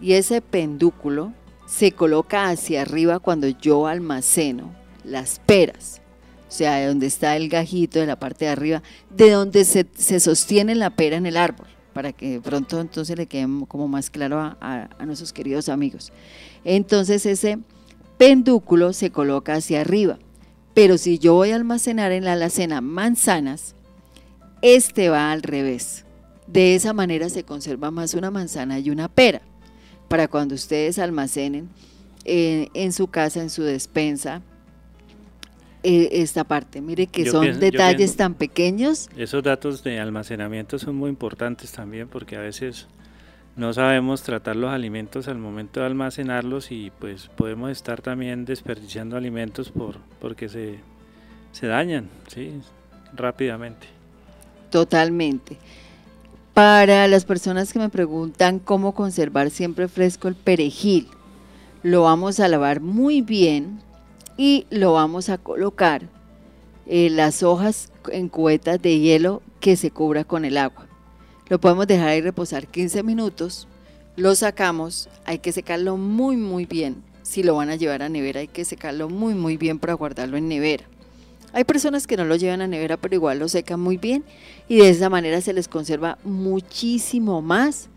Y 0.00 0.14
ese 0.14 0.40
pendúculo 0.40 1.32
se 1.66 1.92
coloca 1.92 2.48
hacia 2.48 2.82
arriba 2.82 3.18
cuando 3.18 3.48
yo 3.48 3.86
almaceno 3.86 4.74
las 5.04 5.40
peras. 5.40 5.99
O 6.50 6.52
sea, 6.52 6.74
de 6.74 6.88
donde 6.88 7.06
está 7.06 7.36
el 7.36 7.48
gajito 7.48 8.00
de 8.00 8.06
la 8.06 8.18
parte 8.18 8.44
de 8.44 8.50
arriba, 8.50 8.82
de 9.08 9.30
donde 9.30 9.64
se, 9.64 9.86
se 9.96 10.18
sostiene 10.20 10.74
la 10.74 10.90
pera 10.90 11.16
en 11.16 11.26
el 11.26 11.36
árbol 11.36 11.68
para 11.92 12.12
que 12.12 12.40
pronto 12.40 12.80
entonces 12.80 13.16
le 13.16 13.26
quede 13.26 13.46
como 13.68 13.88
más 13.88 14.10
claro 14.10 14.38
a, 14.40 14.88
nuestros 15.04 15.32
queridos 15.32 15.68
amigos. 15.68 16.12
Entonces 16.64 17.26
ese 17.26 17.58
pendúculo 18.18 18.92
se 18.92 19.10
coloca 19.10 19.54
hacia 19.54 19.80
arriba, 19.80 20.18
pero 20.74 20.98
si 20.98 21.18
yo 21.18 21.34
voy 21.34 21.50
a 21.50 21.56
almacenar 21.56 22.12
en 22.12 22.24
la 22.24 22.32
alacena 22.32 22.80
manzanas, 22.80 23.74
este 24.62 25.08
va 25.08 25.32
al 25.32 25.42
revés. 25.42 26.04
De 26.46 26.74
esa 26.74 26.92
manera 26.92 27.28
se 27.28 27.44
conserva 27.44 27.90
más 27.90 28.14
una 28.14 28.30
manzana 28.30 28.78
y 28.78 28.90
una 28.90 29.08
pera, 29.08 29.42
para 30.08 30.26
cuando 30.26 30.54
ustedes 30.54 30.98
almacenen 30.98 31.68
eh, 32.24 32.68
en 32.74 32.92
su 32.92 33.06
casa, 33.06 33.40
en 33.40 33.50
su 33.50 33.62
despensa, 33.62 34.42
eh, 35.82 36.08
esta 36.12 36.44
parte. 36.44 36.80
Mire 36.80 37.06
que 37.06 37.30
son 37.30 37.58
detalles 37.58 38.16
tan 38.16 38.34
pequeños. 38.34 39.08
Esos 39.16 39.42
datos 39.42 39.82
de 39.82 39.98
almacenamiento 39.98 40.78
son 40.78 40.96
muy 40.96 41.10
importantes 41.10 41.72
también 41.72 42.08
porque 42.08 42.36
a 42.36 42.40
veces 42.40 42.86
no 43.56 43.72
sabemos 43.72 44.22
tratar 44.22 44.56
los 44.56 44.70
alimentos 44.70 45.28
al 45.28 45.38
momento 45.38 45.80
de 45.80 45.86
almacenarlos 45.86 46.70
y 46.70 46.92
pues 46.98 47.28
podemos 47.36 47.70
estar 47.70 48.00
también 48.00 48.44
desperdiciando 48.44 49.16
alimentos 49.16 49.70
por, 49.70 49.98
porque 50.20 50.48
se, 50.48 50.80
se 51.52 51.66
dañan 51.66 52.08
¿sí? 52.28 52.60
rápidamente. 53.14 53.86
Totalmente. 54.70 55.56
Para 56.54 57.08
las 57.08 57.24
personas 57.24 57.72
que 57.72 57.78
me 57.78 57.88
preguntan 57.88 58.58
cómo 58.58 58.94
conservar 58.94 59.50
siempre 59.50 59.88
fresco 59.88 60.28
el 60.28 60.34
perejil, 60.34 61.08
lo 61.82 62.02
vamos 62.02 62.40
a 62.40 62.48
lavar 62.48 62.80
muy 62.80 63.22
bien 63.22 63.80
y 64.40 64.66
lo 64.70 64.94
vamos 64.94 65.28
a 65.28 65.36
colocar 65.36 66.08
eh, 66.86 67.10
las 67.10 67.42
hojas 67.42 67.92
en 68.10 68.30
cubetas 68.30 68.80
de 68.80 68.98
hielo 68.98 69.42
que 69.60 69.76
se 69.76 69.90
cubra 69.90 70.24
con 70.24 70.46
el 70.46 70.56
agua. 70.56 70.86
Lo 71.50 71.60
podemos 71.60 71.86
dejar 71.86 72.08
ahí 72.08 72.22
reposar 72.22 72.66
15 72.66 73.02
minutos, 73.02 73.68
lo 74.16 74.34
sacamos, 74.34 75.10
hay 75.26 75.40
que 75.40 75.52
secarlo 75.52 75.98
muy 75.98 76.38
muy 76.38 76.64
bien. 76.64 77.02
Si 77.20 77.42
lo 77.42 77.56
van 77.56 77.68
a 77.68 77.76
llevar 77.76 78.00
a 78.00 78.08
nevera 78.08 78.40
hay 78.40 78.48
que 78.48 78.64
secarlo 78.64 79.10
muy 79.10 79.34
muy 79.34 79.58
bien 79.58 79.78
para 79.78 79.92
guardarlo 79.92 80.38
en 80.38 80.48
nevera. 80.48 80.86
Hay 81.52 81.64
personas 81.64 82.06
que 82.06 82.16
no 82.16 82.24
lo 82.24 82.34
llevan 82.36 82.62
a 82.62 82.66
nevera 82.66 82.96
pero 82.96 83.16
igual 83.16 83.40
lo 83.40 83.48
secan 83.50 83.78
muy 83.78 83.98
bien 83.98 84.24
y 84.68 84.78
de 84.78 84.88
esa 84.88 85.10
manera 85.10 85.42
se 85.42 85.52
les 85.52 85.68
conserva 85.68 86.16
muchísimo 86.24 87.42
más 87.42 87.90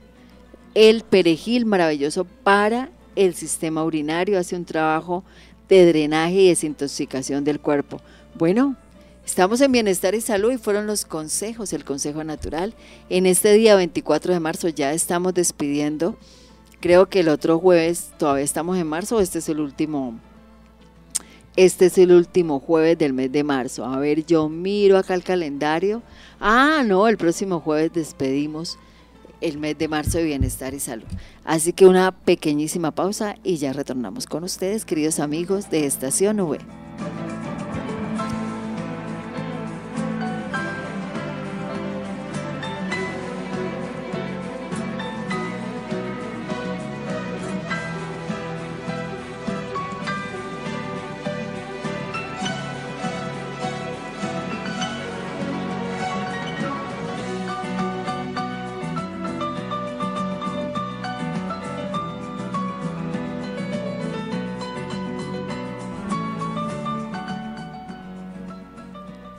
el 0.74 1.04
perejil 1.04 1.66
maravilloso 1.66 2.26
para 2.26 2.90
el 3.16 3.34
sistema 3.34 3.84
urinario, 3.86 4.40
hace 4.40 4.58
un 4.58 4.66
trabajo 4.66 5.24
de 5.70 5.86
drenaje 5.86 6.36
y 6.36 6.48
desintoxicación 6.50 7.44
del 7.44 7.60
cuerpo. 7.60 8.02
Bueno, 8.36 8.76
estamos 9.26 9.62
en 9.62 9.72
bienestar 9.72 10.16
y 10.16 10.22
salud 10.22 10.52
y 10.52 10.58
fueron 10.58 10.88
los 10.88 11.06
consejos, 11.06 11.74
el 11.74 11.86
consejo 11.86 12.24
natural. 12.24 12.74
En 13.10 13.26
este 13.26 13.54
día 13.54 13.76
24 13.76 14.34
de 14.34 14.40
marzo 14.40 14.70
ya 14.70 14.94
estamos 14.94 15.34
despidiendo. 15.34 16.18
Creo 16.80 17.08
que 17.08 17.22
el 17.22 17.30
otro 17.30 17.60
jueves 17.60 18.12
todavía 18.18 18.44
estamos 18.44 18.78
en 18.78 18.88
marzo, 18.88 19.20
este 19.20 19.40
es 19.40 19.50
el 19.50 19.60
último 19.60 20.20
este 21.56 21.86
es 21.86 22.00
el 22.00 22.12
último 22.12 22.60
jueves 22.60 22.98
del 22.98 23.14
mes 23.14 23.32
de 23.32 23.44
marzo. 23.44 23.86
A 23.86 24.00
ver, 24.00 24.26
yo 24.26 24.50
miro 24.50 24.98
acá 24.98 25.14
el 25.14 25.24
calendario. 25.24 26.02
Ah, 26.40 26.82
no, 26.84 27.08
el 27.08 27.18
próximo 27.18 27.60
jueves 27.60 27.94
despedimos 27.94 28.80
el 29.44 29.60
mes 29.60 29.78
de 29.78 29.88
marzo 29.88 30.18
de 30.18 30.24
bienestar 30.24 30.74
y 30.74 30.80
salud. 30.80 31.06
Así 31.44 31.74
que 31.74 31.86
una 31.86 32.12
pequeñísima 32.12 32.92
pausa 32.92 33.36
y 33.44 33.58
ya 33.58 33.74
retornamos 33.74 34.26
con 34.26 34.44
ustedes, 34.44 34.86
queridos 34.86 35.20
amigos 35.20 35.70
de 35.70 35.86
Estación 35.86 36.40
V. 36.40 36.60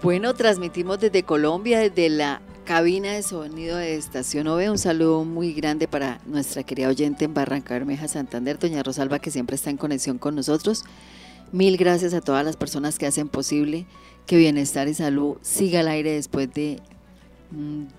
Bueno, 0.04 0.34
transmitimos 0.34 1.00
desde 1.00 1.22
Colombia, 1.22 1.78
desde 1.78 2.10
la 2.10 2.42
cabina 2.66 3.12
de 3.12 3.22
sonido 3.22 3.78
de 3.78 3.96
Estación 3.96 4.46
OVE. 4.48 4.68
Un 4.68 4.76
saludo 4.76 5.24
muy 5.24 5.54
grande 5.54 5.88
para 5.88 6.20
nuestra 6.26 6.62
querida 6.62 6.88
oyente 6.88 7.24
en 7.24 7.32
Barranca 7.32 7.72
Bermeja, 7.72 8.06
Santander, 8.06 8.58
doña 8.58 8.82
Rosalba, 8.82 9.18
que 9.18 9.30
siempre 9.30 9.56
está 9.56 9.70
en 9.70 9.78
conexión 9.78 10.18
con 10.18 10.34
nosotros. 10.34 10.84
Mil 11.52 11.78
gracias 11.78 12.12
a 12.12 12.20
todas 12.20 12.44
las 12.44 12.58
personas 12.58 12.98
que 12.98 13.06
hacen 13.06 13.30
posible 13.30 13.86
que 14.26 14.36
Bienestar 14.36 14.88
y 14.88 14.94
Salud 14.94 15.38
siga 15.40 15.80
al 15.80 15.88
aire 15.88 16.12
después 16.12 16.52
de 16.52 16.82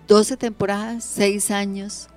12 0.08 0.36
mm, 0.36 0.38
temporadas, 0.38 1.03
6 1.06 1.49
años, 1.49 2.10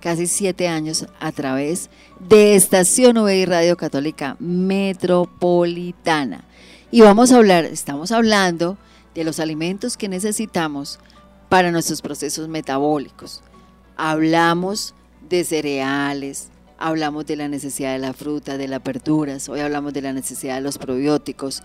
casi 0.00 0.26
7 0.26 0.68
años 0.68 1.04
a 1.20 1.32
través 1.32 1.90
de 2.18 2.54
Estación 2.54 3.18
OVE 3.18 3.40
y 3.40 3.44
Radio 3.44 3.76
Católica 3.76 4.36
Metropolitana. 4.38 6.44
Y 6.90 7.02
vamos 7.02 7.30
a 7.30 7.36
hablar, 7.36 7.66
estamos 7.66 8.10
hablando 8.10 8.78
de 9.14 9.24
los 9.24 9.40
alimentos 9.40 9.96
que 9.96 10.08
necesitamos 10.08 10.98
para 11.48 11.70
nuestros 11.70 12.02
procesos 12.02 12.48
metabólicos. 12.48 13.42
Hablamos 13.96 14.94
de 15.28 15.44
cereales, 15.44 16.48
hablamos 16.78 17.26
de 17.26 17.36
la 17.36 17.48
necesidad 17.48 17.92
de 17.92 17.98
la 17.98 18.12
fruta, 18.12 18.58
de 18.58 18.68
las 18.68 18.82
verduras, 18.82 19.48
hoy 19.48 19.60
hablamos 19.60 19.92
de 19.92 20.02
la 20.02 20.12
necesidad 20.12 20.56
de 20.56 20.60
los 20.60 20.78
probióticos. 20.78 21.62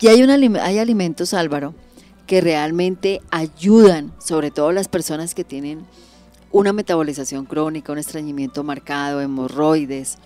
Y 0.00 0.08
hay, 0.08 0.22
hay 0.22 0.78
alimentos, 0.78 1.34
Álvaro, 1.34 1.74
que 2.26 2.40
realmente 2.40 3.20
ayudan, 3.30 4.12
sobre 4.18 4.50
todo 4.50 4.72
las 4.72 4.88
personas 4.88 5.34
que 5.34 5.44
tienen 5.44 5.84
una 6.50 6.72
metabolización 6.72 7.46
crónica, 7.46 7.92
un 7.92 7.98
estreñimiento 7.98 8.62
marcado, 8.62 9.20
hemorroides, 9.20 10.18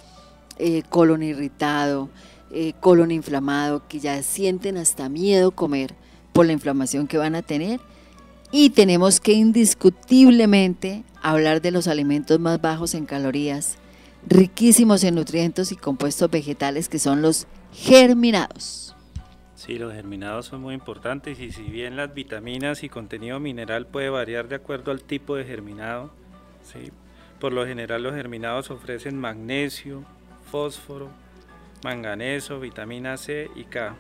eh, 0.59 0.83
colon 0.89 1.23
irritado, 1.23 2.09
eh, 2.51 2.73
colon 2.81 3.11
inflamado, 3.11 3.87
que 3.89 4.01
ya 4.01 4.23
sienten 4.23 4.77
hasta 4.77 5.09
miedo 5.09 5.51
comer 5.51 5.95
por 6.37 6.45
la 6.45 6.53
inflamación 6.53 7.07
que 7.07 7.17
van 7.17 7.35
a 7.35 7.41
tener. 7.41 7.81
Y 8.53 8.71
tenemos 8.71 9.21
que 9.21 9.33
indiscutiblemente 9.33 11.03
hablar 11.23 11.63
de 11.63 11.71
los 11.71 11.89
alimentos 11.89 12.39
más 12.39 12.61
bajos 12.61 12.95
en 12.95 13.07
calorías, 13.07 13.79
riquísimos 14.29 15.03
en 15.05 15.15
nutrientes 15.15 15.73
y 15.73 15.77
compuestos 15.77 16.31
vegetales 16.31 16.91
que 16.91 16.99
son 16.99 17.23
los 17.23 17.47
germinados. 17.73 18.95
Sí, 19.55 19.79
los 19.79 19.95
germinados 19.95 20.47
son 20.47 20.61
muy 20.61 20.75
importantes 20.75 21.41
y 21.41 21.51
si 21.53 21.63
bien 21.63 21.97
las 21.97 22.13
vitaminas 22.13 22.85
y 22.85 22.91
contenido 22.91 23.41
mineral 23.41 23.87
puede 23.87 24.11
variar 24.11 24.47
de 24.49 24.57
acuerdo 24.57 24.93
al 24.93 25.03
tipo 25.03 25.37
de 25.37 25.45
germinado, 25.45 26.13
¿sí? 26.63 26.93
por 27.41 27.55
lo 27.55 27.67
general 27.67 28.03
los 28.03 28.15
germinados 28.15 28.71
ofrecen 28.71 29.19
magnesio, 29.19 30.05
fósforo, 30.51 31.09
manganeso, 31.83 32.61
vitamina 32.61 33.17
C 33.17 33.51
y 33.57 33.65
K, 33.65 33.97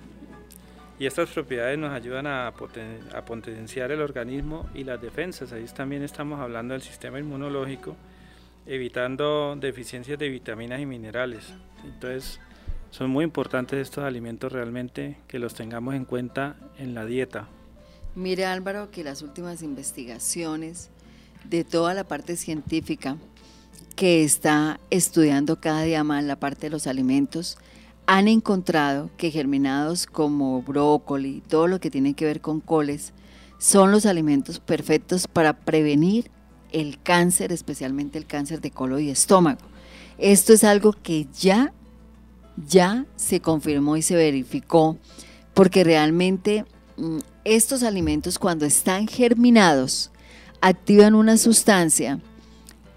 y 0.98 1.06
estas 1.06 1.28
propiedades 1.30 1.78
nos 1.78 1.92
ayudan 1.92 2.26
a, 2.26 2.52
potenciar 3.26 3.92
el 3.92 4.00
organismo 4.00 4.68
y 4.74 4.84
las 4.84 5.00
defensas. 5.00 5.52
Ahí 5.52 5.64
también 5.66 6.02
estamos 6.02 6.40
hablando 6.40 6.72
del 6.72 6.82
sistema 6.82 7.18
inmunológico, 7.18 7.96
evitando 8.66 9.56
deficiencias 9.56 10.18
de 10.18 10.28
vitaminas 10.28 10.80
y 10.80 10.86
minerales. 10.86 11.52
Entonces, 11.84 12.40
son 12.90 13.10
muy 13.10 13.24
importantes 13.24 13.78
estos 13.78 14.04
alimentos 14.04 14.52
realmente 14.52 15.18
que 15.28 15.38
los 15.38 15.54
tengamos 15.54 15.94
en 15.94 16.06
cuenta 16.06 16.56
en 16.78 16.94
la 16.94 17.04
dieta. 17.04 17.48
Mire 18.14 18.46
Álvaro 18.46 18.90
que 18.90 19.04
las 19.04 19.20
últimas 19.20 19.62
investigaciones 19.62 20.88
de 21.44 21.64
toda 21.64 21.92
la 21.92 22.04
parte 22.04 22.36
científica 22.36 23.18
que 23.94 24.24
está 24.24 24.80
estudiando 24.90 25.60
cada 25.60 25.82
día 25.82 26.04
más 26.04 26.24
la 26.24 26.36
parte 26.36 26.62
de 26.62 26.70
los 26.70 26.86
alimentos, 26.86 27.58
han 28.06 28.28
encontrado 28.28 29.10
que 29.16 29.30
germinados 29.30 30.06
como 30.06 30.62
brócoli, 30.62 31.42
todo 31.48 31.66
lo 31.66 31.80
que 31.80 31.90
tiene 31.90 32.14
que 32.14 32.24
ver 32.24 32.40
con 32.40 32.60
coles, 32.60 33.12
son 33.58 33.90
los 33.90 34.06
alimentos 34.06 34.60
perfectos 34.60 35.26
para 35.26 35.54
prevenir 35.54 36.30
el 36.72 37.00
cáncer, 37.02 37.52
especialmente 37.52 38.18
el 38.18 38.26
cáncer 38.26 38.60
de 38.60 38.70
colon 38.70 39.02
y 39.02 39.10
estómago. 39.10 39.60
Esto 40.18 40.52
es 40.52 40.62
algo 40.62 40.92
que 40.92 41.26
ya, 41.38 41.72
ya 42.68 43.06
se 43.16 43.40
confirmó 43.40 43.96
y 43.96 44.02
se 44.02 44.14
verificó, 44.14 44.96
porque 45.52 45.84
realmente 45.84 46.64
mm, 46.96 47.18
estos 47.44 47.82
alimentos 47.82 48.38
cuando 48.38 48.66
están 48.66 49.08
germinados 49.08 50.10
activan 50.60 51.14
una 51.14 51.36
sustancia 51.38 52.20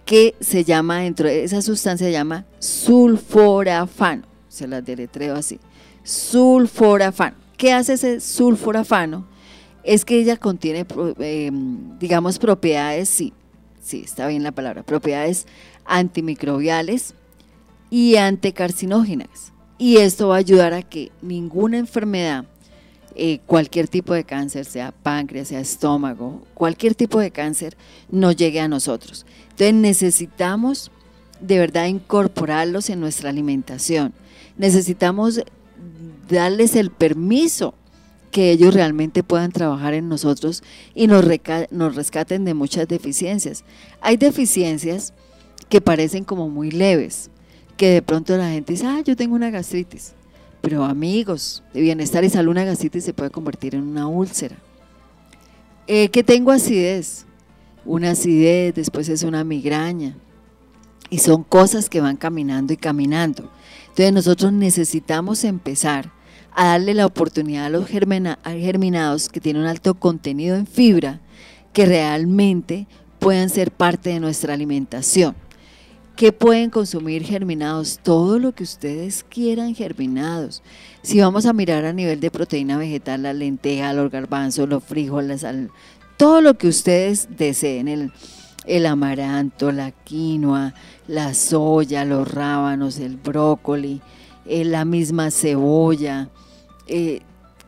que 0.05 0.35
se 0.39 0.63
llama, 0.63 0.99
dentro 0.99 1.27
de 1.27 1.43
esa 1.43 1.61
sustancia 1.61 2.07
se 2.07 2.11
llama 2.11 2.45
sulforafano 2.59 4.28
se 4.49 4.67
las 4.67 4.83
deletreo 4.83 5.35
así. 5.35 5.59
Sulforafano. 6.03 7.37
¿Qué 7.55 7.71
hace 7.71 7.93
ese 7.93 8.19
sulforafano? 8.19 9.25
Es 9.83 10.03
que 10.03 10.19
ella 10.19 10.37
contiene, 10.37 10.85
em, 11.19 11.97
digamos, 11.99 12.39
propiedades, 12.39 13.09
sí, 13.09 13.33
sí, 13.81 14.01
está 14.03 14.27
bien 14.27 14.43
la 14.43 14.51
palabra, 14.51 14.83
propiedades 14.83 15.45
antimicrobiales 15.85 17.13
y 17.89 18.15
anticarcinógenas. 18.15 19.53
Y 19.77 19.97
esto 19.97 20.29
va 20.29 20.35
a 20.35 20.39
ayudar 20.39 20.73
a 20.73 20.83
que 20.83 21.11
ninguna 21.21 21.77
enfermedad, 21.77 22.45
eh, 23.15 23.39
cualquier 23.45 23.87
tipo 23.87 24.13
de 24.13 24.23
cáncer, 24.23 24.65
sea 24.65 24.91
páncreas, 24.91 25.49
sea 25.49 25.59
estómago, 25.59 26.43
cualquier 26.53 26.95
tipo 26.95 27.19
de 27.19 27.31
cáncer, 27.31 27.77
no 28.09 28.31
llegue 28.31 28.59
a 28.59 28.67
nosotros. 28.67 29.25
Entonces 29.51 29.73
necesitamos 29.73 30.91
de 31.39 31.59
verdad 31.59 31.85
incorporarlos 31.85 32.89
en 32.89 32.99
nuestra 32.99 33.29
alimentación 33.29 34.13
necesitamos 34.59 35.41
darles 36.29 36.75
el 36.75 36.91
permiso 36.91 37.73
que 38.29 38.51
ellos 38.51 38.75
realmente 38.75 39.23
puedan 39.23 39.51
trabajar 39.51 39.95
en 39.95 40.07
nosotros 40.07 40.61
y 40.93 41.07
nos, 41.07 41.25
rescaten 41.25 42.45
de 42.45 42.53
muchas 42.53 42.87
deficiencias. 42.87 43.63
Hay 44.01 44.17
deficiencias 44.17 45.13
que 45.69 45.81
parecen 45.81 46.23
como 46.23 46.49
muy 46.49 46.69
leves, 46.69 47.31
que 47.77 47.89
de 47.89 48.01
pronto 48.03 48.37
la 48.37 48.51
gente 48.51 48.73
dice, 48.73 48.85
ah, 48.85 49.01
yo 49.03 49.15
tengo 49.15 49.33
una 49.33 49.49
gastritis. 49.49 50.13
Pero 50.61 50.83
amigos, 50.83 51.63
de 51.73 51.81
bienestar 51.81 52.23
y 52.23 52.29
salud, 52.29 52.51
una 52.51 52.65
gastritis 52.65 53.05
se 53.05 53.13
puede 53.13 53.31
convertir 53.31 53.73
en 53.73 53.83
una 53.83 54.07
úlcera. 54.07 54.57
Eh, 55.87 56.09
que 56.09 56.23
tengo 56.23 56.51
acidez, 56.51 57.25
una 57.85 58.11
acidez, 58.11 58.75
después 58.75 59.09
es 59.09 59.23
una 59.23 59.43
migraña. 59.43 60.15
Y 61.09 61.19
son 61.19 61.43
cosas 61.43 61.89
que 61.89 62.01
van 62.01 62.17
caminando 62.17 62.73
y 62.73 62.77
caminando. 62.77 63.49
Entonces 63.99 64.13
nosotros 64.13 64.53
necesitamos 64.53 65.43
empezar 65.43 66.13
a 66.55 66.67
darle 66.67 66.93
la 66.93 67.05
oportunidad 67.05 67.65
a 67.65 67.69
los 67.69 67.85
germinados 67.85 69.27
que 69.27 69.41
tienen 69.41 69.63
un 69.63 69.67
alto 69.67 69.93
contenido 69.93 70.55
en 70.55 70.67
fibra, 70.67 71.19
que 71.73 71.85
realmente 71.85 72.87
puedan 73.19 73.49
ser 73.49 73.71
parte 73.71 74.11
de 74.11 74.21
nuestra 74.21 74.53
alimentación. 74.53 75.35
¿Qué 76.15 76.31
pueden 76.31 76.69
consumir 76.69 77.25
germinados? 77.25 77.99
Todo 78.01 78.39
lo 78.39 78.53
que 78.53 78.63
ustedes 78.63 79.25
quieran 79.27 79.75
germinados. 79.75 80.63
Si 81.01 81.19
vamos 81.19 81.45
a 81.45 81.51
mirar 81.51 81.83
a 81.83 81.91
nivel 81.91 82.21
de 82.21 82.31
proteína 82.31 82.77
vegetal, 82.77 83.23
la 83.23 83.33
lenteja, 83.33 83.91
los 83.91 84.09
garbanzos, 84.09 84.69
los 84.69 84.81
frijoles, 84.81 85.45
todo 86.15 86.39
lo 86.39 86.57
que 86.57 86.69
ustedes 86.69 87.27
deseen, 87.35 87.89
el, 87.89 88.13
el 88.69 88.85
amaranto, 88.85 89.71
la 89.71 89.91
quinoa, 89.91 90.73
la 91.07 91.33
soya, 91.33 92.05
los 92.05 92.31
rábanos, 92.31 92.99
el 92.99 93.17
brócoli, 93.17 94.01
eh, 94.45 94.63
la 94.63 94.85
misma 94.85 95.31
cebolla. 95.31 96.29
Eh, 96.87 97.21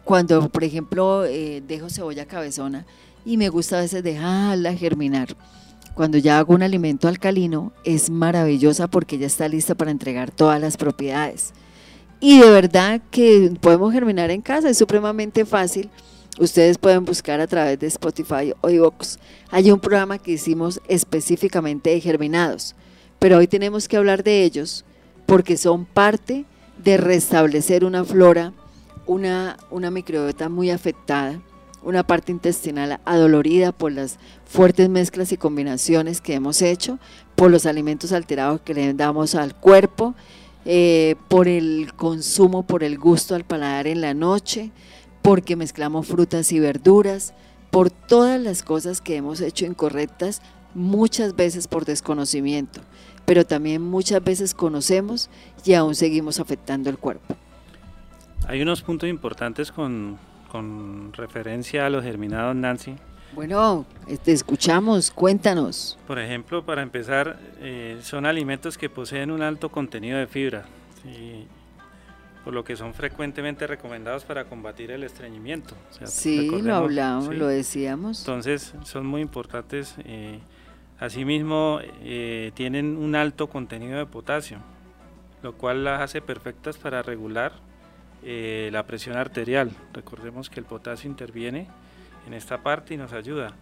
cuando, 0.03 0.49
por 0.49 0.63
ejemplo, 0.63 1.25
eh, 1.25 1.61
dejo 1.67 1.89
cebolla 1.89 2.25
cabezona 2.25 2.85
y 3.25 3.37
me 3.37 3.49
gusta 3.49 3.77
a 3.77 3.81
veces 3.81 4.03
dejarla 4.03 4.73
germinar 4.73 5.35
cuando 5.93 6.17
ya 6.17 6.37
hago 6.37 6.53
un 6.53 6.63
alimento 6.63 7.07
alcalino, 7.07 7.73
es 7.83 8.09
maravillosa 8.09 8.87
porque 8.87 9.17
ya 9.17 9.27
está 9.27 9.47
lista 9.47 9.75
para 9.75 9.91
entregar 9.91 10.31
todas 10.31 10.59
las 10.61 10.77
propiedades. 10.77 11.53
Y 12.19 12.39
de 12.39 12.49
verdad 12.49 13.01
que 13.11 13.53
podemos 13.59 13.91
germinar 13.91 14.31
en 14.31 14.41
casa, 14.41 14.69
es 14.69 14.77
supremamente 14.77 15.43
fácil. 15.45 15.89
Ustedes 16.39 16.77
pueden 16.77 17.05
buscar 17.05 17.41
a 17.41 17.47
través 17.47 17.79
de 17.79 17.87
Spotify 17.87 18.53
o 18.61 18.69
iVoox. 18.69 19.17
Hay 19.49 19.71
un 19.71 19.79
programa 19.79 20.17
que 20.17 20.31
hicimos 20.31 20.81
específicamente 20.87 21.89
de 21.89 21.99
germinados, 21.99 22.75
pero 23.19 23.37
hoy 23.37 23.47
tenemos 23.47 23.87
que 23.87 23.97
hablar 23.97 24.23
de 24.23 24.43
ellos 24.43 24.85
porque 25.25 25.57
son 25.57 25.85
parte 25.85 26.45
de 26.83 26.97
restablecer 26.97 27.83
una 27.85 28.03
flora, 28.05 28.53
una, 29.05 29.57
una 29.69 29.91
microbiota 29.91 30.49
muy 30.49 30.71
afectada 30.71 31.41
una 31.83 32.03
parte 32.03 32.31
intestinal 32.31 32.99
adolorida 33.05 33.71
por 33.71 33.91
las 33.91 34.17
fuertes 34.45 34.89
mezclas 34.89 35.31
y 35.31 35.37
combinaciones 35.37 36.21
que 36.21 36.35
hemos 36.35 36.61
hecho, 36.61 36.99
por 37.35 37.51
los 37.51 37.65
alimentos 37.65 38.11
alterados 38.11 38.61
que 38.61 38.73
le 38.73 38.93
damos 38.93 39.35
al 39.35 39.55
cuerpo, 39.55 40.13
eh, 40.65 41.15
por 41.27 41.47
el 41.47 41.93
consumo, 41.95 42.63
por 42.63 42.83
el 42.83 42.99
gusto 42.99 43.33
al 43.33 43.45
paladar 43.45 43.87
en 43.87 44.01
la 44.01 44.13
noche, 44.13 44.71
porque 45.21 45.55
mezclamos 45.55 46.07
frutas 46.07 46.51
y 46.51 46.59
verduras, 46.59 47.33
por 47.69 47.89
todas 47.89 48.39
las 48.39 48.63
cosas 48.63 49.01
que 49.01 49.15
hemos 49.15 49.39
hecho 49.41 49.65
incorrectas, 49.65 50.41
muchas 50.73 51.35
veces 51.35 51.67
por 51.67 51.85
desconocimiento, 51.85 52.81
pero 53.25 53.45
también 53.45 53.81
muchas 53.81 54.23
veces 54.23 54.53
conocemos 54.53 55.29
y 55.65 55.73
aún 55.73 55.95
seguimos 55.95 56.39
afectando 56.39 56.89
el 56.89 56.97
cuerpo. 56.97 57.35
Hay 58.47 58.61
unos 58.61 58.81
puntos 58.81 59.07
importantes 59.09 59.71
con, 59.71 60.17
con 60.51 61.13
referencia 61.13 61.85
a 61.85 61.89
los 61.89 62.03
germinados, 62.03 62.55
Nancy? 62.55 62.95
Bueno, 63.33 63.85
te 64.05 64.13
este, 64.13 64.33
escuchamos, 64.33 65.09
cuéntanos. 65.11 65.97
Por 66.05 66.19
ejemplo, 66.19 66.65
para 66.65 66.81
empezar, 66.81 67.39
eh, 67.61 67.99
son 68.01 68.25
alimentos 68.25 68.77
que 68.77 68.89
poseen 68.89 69.31
un 69.31 69.41
alto 69.41 69.69
contenido 69.69 70.17
de 70.17 70.27
fibra, 70.27 70.65
por 72.43 72.53
lo 72.53 72.63
que 72.63 72.75
son 72.75 72.93
frecuentemente 72.93 73.67
recomendados 73.67 74.23
para 74.25 74.45
combatir 74.45 74.91
el 74.91 75.03
estreñimiento. 75.03 75.75
sí, 76.05 76.49
lo 76.49 76.75
hablamos, 76.75 77.35
lo 77.35 77.47
decíamos. 77.47 78.19
Entonces, 78.19 78.73
son 78.83 79.05
muy 79.05 79.21
importantes. 79.21 79.95
Eh, 80.05 80.39
asimismo, 80.99 81.79
eh, 82.01 82.51
tienen 82.55 82.97
un 82.97 83.15
alto 83.15 83.47
contenido 83.47 83.99
de 83.99 84.05
potasio, 84.07 84.57
lo 85.43 85.53
cual 85.53 85.83
las 85.83 86.01
hace 86.01 86.21
perfectas 86.21 86.77
para 86.77 87.03
regular 87.03 87.53
eh, 88.23 88.69
la 88.71 88.85
presión 88.87 89.17
arterial. 89.17 89.71
Recordemos 89.93 90.49
que 90.49 90.59
el 90.59 90.65
potasio 90.65 91.09
interviene 91.09 91.67
en 92.25 92.33
esta 92.33 92.63
parte 92.63 92.95
y 92.95 92.97
nos 92.97 93.13
ayuda. 93.13 93.53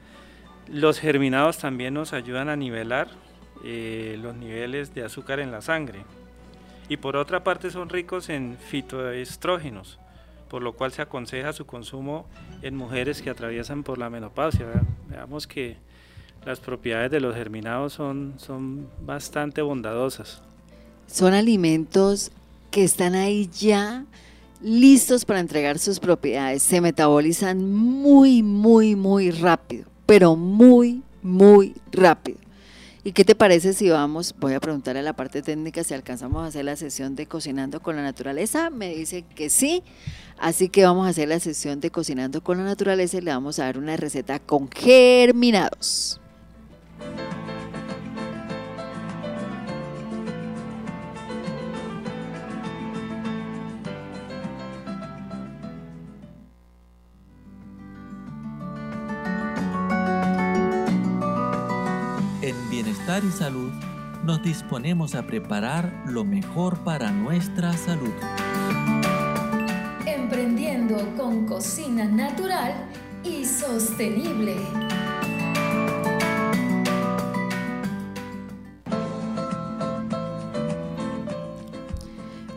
Los 0.67 0.99
germinados 0.99 1.57
también 1.57 1.93
nos 1.93 2.13
ayudan 2.13 2.47
a 2.49 2.55
nivelar 2.55 3.07
los 3.61 4.35
niveles 4.37 4.95
de 4.95 5.03
azúcar 5.03 5.41
en 5.41 5.51
la 5.51 5.61
sangre. 5.61 6.05
Y 6.89 6.97
por 6.97 7.15
otra 7.15 7.43
parte 7.43 7.69
son 7.69 7.87
ricos 7.87 8.29
en 8.29 8.57
fitoestrógenos, 8.57 9.99
por 10.49 10.63
lo 10.63 10.73
cual 10.73 10.91
se 10.91 11.03
aconseja 11.03 11.53
su 11.53 11.67
consumo 11.67 12.25
en 12.63 12.75
mujeres 12.75 13.21
que 13.21 13.29
atraviesan 13.29 13.83
por 13.83 13.99
la 13.99 14.09
menopausia. 14.09 14.65
Veamos 15.07 15.45
que 15.45 15.77
las 16.45 16.59
propiedades 16.59 17.11
de 17.11 17.19
los 17.19 17.35
germinados 17.35 17.93
son, 17.93 18.33
son 18.37 18.89
bastante 19.01 19.61
bondadosas. 19.61 20.41
Son 21.05 21.33
alimentos 21.33 22.31
que 22.71 22.83
están 22.83 23.13
ahí 23.13 23.49
ya 23.53 24.05
listos 24.61 25.25
para 25.25 25.39
entregar 25.39 25.77
sus 25.77 25.99
propiedades. 25.99 26.63
Se 26.63 26.81
metabolizan 26.81 27.71
muy, 27.71 28.41
muy, 28.41 28.95
muy 28.95 29.29
rápido, 29.29 29.85
pero 30.07 30.35
muy, 30.35 31.03
muy 31.21 31.75
rápido. 31.91 32.39
¿Y 33.03 33.13
qué 33.13 33.23
te 33.23 33.33
parece 33.33 33.73
si 33.73 33.89
vamos? 33.89 34.35
Voy 34.39 34.53
a 34.53 34.59
preguntarle 34.59 34.99
a 34.99 35.03
la 35.03 35.13
parte 35.13 35.41
técnica 35.41 35.83
si 35.85 35.93
alcanzamos 35.93 36.43
a 36.43 36.47
hacer 36.47 36.65
la 36.65 36.75
sesión 36.75 37.15
de 37.15 37.27
cocinando 37.27 37.81
con 37.81 37.95
la 37.95 38.01
naturaleza. 38.01 38.69
Me 38.69 38.93
dice 38.93 39.23
que 39.35 39.49
sí. 39.49 39.83
Así 40.37 40.67
que 40.67 40.83
vamos 40.83 41.07
a 41.07 41.11
hacer 41.11 41.29
la 41.29 41.39
sesión 41.39 41.79
de 41.79 41.91
cocinando 41.91 42.43
con 42.43 42.57
la 42.57 42.65
naturaleza 42.65 43.17
y 43.17 43.21
le 43.21 43.31
vamos 43.31 43.59
a 43.59 43.65
dar 43.65 43.77
una 43.77 43.95
receta 43.95 44.39
con 44.39 44.69
germinados. 44.69 46.19
Y 63.23 63.31
Salud 63.31 63.71
nos 64.23 64.41
disponemos 64.43 65.15
a 65.15 65.25
preparar 65.25 66.03
lo 66.05 66.23
mejor 66.23 66.77
para 66.83 67.11
nuestra 67.11 67.73
salud. 67.73 68.13
Emprendiendo 70.05 71.15
con 71.17 71.45
cocina 71.45 72.05
natural 72.05 72.73
y 73.23 73.45
sostenible. 73.45 74.55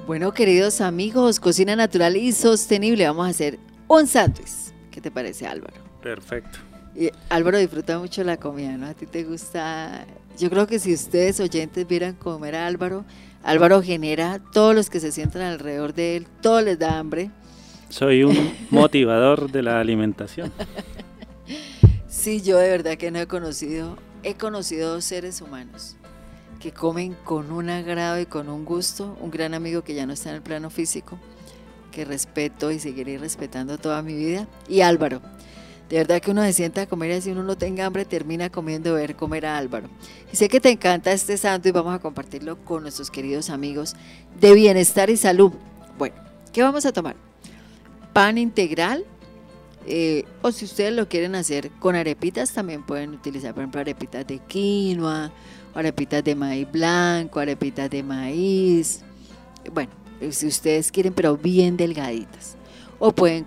Bueno, 0.07 0.33
queridos 0.33 0.81
amigos, 0.81 1.41
cocina 1.41 1.75
natural 1.77 2.17
y 2.17 2.33
sostenible, 2.33 3.07
vamos 3.07 3.27
a 3.27 3.31
hacer 3.31 3.59
un 3.89 4.07
sándwich. 4.07 4.73
¿Qué 4.91 5.01
te 5.01 5.11
parece, 5.11 5.47
Álvaro? 5.47 5.77
Perfecto. 6.03 6.72
Y 6.95 7.11
Álvaro 7.29 7.59
disfruta 7.59 7.99
mucho 7.99 8.23
la 8.23 8.37
comida, 8.37 8.77
¿no? 8.77 8.87
¿A 8.87 8.95
ti 8.95 9.07
te 9.07 9.25
gusta 9.25 10.07
yo 10.39 10.51
creo 10.51 10.67
que 10.67 10.79
si 10.79 10.95
ustedes 10.95 11.41
oyentes 11.41 11.87
vieran 11.87 12.15
comer 12.15 12.55
a 12.55 12.67
Álvaro, 12.67 13.05
Álvaro 13.43 13.83
genera, 13.83 14.41
todos 14.53 14.75
los 14.75 14.89
que 14.89 15.01
se 15.01 15.13
sientan 15.13 15.43
alrededor 15.43 15.95
de 15.95 16.17
él, 16.17 16.27
todo 16.41 16.61
les 16.61 16.79
da 16.79 16.99
hambre. 16.99 17.31
Soy 17.89 18.25
un 18.25 18.53
motivador 18.71 19.51
de 19.51 19.63
la 19.63 19.81
alimentación. 19.81 20.53
Sí, 22.09 22.41
yo 22.41 22.57
de 22.57 22.71
verdad 22.71 22.97
que 22.97 23.11
no 23.11 23.19
he 23.19 23.27
conocido, 23.27 23.99
he 24.23 24.35
conocido 24.35 24.95
dos 24.95 25.05
seres 25.05 25.41
humanos 25.41 25.97
que 26.61 26.73
comen 26.73 27.17
con 27.25 27.51
un 27.51 27.69
agrado 27.69 28.21
y 28.21 28.27
con 28.27 28.49
un 28.49 28.65
gusto, 28.65 29.17
un 29.21 29.31
gran 29.31 29.53
amigo 29.53 29.83
que 29.83 29.95
ya 29.95 30.07
no 30.07 30.13
está 30.13 30.31
en 30.31 30.37
el 30.37 30.43
plano 30.43 30.71
físico, 30.71 31.19
que 31.91 32.05
respeto 32.05 32.71
y 32.71 32.79
seguiré 32.79 33.19
respetando 33.19 33.79
toda 33.79 34.03
mi 34.03 34.15
vida, 34.15 34.47
y 34.69 34.83
Álvaro. 34.83 35.21
De 35.93 35.99
verdad 35.99 36.23
que 36.23 36.31
uno 36.31 36.43
se 36.43 36.55
sienta 36.55 36.81
a 36.81 36.87
comer 36.87 37.11
y 37.11 37.15
así 37.17 37.33
uno 37.33 37.43
no 37.43 37.59
tenga 37.59 37.85
hambre, 37.85 38.07
termina 38.07 38.49
comiendo 38.49 38.95
ver 38.95 39.15
comer 39.15 39.45
a 39.45 39.59
Álvaro. 39.59 39.91
Y 40.33 40.37
sé 40.37 40.49
que 40.49 40.59
te 40.59 40.71
encanta 40.71 41.13
este 41.13 41.37
santo 41.37 41.69
y 41.69 41.71
vamos 41.71 41.95
a 41.95 41.99
compartirlo 41.99 42.57
con 42.65 42.81
nuestros 42.81 43.11
queridos 43.11 43.51
amigos 43.51 43.95
de 44.41 44.55
bienestar 44.55 45.11
y 45.11 45.19
salud. 45.19 45.53
Bueno, 45.99 46.17
¿qué 46.51 46.63
vamos 46.63 46.87
a 46.87 46.95
tomar? 46.95 47.15
Pan 48.15 48.39
integral, 48.39 49.05
eh, 49.87 50.25
o 50.41 50.51
si 50.51 50.65
ustedes 50.65 50.95
lo 50.95 51.11
quieren 51.11 51.35
hacer 51.35 51.71
con 51.73 51.95
arepitas, 51.95 52.53
también 52.53 52.83
pueden 52.87 53.11
utilizar, 53.11 53.53
por 53.53 53.65
ejemplo, 53.65 53.83
arepitas 53.83 54.27
de 54.27 54.39
quinoa, 54.39 55.31
arepitas 55.75 56.25
de 56.25 56.35
maíz 56.35 56.73
blanco, 56.73 57.39
arepitas 57.39 57.91
de 57.91 58.03
maíz. 58.03 59.03
Bueno, 59.71 59.93
si 60.31 60.47
ustedes 60.47 60.91
quieren, 60.91 61.13
pero 61.13 61.37
bien 61.37 61.77
delgaditas 61.77 62.57
o 63.05 63.11
pueden 63.11 63.45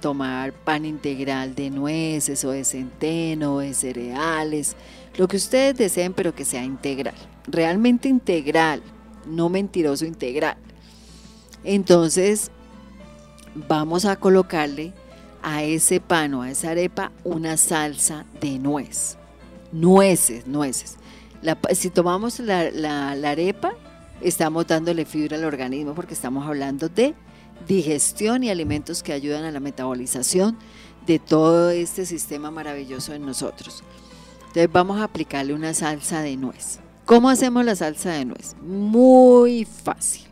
tomar 0.00 0.52
pan 0.52 0.84
integral 0.84 1.54
de 1.54 1.70
nueces 1.70 2.44
o 2.44 2.50
de 2.50 2.64
centeno 2.64 3.60
de 3.60 3.72
cereales, 3.72 4.74
lo 5.16 5.28
que 5.28 5.36
ustedes 5.36 5.76
deseen, 5.76 6.12
pero 6.12 6.34
que 6.34 6.44
sea 6.44 6.64
integral, 6.64 7.14
realmente 7.46 8.08
integral, 8.08 8.82
no 9.28 9.48
mentiroso 9.48 10.06
integral. 10.06 10.56
Entonces, 11.62 12.50
vamos 13.54 14.06
a 14.06 14.16
colocarle 14.16 14.92
a 15.40 15.62
ese 15.62 16.00
pan 16.00 16.34
o 16.34 16.42
a 16.42 16.50
esa 16.50 16.72
arepa 16.72 17.12
una 17.22 17.56
salsa 17.58 18.26
de 18.40 18.58
nuez. 18.58 19.16
Nueces, 19.70 20.48
nueces. 20.48 20.96
si 21.74 21.90
tomamos 21.90 22.40
la, 22.40 22.72
la, 22.72 23.14
la 23.14 23.30
arepa, 23.30 23.72
estamos 24.20 24.66
dándole 24.66 25.04
fibra 25.04 25.36
al 25.36 25.44
organismo 25.44 25.94
porque 25.94 26.14
estamos 26.14 26.44
hablando 26.44 26.88
de 26.88 27.14
digestión 27.66 28.42
y 28.42 28.50
alimentos 28.50 29.02
que 29.02 29.12
ayudan 29.12 29.44
a 29.44 29.50
la 29.50 29.60
metabolización 29.60 30.56
de 31.06 31.18
todo 31.18 31.70
este 31.70 32.06
sistema 32.06 32.50
maravilloso 32.50 33.14
en 33.14 33.24
nosotros. 33.26 33.82
Entonces 34.40 34.70
vamos 34.72 35.00
a 35.00 35.04
aplicarle 35.04 35.54
una 35.54 35.74
salsa 35.74 36.22
de 36.22 36.36
nuez. 36.36 36.80
¿Cómo 37.04 37.28
hacemos 37.28 37.64
la 37.64 37.76
salsa 37.76 38.12
de 38.12 38.24
nuez? 38.24 38.54
Muy 38.62 39.64
fácil. 39.64 40.26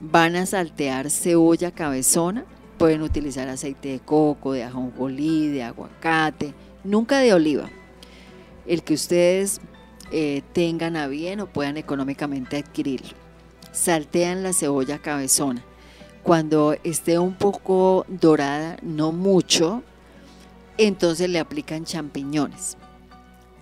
Van 0.00 0.36
a 0.36 0.46
saltear 0.46 1.10
cebolla 1.10 1.70
cabezona, 1.70 2.44
pueden 2.78 3.02
utilizar 3.02 3.48
aceite 3.48 3.90
de 3.90 4.00
coco, 4.00 4.52
de 4.52 4.64
ajonjolí, 4.64 5.48
de 5.48 5.62
aguacate, 5.62 6.54
nunca 6.82 7.18
de 7.18 7.34
oliva. 7.34 7.70
El 8.66 8.82
que 8.82 8.94
ustedes 8.94 9.60
eh, 10.10 10.42
tengan 10.52 10.96
a 10.96 11.06
bien 11.06 11.40
o 11.40 11.46
puedan 11.46 11.76
económicamente 11.76 12.56
adquirirlo. 12.56 13.16
Saltean 13.72 14.42
la 14.42 14.52
cebolla 14.52 14.98
cabezona 14.98 15.64
cuando 16.22 16.76
esté 16.84 17.18
un 17.18 17.34
poco 17.34 18.06
dorada, 18.08 18.76
no 18.82 19.12
mucho, 19.12 19.82
entonces 20.78 21.28
le 21.28 21.40
aplican 21.40 21.84
champiñones 21.84 22.76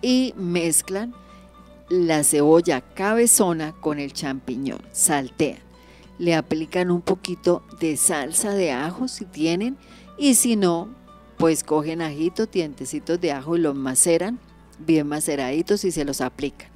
y 0.03 0.35
mezclan 0.37 1.15
la 1.89 2.23
cebolla 2.23 2.83
cabezona 2.83 3.73
con 3.73 3.99
el 3.99 4.13
champiñón, 4.13 4.81
saltean. 4.93 5.59
Le 6.19 6.35
aplican 6.35 6.91
un 6.91 7.01
poquito 7.01 7.63
de 7.81 7.97
salsa 7.97 8.53
de 8.53 8.73
ajo 8.73 9.09
si 9.09 9.25
tienen 9.25 9.79
y 10.19 10.35
si 10.35 10.55
no, 10.55 10.95
pues 11.39 11.65
cogen 11.65 12.03
ajitos, 12.03 12.51
dientecitos 12.51 13.21
de 13.21 13.33
ajo 13.33 13.57
y 13.57 13.61
los 13.61 13.75
maceran 13.75 14.39
bien 14.79 15.07
maceraditos 15.09 15.85
y 15.85 15.91
se 15.91 16.05
los 16.05 16.21
aplican. 16.21 16.69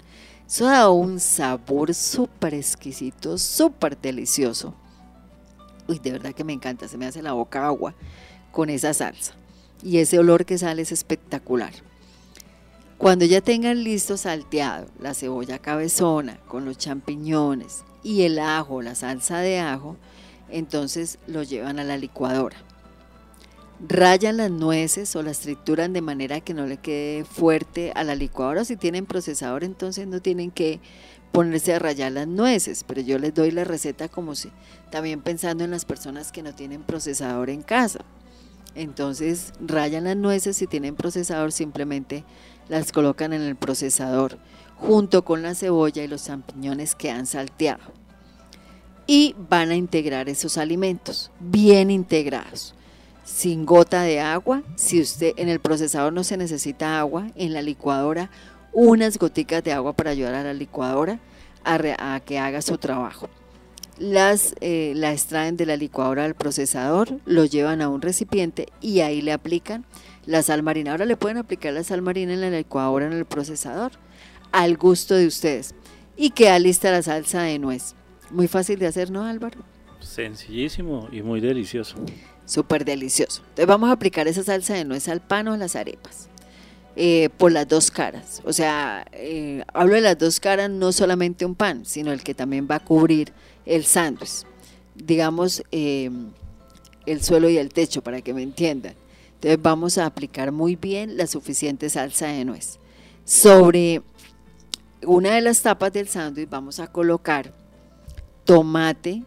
Eso 0.47 0.65
da 0.65 0.89
un 0.89 1.21
sabor 1.21 1.93
súper 1.93 2.55
exquisito, 2.55 3.37
súper 3.37 3.99
delicioso 4.01 4.75
uy, 5.89 5.99
de 5.99 6.13
verdad 6.13 6.35
que 6.35 6.45
me 6.45 6.53
encanta, 6.53 6.89
se 6.89 6.99
me 6.99 7.07
hace 7.07 7.23
la 7.23 7.33
boca 7.33 7.67
agua 7.67 7.95
con 8.53 8.71
esa 8.71 8.95
salsa. 8.95 9.35
Y 9.83 9.99
ese 9.99 10.19
olor 10.19 10.45
que 10.47 10.59
sale 10.59 10.83
es 10.83 10.93
espectacular. 10.93 11.73
Cuando 12.99 13.25
ya 13.25 13.41
tengan 13.41 13.83
listo 13.85 14.17
salteado 14.17 14.87
la 15.01 15.15
cebolla 15.15 15.59
cabezona 15.59 16.39
con 16.49 16.65
los 16.65 16.79
champiñones 16.79 17.85
y 18.03 18.23
el 18.23 18.39
ajo, 18.39 18.83
la 18.83 18.95
salsa 18.95 19.41
de 19.41 19.59
ajo, 19.59 19.97
entonces 20.49 21.19
lo 21.27 21.43
llevan 21.43 21.79
a 21.79 21.85
la 21.85 21.99
licuadora. 21.99 22.57
Rayan 23.87 24.37
las 24.37 24.51
nueces 24.51 25.15
o 25.17 25.23
las 25.23 25.41
trituran 25.41 25.93
de 25.93 26.01
manera 26.01 26.41
que 26.41 26.55
no 26.55 26.67
le 26.67 26.77
quede 26.77 27.25
fuerte 27.25 27.93
a 27.97 28.05
la 28.05 28.15
licuadora. 28.15 28.65
Si 28.65 28.77
tienen 28.77 29.05
procesador, 29.05 29.65
entonces 29.65 30.07
no 30.07 30.21
tienen 30.21 30.53
que 30.53 30.81
ponerse 31.35 31.75
a 31.75 31.81
rayar 31.81 32.13
las 32.13 32.29
nueces, 32.29 32.85
pero 32.85 33.01
yo 33.01 33.19
les 33.19 33.35
doy 33.35 33.51
la 33.51 33.65
receta 33.65 34.09
como 34.09 34.37
si 34.37 34.53
también 34.91 35.21
pensando 35.21 35.65
en 35.65 35.73
las 35.73 35.85
personas 35.85 36.31
que 36.31 36.45
no 36.45 36.55
tienen 36.55 36.85
procesador 36.85 37.51
en 37.51 37.63
casa. 37.63 38.05
Entonces 38.77 39.53
rayan 39.61 40.05
las 40.05 40.17
nueces, 40.17 40.57
si 40.57 40.69
tienen 40.69 40.95
procesador 40.95 41.51
simplemente 41.51 42.25
las 42.69 42.93
colocan 42.93 43.33
en 43.33 43.43
el 43.43 43.57
procesador 43.57 44.39
junto 44.77 45.25
con 45.25 45.43
la 45.43 45.57
cebolla 45.57 46.05
y 46.05 46.07
los 46.07 46.25
champiñones 46.25 46.95
que 46.95 47.11
han 47.11 47.27
salteado. 47.27 47.83
Y 49.09 49.35
van 49.51 49.73
a 49.73 49.75
integrar 49.75 50.29
esos 50.29 50.57
alimentos 50.57 51.33
bien 51.41 51.91
integrados, 51.91 52.77
sin 53.25 53.67
gota 53.67 54.03
de 54.03 54.21
agua. 54.21 54.63
Si 54.77 55.01
usted 55.01 55.33
en 55.37 55.49
el 55.49 55.59
procesador 55.59 56.13
no 56.13 56.23
se 56.23 56.37
necesita 56.37 57.01
agua, 57.01 57.27
en 57.35 57.53
la 57.53 57.61
licuadora 57.61 58.31
unas 58.75 59.19
goticas 59.19 59.65
de 59.65 59.73
agua 59.73 59.95
para 59.95 60.11
ayudar 60.11 60.35
a 60.35 60.43
la 60.43 60.53
licuadora 60.53 61.21
a, 61.65 62.21
que 62.21 62.39
haga 62.39 62.61
su 62.61 62.77
trabajo. 62.77 63.31
Las 63.97 64.57
eh, 64.61 64.93
la 64.97 65.13
extraen 65.13 65.57
de 65.57 65.67
la 65.67 65.77
licuadora 65.77 66.25
al 66.25 66.35
procesador, 66.35 67.21
lo 67.25 67.45
llevan 67.45 67.81
a 67.81 67.89
un 67.89 68.03
recipiente 68.03 68.69
y 68.81 69.01
ahí 69.01 69.23
le 69.23 69.33
aplican 69.33 69.87
la 70.27 70.43
sal 70.43 70.65
marina. 70.65 70.91
Ahora 70.91 71.05
le 71.05 71.17
pueden 71.17 71.39
aplicar 71.39 71.73
la 71.73 71.85
sal 71.85 72.03
marina 72.03 72.35
en 72.35 72.41
la 72.41 72.51
licuadora 72.51 73.07
en 73.07 73.13
el 73.13 73.25
procesador, 73.25 73.93
al 74.51 74.77
gusto 74.77 75.15
de 75.15 75.29
ustedes. 75.29 75.75
Y 76.17 76.31
queda 76.31 76.59
lista 76.59 76.91
la 76.91 77.03
salsa 77.03 77.43
de 77.43 77.59
nuez. 77.59 77.95
Muy 78.31 78.49
fácil 78.49 78.79
de 78.81 78.89
hacer, 78.89 79.11
¿no, 79.11 79.25
Álvaro? 79.25 79.61
Sencillísimo 80.01 81.09
y 81.13 81.23
muy 81.23 81.41
delicioso. 81.41 81.97
Súper 82.47 82.85
delicioso. 82.85 83.43
Entonces 83.43 83.67
vamos 83.67 83.91
a 83.91 83.93
aplicar 83.93 84.27
esa 84.27 84.43
salsa 84.43 84.75
de 84.75 84.85
nuez 84.85 85.09
al 85.09 85.21
pan 85.21 85.49
o 85.49 85.53
a 85.55 85.57
las 85.57 85.77
arepas. 85.77 86.29
Eh, 86.97 87.29
por 87.39 87.51
las 87.51 87.67
dos 87.67 87.91
caras. 87.91 88.41
O 88.45 88.53
sea, 88.53 89.05
eh, 89.13 89.65
hablo 89.73 89.95
de 89.95 90.01
las 90.01 90.17
dos 90.17 90.39
caras, 90.39 90.71
no 90.71 90.93
solamente 90.93 91.45
un 91.45 91.57
pan, 91.57 91.85
sino 91.85 92.13
el 92.13 92.23
que 92.23 92.35
también 92.35 92.69
va 92.71 92.77
a 92.77 92.85
cubrir 92.85 93.33
el 93.67 93.85
sándwich. 93.85 94.45
Digamos, 94.95 95.65
eh, 95.73 96.09
el 97.05 97.23
suelo 97.23 97.49
y 97.49 97.59
el 97.59 97.71
techo, 97.71 98.01
para 98.03 98.21
que 98.21 98.33
me 98.33 98.43
entiendan. 98.43 98.95
Entonces 99.35 99.61
vamos 99.61 99.99
a 99.99 100.07
aplicar 100.07 100.53
muy 100.53 100.77
bien 100.77 101.17
la 101.17 101.27
suficiente 101.27 101.91
salsa 101.91 102.29
de 102.29 102.45
nuez. 102.45 102.79
Sobre 103.25 104.03
una 105.05 105.35
de 105.35 105.41
las 105.41 105.63
tapas 105.63 105.93
del 105.93 106.09
sándwich 106.09 106.49
vamos 106.49 106.79
a 106.79 106.87
colocar 106.87 107.53
tomate 108.45 109.25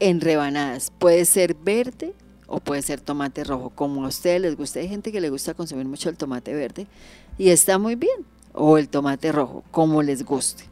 en 0.00 0.20
rebanadas. 0.20 0.92
Puede 0.98 1.24
ser 1.24 1.54
verde 1.54 2.14
o 2.48 2.60
puede 2.60 2.82
ser 2.82 3.00
tomate 3.00 3.44
rojo, 3.44 3.70
como 3.70 4.04
a 4.04 4.08
ustedes 4.08 4.40
les 4.40 4.56
gusta. 4.56 4.80
Hay 4.80 4.88
gente 4.88 5.12
que 5.12 5.20
le 5.20 5.30
gusta 5.30 5.54
consumir 5.54 5.86
mucho 5.86 6.08
el 6.08 6.16
tomate 6.16 6.54
verde 6.54 6.86
y 7.36 7.50
está 7.50 7.78
muy 7.78 7.94
bien, 7.94 8.24
o 8.54 8.78
el 8.78 8.88
tomate 8.88 9.30
rojo, 9.30 9.62
como 9.70 10.02
les 10.02 10.24
guste. 10.24 10.64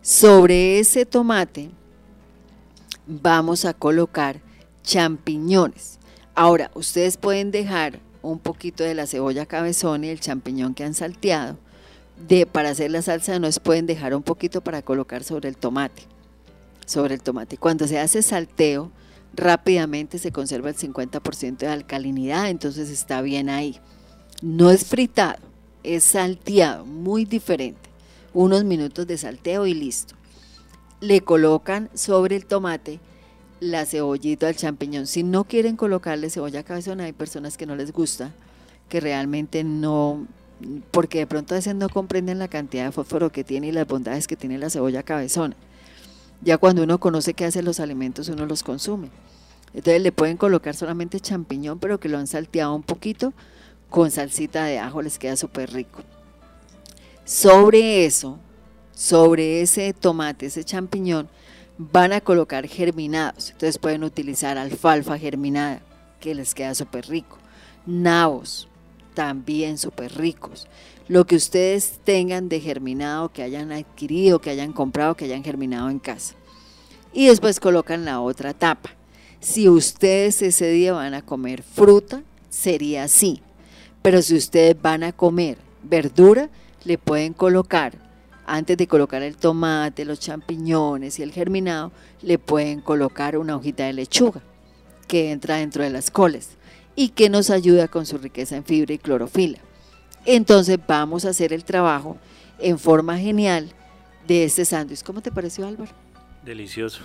Sobre 0.00 0.80
ese 0.80 1.04
tomate 1.04 1.70
vamos 3.06 3.66
a 3.66 3.74
colocar 3.74 4.40
champiñones. 4.82 5.98
Ahora, 6.34 6.70
ustedes 6.74 7.16
pueden 7.18 7.50
dejar 7.50 8.00
un 8.22 8.38
poquito 8.38 8.82
de 8.82 8.94
la 8.94 9.06
cebolla 9.06 9.44
cabezón 9.44 10.04
y 10.04 10.08
el 10.08 10.20
champiñón 10.20 10.74
que 10.74 10.84
han 10.84 10.94
salteado. 10.94 11.58
De, 12.26 12.46
para 12.46 12.70
hacer 12.70 12.90
la 12.90 13.02
salsa 13.02 13.38
no 13.38 13.48
pueden 13.62 13.86
dejar 13.86 14.14
un 14.14 14.22
poquito 14.22 14.60
para 14.60 14.82
colocar 14.82 15.22
sobre 15.22 15.48
el 15.48 15.56
tomate. 15.56 16.02
Sobre 16.86 17.14
el 17.14 17.22
tomate. 17.22 17.58
Cuando 17.58 17.86
se 17.86 17.98
hace 17.98 18.22
salteo, 18.22 18.90
rápidamente 19.34 20.18
se 20.18 20.32
conserva 20.32 20.70
el 20.70 20.76
50% 20.76 21.58
de 21.58 21.68
alcalinidad, 21.68 22.48
entonces 22.48 22.90
está 22.90 23.22
bien 23.22 23.48
ahí. 23.48 23.78
No 24.42 24.70
es 24.70 24.84
fritado, 24.84 25.38
es 25.82 26.04
salteado, 26.04 26.84
muy 26.84 27.24
diferente. 27.24 27.90
Unos 28.32 28.64
minutos 28.64 29.06
de 29.06 29.18
salteo 29.18 29.66
y 29.66 29.74
listo. 29.74 30.14
Le 31.00 31.20
colocan 31.22 31.88
sobre 31.94 32.36
el 32.36 32.46
tomate 32.46 33.00
la 33.60 33.86
cebollita 33.86 34.48
al 34.48 34.56
champiñón. 34.56 35.06
Si 35.06 35.22
no 35.22 35.44
quieren 35.44 35.76
colocarle 35.76 36.30
cebolla 36.30 36.62
cabezona, 36.62 37.04
hay 37.04 37.12
personas 37.12 37.56
que 37.56 37.66
no 37.66 37.74
les 37.76 37.92
gusta, 37.92 38.32
que 38.88 39.00
realmente 39.00 39.64
no, 39.64 40.26
porque 40.90 41.18
de 41.18 41.26
pronto 41.26 41.54
a 41.54 41.58
veces 41.58 41.74
no 41.74 41.88
comprenden 41.88 42.38
la 42.38 42.48
cantidad 42.48 42.84
de 42.84 42.92
fósforo 42.92 43.30
que 43.30 43.44
tiene 43.44 43.68
y 43.68 43.72
las 43.72 43.86
bondades 43.86 44.26
que 44.26 44.36
tiene 44.36 44.58
la 44.58 44.70
cebolla 44.70 45.02
cabezona. 45.02 45.56
Ya 46.40 46.58
cuando 46.58 46.82
uno 46.82 46.98
conoce 46.98 47.34
qué 47.34 47.44
hacen 47.44 47.64
los 47.64 47.80
alimentos, 47.80 48.28
uno 48.28 48.46
los 48.46 48.62
consume. 48.62 49.10
Entonces 49.74 50.00
le 50.00 50.12
pueden 50.12 50.36
colocar 50.36 50.74
solamente 50.74 51.20
champiñón, 51.20 51.78
pero 51.78 52.00
que 52.00 52.08
lo 52.08 52.18
han 52.18 52.26
salteado 52.26 52.74
un 52.74 52.82
poquito 52.82 53.32
con 53.90 54.10
salsita 54.10 54.64
de 54.64 54.78
ajo, 54.78 55.02
les 55.02 55.18
queda 55.18 55.36
súper 55.36 55.72
rico. 55.72 56.02
Sobre 57.24 58.04
eso, 58.06 58.38
sobre 58.92 59.62
ese 59.62 59.92
tomate, 59.92 60.46
ese 60.46 60.64
champiñón, 60.64 61.28
van 61.76 62.12
a 62.12 62.20
colocar 62.20 62.66
germinados. 62.66 63.50
Entonces 63.50 63.78
pueden 63.78 64.04
utilizar 64.04 64.58
alfalfa 64.58 65.18
germinada, 65.18 65.82
que 66.20 66.34
les 66.34 66.54
queda 66.54 66.74
súper 66.74 67.06
rico. 67.08 67.38
Nabos, 67.86 68.68
también 69.14 69.78
súper 69.78 70.16
ricos 70.16 70.68
lo 71.08 71.26
que 71.26 71.36
ustedes 71.36 72.00
tengan 72.04 72.48
de 72.48 72.60
germinado, 72.60 73.32
que 73.32 73.42
hayan 73.42 73.72
adquirido, 73.72 74.40
que 74.40 74.50
hayan 74.50 74.72
comprado, 74.72 75.14
que 75.14 75.24
hayan 75.24 75.42
germinado 75.42 75.88
en 75.88 75.98
casa. 75.98 76.34
Y 77.12 77.26
después 77.28 77.60
colocan 77.60 78.04
la 78.04 78.20
otra 78.20 78.52
tapa. 78.52 78.90
Si 79.40 79.68
ustedes 79.68 80.42
ese 80.42 80.68
día 80.70 80.92
van 80.92 81.14
a 81.14 81.22
comer 81.22 81.62
fruta, 81.62 82.22
sería 82.50 83.04
así. 83.04 83.40
Pero 84.02 84.20
si 84.20 84.36
ustedes 84.36 84.80
van 84.80 85.02
a 85.02 85.12
comer 85.12 85.56
verdura, 85.82 86.50
le 86.84 86.98
pueden 86.98 87.32
colocar, 87.32 87.94
antes 88.46 88.76
de 88.76 88.86
colocar 88.86 89.22
el 89.22 89.36
tomate, 89.36 90.04
los 90.04 90.20
champiñones 90.20 91.18
y 91.18 91.22
el 91.22 91.32
germinado, 91.32 91.90
le 92.20 92.38
pueden 92.38 92.80
colocar 92.80 93.38
una 93.38 93.56
hojita 93.56 93.84
de 93.84 93.94
lechuga. 93.94 94.42
que 95.06 95.32
entra 95.32 95.56
dentro 95.56 95.82
de 95.82 95.88
las 95.88 96.10
coles 96.10 96.50
y 96.94 97.08
que 97.08 97.30
nos 97.30 97.48
ayuda 97.48 97.88
con 97.88 98.04
su 98.04 98.18
riqueza 98.18 98.56
en 98.56 98.64
fibra 98.64 98.92
y 98.92 98.98
clorofila. 98.98 99.58
Entonces 100.30 100.78
vamos 100.86 101.24
a 101.24 101.30
hacer 101.30 101.54
el 101.54 101.64
trabajo 101.64 102.18
en 102.58 102.78
forma 102.78 103.18
genial 103.18 103.70
de 104.26 104.44
este 104.44 104.66
sándwich. 104.66 105.02
¿Cómo 105.02 105.22
te 105.22 105.32
pareció 105.32 105.66
Álvaro? 105.66 105.90
Delicioso. 106.44 107.00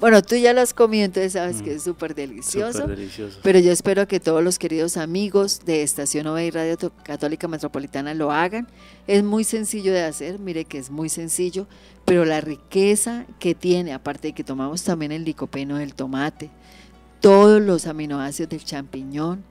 Bueno, 0.00 0.20
tú 0.20 0.34
ya 0.34 0.52
lo 0.52 0.60
has 0.60 0.74
comido, 0.74 1.04
entonces 1.04 1.34
sabes 1.34 1.60
Mm. 1.60 1.64
que 1.64 1.74
es 1.74 1.84
súper 1.84 2.16
delicioso. 2.16 2.80
Súper 2.80 2.96
delicioso. 2.98 3.38
Pero 3.44 3.60
yo 3.60 3.70
espero 3.70 4.08
que 4.08 4.18
todos 4.18 4.42
los 4.42 4.58
queridos 4.58 4.96
amigos 4.96 5.60
de 5.64 5.84
Estación 5.84 6.26
OVE 6.26 6.46
y 6.46 6.50
Radio 6.50 6.76
Católica 7.04 7.46
Metropolitana 7.46 8.12
lo 8.14 8.32
hagan. 8.32 8.66
Es 9.06 9.22
muy 9.22 9.44
sencillo 9.44 9.92
de 9.92 10.02
hacer, 10.02 10.40
mire 10.40 10.64
que 10.64 10.78
es 10.78 10.90
muy 10.90 11.08
sencillo, 11.08 11.68
pero 12.04 12.24
la 12.24 12.40
riqueza 12.40 13.26
que 13.38 13.54
tiene, 13.54 13.92
aparte 13.94 14.28
de 14.28 14.34
que 14.34 14.42
tomamos 14.42 14.82
también 14.82 15.12
el 15.12 15.24
licopeno 15.24 15.78
del 15.78 15.94
tomate, 15.94 16.50
todos 17.20 17.62
los 17.62 17.86
aminoácidos 17.86 18.50
del 18.50 18.64
champiñón, 18.64 19.44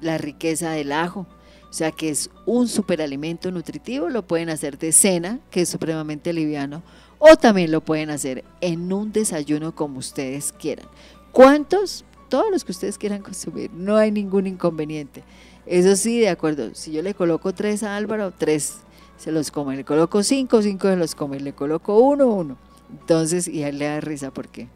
la 0.00 0.16
riqueza 0.16 0.70
del 0.70 0.92
ajo, 0.92 1.26
o 1.70 1.72
sea 1.72 1.92
que 1.92 2.08
es 2.08 2.30
un 2.46 2.66
superalimento 2.66 3.50
nutritivo, 3.50 4.08
lo 4.08 4.26
pueden 4.26 4.48
hacer 4.48 4.78
de 4.78 4.92
cena, 4.92 5.38
que 5.50 5.62
es 5.62 5.68
supremamente 5.68 6.32
liviano, 6.32 6.82
o 7.18 7.36
también 7.36 7.70
lo 7.70 7.82
pueden 7.82 8.10
hacer 8.10 8.44
en 8.60 8.92
un 8.92 9.12
desayuno 9.12 9.74
como 9.74 9.98
ustedes 9.98 10.52
quieran. 10.52 10.86
¿Cuántos? 11.32 12.04
Todos 12.28 12.50
los 12.50 12.64
que 12.64 12.72
ustedes 12.72 12.98
quieran 12.98 13.22
consumir, 13.22 13.70
no 13.72 13.96
hay 13.96 14.10
ningún 14.10 14.46
inconveniente. 14.46 15.22
Eso 15.66 15.96
sí, 15.96 16.20
de 16.20 16.30
acuerdo, 16.30 16.74
si 16.74 16.92
yo 16.92 17.02
le 17.02 17.14
coloco 17.14 17.52
tres 17.52 17.82
a 17.82 17.96
Álvaro, 17.96 18.32
tres 18.36 18.78
se 19.18 19.32
los 19.32 19.50
come, 19.50 19.76
le 19.76 19.84
coloco 19.84 20.22
cinco, 20.22 20.62
cinco 20.62 20.88
se 20.88 20.96
los 20.96 21.14
come, 21.14 21.40
le 21.40 21.52
coloco 21.52 21.98
uno, 21.98 22.28
uno. 22.28 22.56
Entonces, 22.90 23.48
y 23.48 23.62
a 23.62 23.68
él 23.68 23.78
le 23.78 23.86
da 23.86 24.00
risa 24.00 24.30
porque 24.30 24.68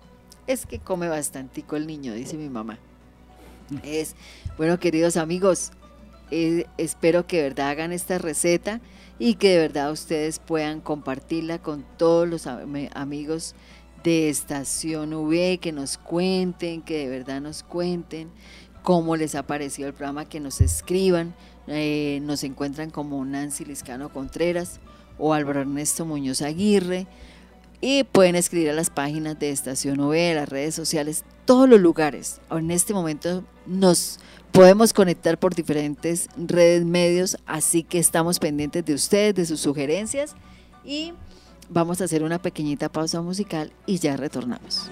es 0.46 0.66
que 0.66 0.78
come 0.78 1.08
bastantico 1.08 1.76
el 1.76 1.86
niño, 1.86 2.12
dice 2.12 2.36
mi 2.36 2.50
mamá. 2.50 2.78
Es, 3.82 4.14
bueno, 4.58 4.78
queridos 4.78 5.16
amigos, 5.16 5.72
eh, 6.32 6.66
espero 6.78 7.26
que 7.26 7.36
de 7.36 7.42
verdad 7.44 7.68
hagan 7.68 7.92
esta 7.92 8.18
receta 8.18 8.80
y 9.18 9.34
que 9.34 9.50
de 9.50 9.58
verdad 9.58 9.92
ustedes 9.92 10.38
puedan 10.40 10.80
compartirla 10.80 11.58
con 11.58 11.84
todos 11.96 12.26
los 12.26 12.46
am- 12.46 12.88
amigos 12.94 13.54
de 14.02 14.28
Estación 14.28 15.12
V, 15.14 15.58
que 15.58 15.70
nos 15.70 15.96
cuenten, 15.98 16.82
que 16.82 16.98
de 16.98 17.08
verdad 17.08 17.40
nos 17.40 17.62
cuenten 17.62 18.30
cómo 18.82 19.14
les 19.14 19.36
ha 19.36 19.46
parecido 19.46 19.86
el 19.86 19.94
programa, 19.94 20.24
que 20.28 20.40
nos 20.40 20.60
escriban. 20.60 21.34
Eh, 21.68 22.18
nos 22.22 22.42
encuentran 22.42 22.90
como 22.90 23.24
Nancy 23.24 23.64
Liscano 23.64 24.08
Contreras 24.08 24.80
o 25.18 25.32
Álvaro 25.32 25.60
Ernesto 25.60 26.04
Muñoz 26.04 26.42
Aguirre 26.42 27.06
y 27.80 28.02
pueden 28.02 28.34
escribir 28.34 28.70
a 28.70 28.72
las 28.72 28.90
páginas 28.90 29.38
de 29.38 29.50
Estación 29.50 30.00
V, 30.00 30.34
las 30.34 30.48
redes 30.48 30.74
sociales, 30.74 31.24
todos 31.44 31.68
los 31.68 31.80
lugares. 31.80 32.40
En 32.50 32.72
este 32.72 32.94
momento 32.94 33.44
nos 33.66 34.18
podemos 34.52 34.92
conectar 34.92 35.38
por 35.38 35.54
diferentes 35.54 36.28
redes 36.36 36.84
medios, 36.84 37.38
así 37.46 37.82
que 37.82 37.98
estamos 37.98 38.38
pendientes 38.38 38.84
de 38.84 38.94
ustedes, 38.94 39.34
de 39.34 39.46
sus 39.46 39.60
sugerencias 39.60 40.34
y 40.84 41.14
vamos 41.68 42.00
a 42.00 42.04
hacer 42.04 42.22
una 42.22 42.40
pequeñita 42.40 42.90
pausa 42.90 43.22
musical 43.22 43.72
y 43.86 43.98
ya 43.98 44.16
retornamos. 44.16 44.90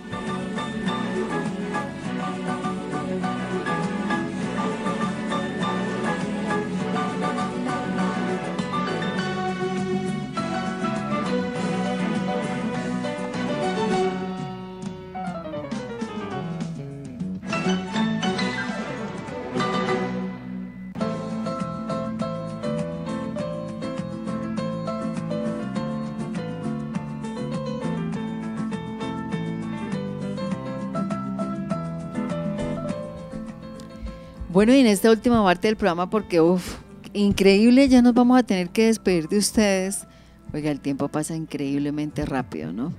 Bueno, 34.61 34.75
y 34.75 34.81
en 34.81 34.89
esta 34.89 35.11
última 35.11 35.43
parte 35.43 35.69
del 35.69 35.77
programa, 35.77 36.11
porque 36.11 36.43
uff, 36.43 36.81
increíble, 37.15 37.89
ya 37.89 38.03
nos 38.03 38.13
vamos 38.13 38.39
a 38.39 38.43
tener 38.43 38.69
que 38.69 38.89
despedir 38.89 39.27
de 39.27 39.39
ustedes. 39.39 40.07
Oiga, 40.53 40.71
el 40.71 40.83
tiempo 40.83 41.09
pasa 41.09 41.35
increíblemente 41.35 42.27
rápido, 42.27 42.71
¿no? 42.71 42.93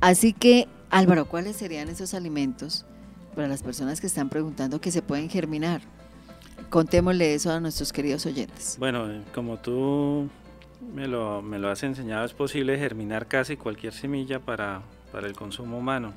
Así 0.00 0.32
que, 0.32 0.68
Álvaro, 0.90 1.24
¿cuáles 1.24 1.56
serían 1.56 1.88
esos 1.88 2.14
alimentos 2.14 2.86
para 3.34 3.48
las 3.48 3.64
personas 3.64 4.00
que 4.00 4.06
están 4.06 4.28
preguntando 4.28 4.80
que 4.80 4.92
se 4.92 5.02
pueden 5.02 5.28
germinar? 5.28 5.80
Contémosle 6.70 7.34
eso 7.34 7.50
a 7.50 7.58
nuestros 7.58 7.92
queridos 7.92 8.24
oyentes. 8.26 8.76
Bueno, 8.78 9.10
eh, 9.10 9.22
como 9.34 9.56
tú 9.56 10.28
me 10.94 11.08
lo, 11.08 11.42
me 11.42 11.58
lo 11.58 11.70
has 11.70 11.82
enseñado, 11.82 12.24
es 12.24 12.34
posible 12.34 12.78
germinar 12.78 13.26
casi 13.26 13.56
cualquier 13.56 13.94
semilla 13.94 14.38
para, 14.38 14.82
para 15.10 15.26
el 15.26 15.34
consumo 15.34 15.76
humano. 15.76 16.14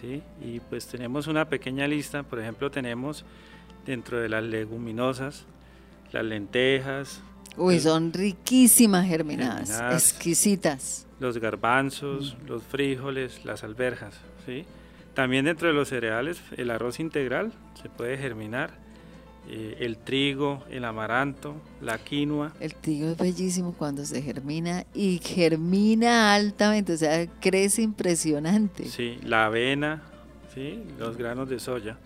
¿sí? 0.00 0.22
Y 0.40 0.60
pues 0.60 0.86
tenemos 0.86 1.26
una 1.26 1.46
pequeña 1.50 1.86
lista, 1.86 2.22
por 2.22 2.40
ejemplo, 2.40 2.70
tenemos 2.70 3.26
dentro 3.86 4.20
de 4.20 4.28
las 4.28 4.42
leguminosas, 4.44 5.44
las 6.12 6.24
lentejas, 6.24 7.20
Uy, 7.56 7.74
el- 7.76 7.80
son 7.80 8.12
riquísimas 8.12 9.06
germinadas, 9.06 9.68
Germinadas. 9.68 10.12
exquisitas. 10.12 11.06
los 11.20 11.38
garbanzos, 11.38 12.36
los 12.48 12.62
frijoles, 12.64 13.44
las 13.44 13.62
alberjas. 13.64 14.14
¿sí? 14.44 14.64
También 15.14 15.44
dentro 15.44 15.68
de 15.68 15.74
los 15.74 15.88
cereales, 15.88 16.40
el 16.56 16.70
arroz 16.70 16.98
integral 16.98 17.52
se 17.80 17.88
puede 17.88 18.18
germinar, 18.18 18.70
eh, 19.48 19.76
el 19.80 19.98
trigo, 19.98 20.64
el 20.70 20.84
amaranto, 20.84 21.54
la 21.80 21.98
quinoa. 21.98 22.52
El 22.60 22.74
trigo 22.74 23.08
es 23.10 23.16
bellísimo 23.18 23.72
cuando 23.76 24.04
se 24.04 24.22
germina 24.22 24.84
y 24.94 25.20
germina 25.22 26.34
altamente, 26.34 26.92
o 26.94 26.96
sea, 26.96 27.26
crece 27.40 27.82
impresionante. 27.82 28.86
Sí, 28.86 29.18
la 29.24 29.46
avena, 29.46 30.02
¿sí? 30.54 30.82
los 30.98 31.16
granos 31.16 31.48
de 31.48 31.58
soya. 31.60 31.98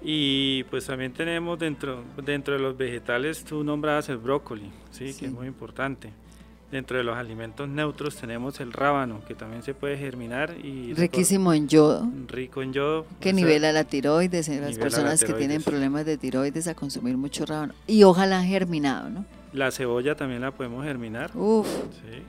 Y 0.00 0.62
pues 0.64 0.86
también 0.86 1.12
tenemos 1.12 1.58
dentro, 1.58 2.04
dentro 2.24 2.54
de 2.54 2.60
los 2.60 2.76
vegetales, 2.76 3.44
tú 3.44 3.64
nombrabas 3.64 4.08
el 4.08 4.18
brócoli, 4.18 4.70
¿sí? 4.90 5.12
Sí. 5.12 5.20
que 5.20 5.26
es 5.26 5.32
muy 5.32 5.46
importante. 5.46 6.10
Dentro 6.70 6.98
de 6.98 7.02
los 7.02 7.16
alimentos 7.16 7.66
neutros 7.66 8.16
tenemos 8.16 8.60
el 8.60 8.74
rábano, 8.74 9.22
que 9.26 9.34
también 9.34 9.62
se 9.62 9.72
puede 9.72 9.96
germinar 9.96 10.54
y 10.62 10.92
Riquísimo 10.92 11.54
en 11.54 11.66
yodo, 11.66 12.06
rico 12.26 12.60
en 12.60 12.74
yodo. 12.74 13.06
que 13.20 13.30
o 13.30 13.32
sea, 13.32 13.32
nivela 13.32 13.72
la 13.72 13.84
tiroides 13.84 14.48
en 14.50 14.60
las 14.60 14.72
nivela 14.72 14.76
la 14.76 14.82
personas 14.82 15.24
que 15.24 15.32
tienen 15.32 15.62
problemas 15.62 16.04
de 16.04 16.18
tiroides 16.18 16.68
a 16.68 16.74
consumir 16.74 17.16
mucho 17.16 17.46
rábano. 17.46 17.72
Y 17.86 18.02
ojalá 18.02 18.44
germinado, 18.44 19.08
¿no? 19.08 19.24
La 19.54 19.70
cebolla 19.70 20.14
también 20.14 20.42
la 20.42 20.50
podemos 20.50 20.84
germinar. 20.84 21.30
Uf, 21.34 21.66
¿sí? 22.02 22.22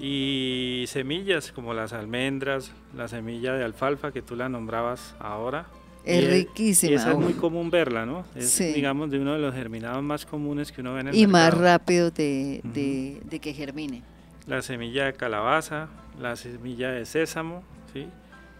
Y 0.00 0.84
semillas 0.86 1.50
como 1.50 1.74
las 1.74 1.92
almendras, 1.92 2.70
la 2.96 3.08
semilla 3.08 3.54
de 3.54 3.64
alfalfa 3.64 4.12
que 4.12 4.22
tú 4.22 4.36
la 4.36 4.48
nombrabas 4.48 5.16
ahora. 5.18 5.66
Es 6.04 6.22
Y 6.22 6.24
es- 6.26 6.30
riquísima. 6.32 6.92
Y 6.92 6.94
esa 6.96 7.12
es 7.12 7.18
muy 7.18 7.32
común 7.34 7.70
verla, 7.70 8.06
¿no? 8.06 8.24
Es, 8.34 8.50
Sí. 8.50 8.72
digamos, 8.72 9.10
de 9.10 9.18
uno 9.18 9.32
de 9.34 9.38
los 9.38 9.54
germinados 9.54 10.02
más 10.02 10.24
comunes 10.26 10.72
que 10.72 10.80
uno 10.80 10.94
ve 10.94 11.00
en 11.00 11.08
el 11.08 11.14
y 11.14 11.26
más 11.26 11.52
rápido 11.54 12.10
de, 12.10 12.60
de- 12.64 13.20
de 13.24 13.38
que 13.40 13.52
germine. 13.52 14.02
La 14.46 14.62
semilla 14.62 15.04
de 15.06 15.12
calabaza, 15.12 15.88
la 16.20 16.34
semilla 16.36 16.90
de 16.90 17.04
sésamo, 17.04 17.62
¿sí? 17.92 18.06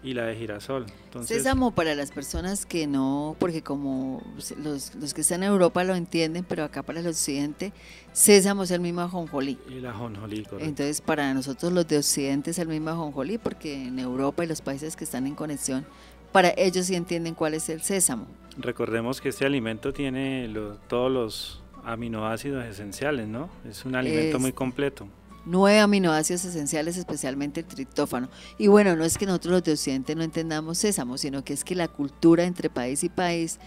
Y 0.01 0.13
la 0.13 0.23
de 0.23 0.35
girasol. 0.35 0.85
Entonces, 1.05 1.35
Sésamo 1.37 1.71
para 1.71 1.93
las 1.93 2.11
personas 2.11 2.65
que 2.65 2.87
no, 2.87 3.35
porque 3.37 3.61
como 3.63 4.21
los, 4.63 4.95
los 4.95 5.13
que 5.13 5.19
están 5.21 5.43
en 5.43 5.49
Europa 5.49 5.83
lo 5.83 5.93
entienden, 5.93 6.45
pero 6.47 6.63
acá 6.63 6.83
para 6.83 7.01
el 7.01 7.07
occidente, 7.07 7.73
sésamo 8.13 8.63
es 8.63 8.71
el 8.71 8.79
mismo 8.79 9.01
ajonjolí. 9.01 9.57
Y 9.67 9.81
la 9.81 9.91
jonjolí, 9.91 10.43
correcto. 10.45 10.65
Entonces, 10.65 11.01
para 11.01 11.33
nosotros 11.33 11.73
los 11.73 11.85
de 11.85 11.97
Occidente 11.97 12.51
es 12.51 12.59
el 12.59 12.69
mismo 12.69 12.91
ajonjolí, 12.91 13.39
porque 13.39 13.87
en 13.87 13.99
Europa 13.99 14.41
y 14.45 14.47
los 14.47 14.61
países 14.61 14.95
que 14.95 15.03
están 15.03 15.27
en 15.27 15.35
conexión, 15.35 15.85
para 16.31 16.53
ellos 16.57 16.85
sí 16.87 16.95
entienden 16.95 17.35
cuál 17.35 17.53
es 17.53 17.69
el 17.69 17.81
sésamo. 17.81 18.27
Recordemos 18.57 19.21
que 19.21 19.29
este 19.29 19.45
alimento 19.45 19.93
tiene 19.93 20.47
lo- 20.47 20.75
todos 20.87 21.11
los 21.11 21.63
aminoácidos 21.85 22.65
esenciales, 22.65 23.27
¿no? 23.27 23.49
Es 23.67 23.85
un 23.85 23.95
alimento 23.95 24.37
Es- 24.37 24.41
muy 24.41 24.51
completo. 24.53 25.07
Nueve 25.45 25.79
aminoácidos 25.79 26.43
esenciales, 26.45 26.97
especialmente 26.97 27.61
el 27.61 27.65
triptófano. 27.65 28.29
Y 28.57 28.67
bueno, 28.67 28.95
no 28.95 29.05
es 29.05 29.17
que 29.17 29.25
nosotros 29.25 29.53
los 29.53 29.63
de 29.63 29.71
Occidente 29.71 30.13
no 30.13 30.21
entendamos 30.23 30.77
sésamo, 30.77 31.17
sino 31.17 31.43
que 31.43 31.53
es 31.53 31.63
que 31.63 31.75
la 31.75 31.87
cultura 31.87 32.43
entre 32.43 32.69
país 32.69 33.03
y 33.03 33.09
país 33.09 33.57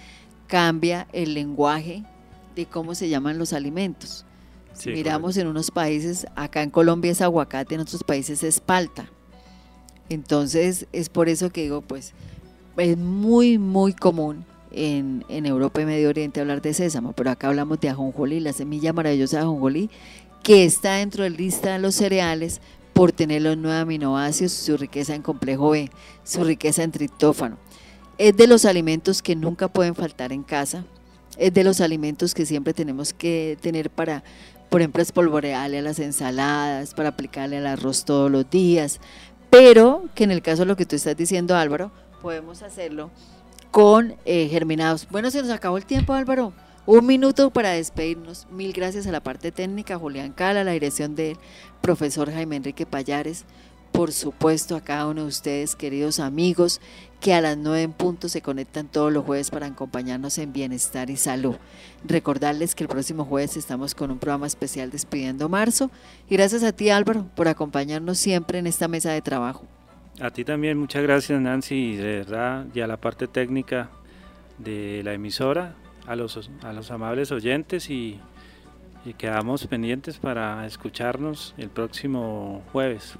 cambia 0.47 1.09
el 1.13 1.33
lenguaje 1.35 2.05
de 2.55 2.67
cómo 2.67 2.95
se 2.95 3.09
llaman 3.09 3.39
los 3.39 3.55
alimentos. 3.55 4.27
Si 4.75 4.85
Sí, 4.85 4.91
miramos 4.91 5.37
en 5.39 5.47
unos 5.49 5.71
países, 5.71 6.27
acá 6.37 6.63
en 6.63 6.71
Colombia 6.71 7.11
es 7.11 7.23
aguacate, 7.23 7.75
en 7.75 7.81
otros 7.81 8.05
países 8.05 8.43
es 8.45 8.61
palta. 8.61 9.09
Entonces, 10.09 10.87
es 10.93 11.09
por 11.09 11.29
eso 11.29 11.51
que 11.51 11.63
digo, 11.63 11.81
pues, 11.81 12.13
es 12.77 12.97
muy, 12.97 13.59
muy 13.59 13.93
común 13.93 14.45
en, 14.70 15.25
en 15.29 15.47
Europa 15.47 15.83
y 15.83 15.87
Medio 15.87 16.09
Oriente 16.09 16.41
hablar 16.41 16.62
de 16.62 16.75
sésamo, 16.75 17.12
pero 17.12 17.31
acá 17.31 17.49
hablamos 17.49 17.81
de 17.81 17.89
ajonjolí, 17.89 18.41
la 18.41 18.53
semilla 18.53 18.93
maravillosa 18.93 19.39
de 19.39 19.43
ajonjolí, 19.43 19.91
que 20.43 20.64
está 20.64 20.95
dentro 20.95 21.25
de 21.25 21.31
la 21.31 21.37
lista 21.37 21.73
de 21.73 21.79
los 21.79 21.95
cereales 21.95 22.61
por 22.93 23.12
tener 23.12 23.43
los 23.43 23.57
nueve 23.57 23.79
aminoácidos, 23.79 24.53
su 24.53 24.77
riqueza 24.77 25.14
en 25.14 25.23
complejo 25.23 25.70
B, 25.70 25.91
su 26.25 26.45
riqueza 26.45 26.83
en 26.83 26.93
triptófano. 26.93 27.59
es 28.18 28.37
de 28.37 28.47
los 28.47 28.64
alimentos 28.64 29.23
que 29.23 29.35
nunca 29.35 29.68
pueden 29.68 29.95
faltar 29.95 30.33
en 30.33 30.43
casa, 30.43 30.85
es 31.39 31.53
de 31.55 31.64
los 31.64 31.81
alimentos 31.81 32.35
que 32.35 32.47
siempre 32.47 32.75
tenemos 32.75 33.12
que 33.12 33.57
tener 33.61 33.91
para, 33.91 34.23
por 34.68 34.81
ejemplo, 34.81 35.03
espolvorearle 35.03 35.79
a 35.79 35.83
las 35.83 35.99
ensaladas, 35.99 36.95
para 36.95 37.11
aplicarle 37.11 37.59
al 37.59 37.66
arroz 37.66 38.05
todos 38.05 38.31
los 38.31 38.49
días, 38.51 39.01
pero 39.49 40.05
que 40.14 40.25
en 40.25 40.31
el 40.31 40.43
caso 40.43 40.62
de 40.62 40.66
lo 40.66 40.77
que 40.77 40.87
tú 40.87 40.97
estás 40.97 41.16
diciendo, 41.16 41.57
Álvaro, 41.57 41.91
podemos 42.23 42.62
hacerlo 42.62 43.11
con 43.73 44.14
eh, 44.25 44.49
germinados. 44.49 45.09
Bueno, 45.11 45.31
se 45.31 45.43
nos 45.43 45.51
acabó 45.51 45.77
el 45.77 45.85
tiempo, 45.85 46.14
Álvaro. 46.14 46.53
Un 46.87 47.07
minuto 47.07 47.51
para 47.51 47.70
despedirnos. 47.70 48.47
Mil 48.51 48.73
gracias 48.73 49.07
a 49.07 49.12
la 49.12 49.20
parte 49.20 49.53
técnica, 49.53 49.99
Julián 49.99 50.33
Cala, 50.33 50.62
a 50.62 50.64
la 50.64 50.73
dirección 50.73 51.14
del 51.14 51.37
profesor 51.81 52.33
Jaime 52.33 52.57
Enrique 52.57 52.87
Payares, 52.87 53.45
por 53.93 54.11
supuesto 54.11 54.75
a 54.75 54.81
cada 54.81 55.07
uno 55.07 55.23
de 55.23 55.29
ustedes, 55.29 55.77
queridos 55.77 56.18
amigos, 56.18 56.81
que 57.20 57.35
a 57.35 57.41
las 57.41 57.57
nueve 57.57 57.83
en 57.83 57.93
punto 57.93 58.29
se 58.29 58.43
conectan 58.43 58.89
todos 58.89 59.12
los 59.12 59.25
jueves 59.25 59.51
para 59.51 59.66
acompañarnos 59.66 60.39
en 60.39 60.53
bienestar 60.53 61.09
y 61.09 61.16
salud. 61.16 61.55
Recordarles 62.05 62.75
que 62.75 62.85
el 62.85 62.89
próximo 62.89 63.25
jueves 63.25 63.57
estamos 63.57 63.95
con 63.95 64.11
un 64.11 64.18
programa 64.18 64.47
especial 64.47 64.91
despidiendo 64.91 65.49
marzo. 65.49 65.91
Y 66.29 66.35
gracias 66.35 66.64
a 66.64 66.73
ti 66.73 66.91
Álvaro 66.91 67.27
por 67.37 67.47
acompañarnos 67.47 68.18
siempre 68.18 68.59
en 68.59 68.66
esta 68.66 68.89
mesa 68.89 69.12
de 69.12 69.23
trabajo. 69.23 69.66
A 70.21 70.31
ti 70.31 70.45
también, 70.45 70.79
muchas 70.79 71.03
gracias 71.03 71.41
Nancy, 71.41 71.97
de 71.97 72.19
verdad, 72.19 72.67
y 72.75 72.81
a 72.81 72.87
la 72.87 72.99
parte 72.99 73.27
técnica 73.27 73.91
de 74.59 75.03
la 75.03 75.15
emisora, 75.15 75.75
a 76.07 76.17
los, 76.17 76.51
a 76.63 76.73
los 76.73 76.91
amables 76.91 77.33
oyentes 77.33 77.89
y, 77.91 78.21
y 79.05 79.15
quedamos 79.15 79.67
pendientes 79.67 80.19
para 80.19 80.67
escucharnos 80.67 81.55
el 81.57 81.71
próximo 81.71 82.63
jueves. 82.73 83.15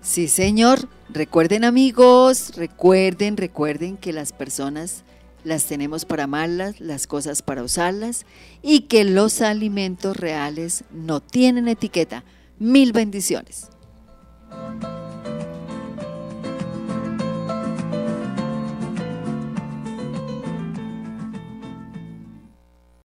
Sí, 0.00 0.28
señor. 0.28 0.80
Recuerden 1.08 1.64
amigos, 1.64 2.52
recuerden, 2.56 3.36
recuerden 3.36 3.96
que 3.96 4.12
las 4.12 4.32
personas 4.32 5.02
las 5.44 5.64
tenemos 5.66 6.04
para 6.04 6.24
amarlas, 6.24 6.80
las 6.80 7.06
cosas 7.06 7.42
para 7.42 7.62
usarlas 7.62 8.26
y 8.62 8.82
que 8.82 9.04
los 9.04 9.40
alimentos 9.40 10.16
reales 10.16 10.84
no 10.90 11.20
tienen 11.20 11.68
etiqueta. 11.68 12.24
Mil 12.58 12.92
bendiciones. 12.92 13.68